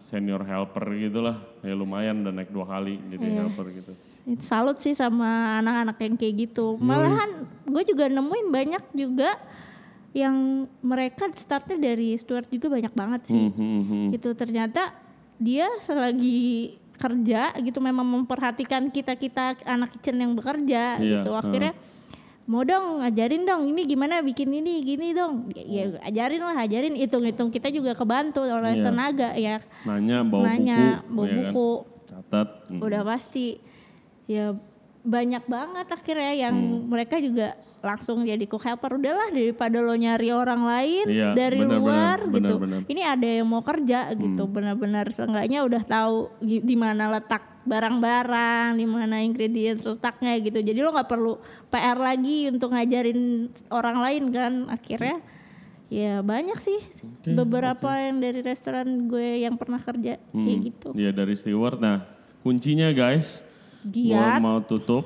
senior 0.00 0.42
helper 0.42 0.84
gitu 0.92 1.20
lah 1.20 1.40
ya 1.60 1.72
lumayan 1.72 2.20
udah 2.20 2.32
naik 2.34 2.50
dua 2.50 2.66
kali 2.66 3.00
jadi 3.06 3.22
Iya. 3.22 3.36
helper 3.42 3.66
gitu 3.70 3.92
Itu 4.26 4.42
salut 4.42 4.76
sih 4.76 4.92
sama 4.92 5.62
anak-anak 5.62 5.96
yang 6.02 6.14
kayak 6.18 6.34
gitu. 6.44 6.74
Malahan 6.76 7.46
gue 7.62 7.82
juga 7.86 8.10
nemuin 8.10 8.48
banyak 8.50 8.82
juga 8.92 9.38
yang 10.16 10.64
mereka 10.80 11.28
startnya 11.36 11.76
dari 11.76 12.16
steward 12.16 12.48
juga 12.48 12.72
banyak 12.72 12.94
banget 12.96 13.20
sih. 13.28 13.52
Hmm, 13.52 13.84
hmm. 13.84 14.06
Gitu 14.16 14.32
ternyata 14.32 14.96
dia 15.36 15.68
selagi 15.84 16.80
kerja 16.96 17.52
gitu 17.60 17.76
memang 17.84 18.08
memperhatikan 18.08 18.88
kita-kita 18.88 19.60
anak 19.68 19.92
kitchen 19.92 20.16
yang 20.16 20.32
bekerja 20.32 20.96
Iya, 20.96 21.20
gitu. 21.20 21.36
Akhirnya 21.36 21.76
mau 22.48 22.64
dong 22.64 23.04
ngajarin 23.04 23.44
dong 23.44 23.68
ini 23.68 23.84
gimana 23.84 24.24
bikin 24.24 24.48
ini 24.56 24.80
gini 24.80 25.12
dong. 25.12 25.52
Ya, 25.52 25.92
ya 25.92 26.00
ajarin 26.08 26.40
lah, 26.40 26.56
ajarin 26.64 26.96
hitung-hitung 26.96 27.52
kita 27.52 27.68
juga 27.68 27.92
kebantu 27.92 28.40
oleh 28.48 28.80
Iya. 28.80 28.84
tenaga 28.88 29.30
ya. 29.36 29.56
nanya 29.84 30.24
bawa 30.24 30.42
Nanya, 30.48 31.04
buku 31.04 31.12
bawa 31.12 31.26
ya 31.28 31.36
kan? 31.36 31.52
buku. 31.52 31.70
catat 32.06 32.48
hmm. 32.72 32.80
udah 32.80 33.02
pasti 33.04 33.46
ya 34.24 34.56
banyak 35.06 35.44
banget 35.46 35.86
akhirnya 35.88 36.32
yang 36.36 36.54
Hmm. 36.54 36.90
mereka 36.90 37.16
juga 37.16 37.54
langsung 37.78 38.26
jadi 38.26 38.42
cook 38.44 38.60
helper 38.60 38.98
udahlah 38.98 39.30
daripada 39.30 39.78
lo 39.78 39.94
nyari 39.94 40.28
orang 40.28 40.58
lain 40.60 41.06
Iya, 41.06 41.30
dari 41.32 41.62
benar, 41.62 41.78
luar 41.78 42.18
benar, 42.20 42.34
gitu 42.34 42.54
benar, 42.58 42.80
benar. 42.82 42.90
ini 42.90 43.02
ada 43.06 43.28
yang 43.30 43.46
mau 43.46 43.62
kerja 43.62 43.98
gitu 44.12 44.42
Hmm. 44.42 44.52
benar-benar 44.52 45.06
seenggaknya 45.08 45.62
udah 45.62 45.82
tahu 45.82 46.16
di 46.42 46.74
mana 46.74 47.06
letak 47.08 47.46
barang-barang 47.62 48.74
di 48.74 48.84
mana 48.84 49.22
ingredient 49.22 49.78
letaknya 49.80 50.34
gitu 50.40 50.58
jadi 50.58 50.78
lo 50.80 50.90
nggak 50.90 51.06
perlu 51.06 51.38
PR 51.68 51.94
lagi 51.96 52.46
untuk 52.48 52.70
ngajarin 52.70 53.20
orang 53.70 53.96
lain 54.00 54.24
kan 54.28 54.52
akhirnya 54.66 55.22
ya 55.86 56.18
banyak 56.18 56.58
sih 56.58 56.82
beberapa 57.24 57.86
yang 57.96 58.18
dari 58.18 58.42
restoran 58.42 59.06
gue 59.06 59.42
yang 59.42 59.54
pernah 59.54 59.78
kerja 59.78 60.18
kayak 60.18 60.58
gitu 60.64 60.88
Iya 60.92 61.10
dari 61.12 61.34
steward. 61.34 61.78
Nah 61.78 62.02
kuncinya 62.42 62.90
guys, 62.90 63.45
giat 63.90 64.40
mau 64.42 64.60
tutup. 64.64 65.04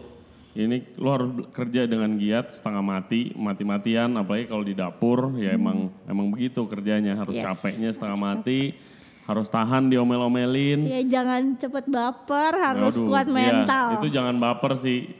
Ini 0.50 0.98
lo 0.98 1.14
harus 1.14 1.30
kerja 1.54 1.86
dengan 1.86 2.18
giat 2.18 2.50
setengah 2.50 2.82
mati, 2.82 3.30
mati-matian. 3.38 4.10
Apalagi 4.18 4.50
kalau 4.50 4.66
di 4.66 4.74
dapur, 4.74 5.38
ya 5.38 5.54
emang 5.54 5.94
emang 6.10 6.26
begitu 6.34 6.66
kerjanya 6.66 7.14
harus 7.14 7.38
Yes, 7.38 7.46
capeknya 7.46 7.94
setengah 7.94 8.18
mati, 8.18 8.74
harus 9.30 9.46
tahan 9.46 9.86
diomel-omelin. 9.86 10.90
Ya 10.90 11.00
jangan 11.06 11.54
cepet 11.54 11.86
baper, 11.86 12.52
harus 12.58 12.98
Aduh, 12.98 13.06
kuat 13.06 13.30
iya, 13.30 13.34
mental. 13.38 13.86
itu 14.02 14.06
jangan 14.10 14.34
baper 14.42 14.74
sih. 14.74 15.14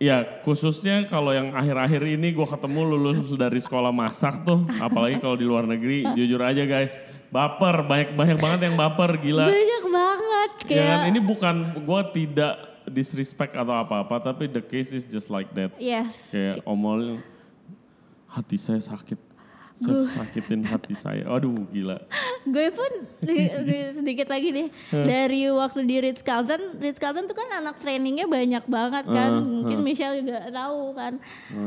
Ya 0.00 0.24
khususnya 0.44 1.08
kalau 1.08 1.32
yang 1.32 1.52
akhir-akhir 1.56 2.00
ini 2.04 2.32
gue 2.36 2.48
ketemu 2.48 2.80
lulus 2.84 3.32
dari 3.36 3.60
sekolah 3.60 3.92
masak 3.92 4.44
tuh, 4.44 4.60
apalagi 4.76 5.20
kalau 5.24 5.40
di 5.40 5.44
luar 5.48 5.64
negeri, 5.64 6.04
jujur 6.20 6.40
aja 6.44 6.68
guys, 6.68 6.92
baper 7.30 7.86
banyak 7.86 8.10
banyak 8.18 8.38
banget 8.42 8.60
yang 8.68 8.76
baper 8.76 9.10
gila. 9.22 9.46
Banyak 9.46 9.84
banget 9.86 10.50
Ya 10.60 10.66
kayak 10.66 10.86
kan? 10.90 11.08
Ini 11.14 11.20
bukan 11.22 11.56
gue 11.86 12.00
tidak 12.14 12.54
disrespect 12.90 13.54
atau 13.54 13.70
apa-apa, 13.70 14.18
tapi 14.18 14.50
the 14.50 14.62
case 14.62 14.90
is 14.90 15.06
just 15.06 15.30
like 15.30 15.48
that. 15.54 15.70
yes. 15.78 16.34
Kayak 16.34 16.60
omol 16.66 17.22
hati 18.30 18.58
saya 18.58 18.78
sakit, 18.82 19.18
sakitin 20.06 20.60
hati 20.62 20.92
saya. 20.92 21.24
Aduh 21.26 21.64
gila. 21.66 21.96
gue 22.42 22.68
pun 22.68 22.92
di- 23.18 23.48
di- 23.62 23.92
sedikit 23.92 24.26
lagi 24.26 24.50
nih. 24.50 24.68
Dari 24.90 25.48
waktu 25.48 25.80
di 25.82 25.96
Ritz 25.98 26.20
Carlton 26.20 26.76
Ritz 26.76 26.96
Carlton 26.96 27.24
tuh 27.24 27.34
kan 27.34 27.48
anak 27.54 27.78
trainingnya 27.78 28.26
banyak 28.26 28.64
banget 28.64 29.04
kan. 29.06 29.32
Mungkin 29.40 29.80
Michelle 29.80 30.20
juga 30.20 30.46
tahu 30.46 30.92
kan. 30.92 31.16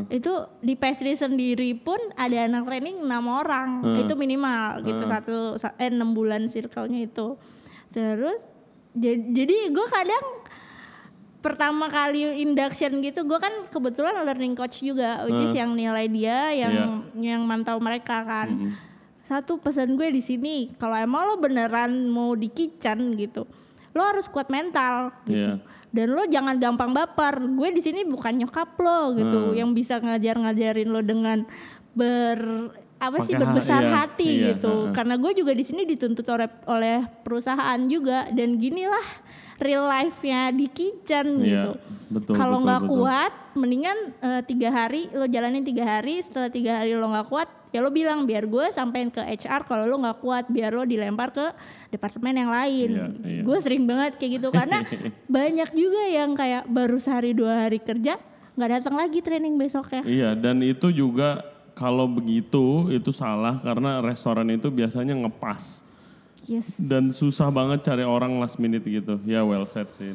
Itu 0.07 0.31
di 0.59 0.73
pastry 0.73 1.13
sendiri 1.13 1.73
pun 1.75 1.97
ada 2.13 2.43
anak 2.43 2.63
training 2.63 3.01
enam 3.01 3.25
orang. 3.27 3.69
Itu 3.97 4.13
minimal 4.13 4.81
gitu 4.83 5.03
satu 5.03 5.37
sa- 5.55 5.73
eh 5.75 5.87
enam 5.87 6.11
bulan 6.11 6.45
circle-nya 6.45 7.03
itu. 7.03 7.37
Terus 7.89 8.41
ja- 8.93 9.23
jadi 9.23 9.69
gue 9.69 9.87
kadang 9.87 10.25
pertama 11.43 11.91
kali 11.91 12.39
induction 12.39 13.03
gitu 13.03 13.27
gue 13.27 13.35
kan 13.35 13.51
kebetulan 13.67 14.23
learning 14.23 14.55
coach 14.55 14.79
juga 14.79 15.27
which 15.27 15.43
is 15.43 15.51
yang 15.51 15.75
nilai 15.75 16.07
dia 16.07 16.55
yang 16.55 17.03
yang 17.19 17.43
mantau 17.43 17.77
mereka 17.83 18.23
kan. 18.23 18.79
Satu 19.23 19.59
pesan 19.59 19.99
gue 19.99 20.07
di 20.07 20.23
sini 20.23 20.71
kalau 20.79 20.95
emang 20.95 21.27
lo 21.27 21.35
beneran 21.35 22.07
mau 22.07 22.31
di 22.39 22.47
kitchen 22.47 23.19
gitu 23.19 23.43
lo 23.93 24.01
harus 24.01 24.25
kuat 24.27 24.49
mental 24.49 25.13
gitu. 25.29 25.37
Iya. 25.37 25.53
dan 25.93 26.07
lo 26.09 26.25
jangan 26.25 26.57
gampang 26.57 26.91
baper 26.91 27.37
gue 27.37 27.69
di 27.69 27.81
sini 27.85 28.01
bukan 28.01 28.41
nyokap 28.41 28.73
lo 28.81 29.13
gitu 29.13 29.53
yang 29.53 29.71
bisa 29.77 30.01
ngajar-ngajarin 30.01 30.89
lo 30.89 31.01
dengan 31.05 31.45
ber 31.93 32.73
apa 32.97 33.19
sih 33.21 33.35
berbesar 33.35 33.83
iya, 33.83 33.91
hati 33.93 34.31
iya, 34.31 34.47
gitu. 34.55 34.89
heeh. 34.89 34.95
karena 34.95 35.19
gue 35.19 35.31
juga 35.35 35.51
di 35.53 35.61
sini 35.61 35.83
dituntut 35.83 36.25
oleh 36.25 36.49
oleh 36.65 36.97
perusahaan 37.21 37.79
juga 37.85 38.31
dan 38.31 38.57
ginilah 38.57 39.07
real 39.63 39.85
life-nya 39.87 40.51
di 40.51 40.67
kitchen 40.67 41.39
Iya, 41.39 41.47
gitu. 41.47 41.71
betul, 42.11 42.33
kalau 42.35 42.59
nggak 42.61 42.83
kuat 42.85 43.33
mendingan 43.55 43.97
eh, 44.19 44.41
tiga 44.43 44.69
hari 44.69 45.07
lo 45.13 45.25
jalanin 45.25 45.63
tiga 45.63 45.85
hari 45.87 46.19
setelah 46.19 46.49
tiga 46.51 46.83
hari 46.83 46.93
lo 46.97 47.07
nggak 47.07 47.27
kuat 47.29 47.47
ya 47.73 47.81
lo 47.81 47.89
bilang 47.89 48.25
biar 48.29 48.45
gue 48.45 48.69
sampein 48.69 49.09
ke 49.09 49.21
HR 49.21 49.65
kalau 49.65 49.85
lo 49.89 49.97
nggak 49.97 50.19
kuat 50.21 50.45
biar 50.49 50.73
lo 50.73 50.85
dilempar 50.85 51.33
ke 51.33 51.45
departemen 51.89 52.33
yang 52.37 52.51
lain. 52.53 52.89
Iya, 52.93 53.07
iya. 53.25 53.41
gue 53.41 53.57
sering 53.61 53.89
banget 53.89 54.17
kayak 54.21 54.41
gitu 54.41 54.47
karena 54.53 54.85
banyak 55.41 55.69
juga 55.73 56.01
yang 56.05 56.37
kayak 56.37 56.69
baru 56.69 56.97
sehari 57.01 57.33
dua 57.33 57.65
hari 57.65 57.81
kerja 57.81 58.21
nggak 58.53 58.69
datang 58.69 58.95
lagi 58.97 59.19
training 59.21 59.57
besoknya. 59.57 60.05
Iya, 60.05 60.37
dan 60.37 60.61
itu 60.61 60.93
juga 60.93 61.41
kalau 61.73 62.05
begitu 62.05 62.89
itu 62.93 63.09
salah 63.09 63.57
karena 63.61 64.01
restoran 64.01 64.45
itu 64.53 64.69
biasanya 64.69 65.17
ngepas 65.25 65.81
yes 66.47 66.75
dan 66.75 67.11
susah 67.15 67.49
banget 67.49 67.83
cari 67.87 68.03
orang 68.03 68.37
last 68.39 68.59
minute 68.59 68.83
gitu. 68.83 69.19
Ya 69.23 69.43
well 69.43 69.67
said 69.67 69.89
sih. 69.95 70.11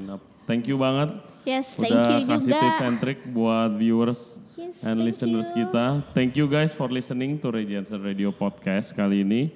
Thank 0.48 0.64
you 0.64 0.80
banget 0.80 1.12
yes 1.44 1.76
thank 1.76 1.92
udah 1.92 2.08
you 2.08 2.24
kasih 2.24 2.48
juga 2.48 2.60
tips 2.60 2.80
and 2.84 2.96
trick 3.00 3.20
buat 3.28 3.70
viewers 3.76 4.40
Yes, 4.58 4.74
and 4.82 4.98
listeners 5.06 5.48
you. 5.54 5.70
kita. 5.70 6.02
Thank 6.18 6.34
you 6.34 6.50
guys 6.50 6.74
for 6.74 6.90
listening 6.90 7.38
to 7.38 7.54
Regency 7.54 7.94
Radio 7.94 8.34
Podcast 8.34 8.90
kali 8.90 9.22
ini. 9.22 9.54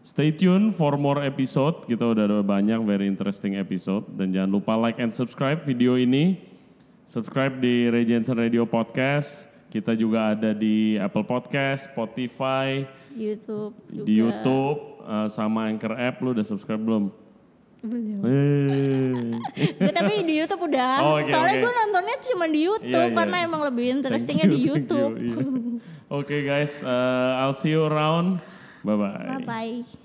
Stay 0.00 0.32
tune 0.32 0.72
for 0.72 0.96
more 0.96 1.20
episode. 1.20 1.84
Kita 1.84 2.16
udah 2.16 2.24
ada 2.24 2.40
banyak 2.40 2.80
very 2.88 3.04
interesting 3.04 3.60
episode 3.60 4.08
dan 4.16 4.32
jangan 4.32 4.48
lupa 4.48 4.80
like 4.80 4.96
and 4.96 5.12
subscribe 5.12 5.60
video 5.68 6.00
ini. 6.00 6.40
Subscribe 7.04 7.60
di 7.60 7.92
Regency 7.92 8.32
Radio 8.32 8.64
Podcast. 8.64 9.44
Kita 9.68 9.92
juga 9.92 10.32
ada 10.32 10.56
di 10.56 10.96
Apple 10.96 11.28
Podcast, 11.28 11.92
Spotify, 11.92 12.82
YouTube 13.12 13.76
juga 13.92 14.06
di 14.08 14.12
YouTube, 14.18 14.89
uh, 15.04 15.28
sama 15.32 15.68
Anchor 15.68 15.94
App. 15.96 16.20
Lu 16.20 16.32
udah 16.32 16.44
subscribe 16.44 16.80
belum? 16.80 17.12
Belum. 17.80 18.20
Gue 19.56 19.92
tapi 19.92 20.20
di 20.28 20.34
YouTube 20.44 20.68
udah. 20.68 20.94
Oh, 21.00 21.16
oke, 21.16 21.32
Soalnya 21.32 21.56
oke. 21.56 21.64
gue 21.64 21.72
nontonnya 21.72 22.16
cuma 22.28 22.44
di 22.44 22.60
YouTube 22.68 23.08
Iya, 23.08 23.16
karena 23.16 23.36
iya. 23.40 23.46
emang 23.48 23.62
lebih 23.64 23.86
interestingnya 24.00 24.46
you, 24.46 24.52
di 24.52 24.60
YouTube. 24.68 25.12
you, 25.16 25.24
iya. 25.24 25.36
Oke 26.10 26.42
guys, 26.44 26.74
uh, 26.82 27.40
I'll 27.40 27.56
see 27.56 27.72
you 27.72 27.86
around. 27.86 28.44
Bye 28.84 28.96
bye. 28.98 29.26
Bye 29.40 29.44
bye. 29.46 29.99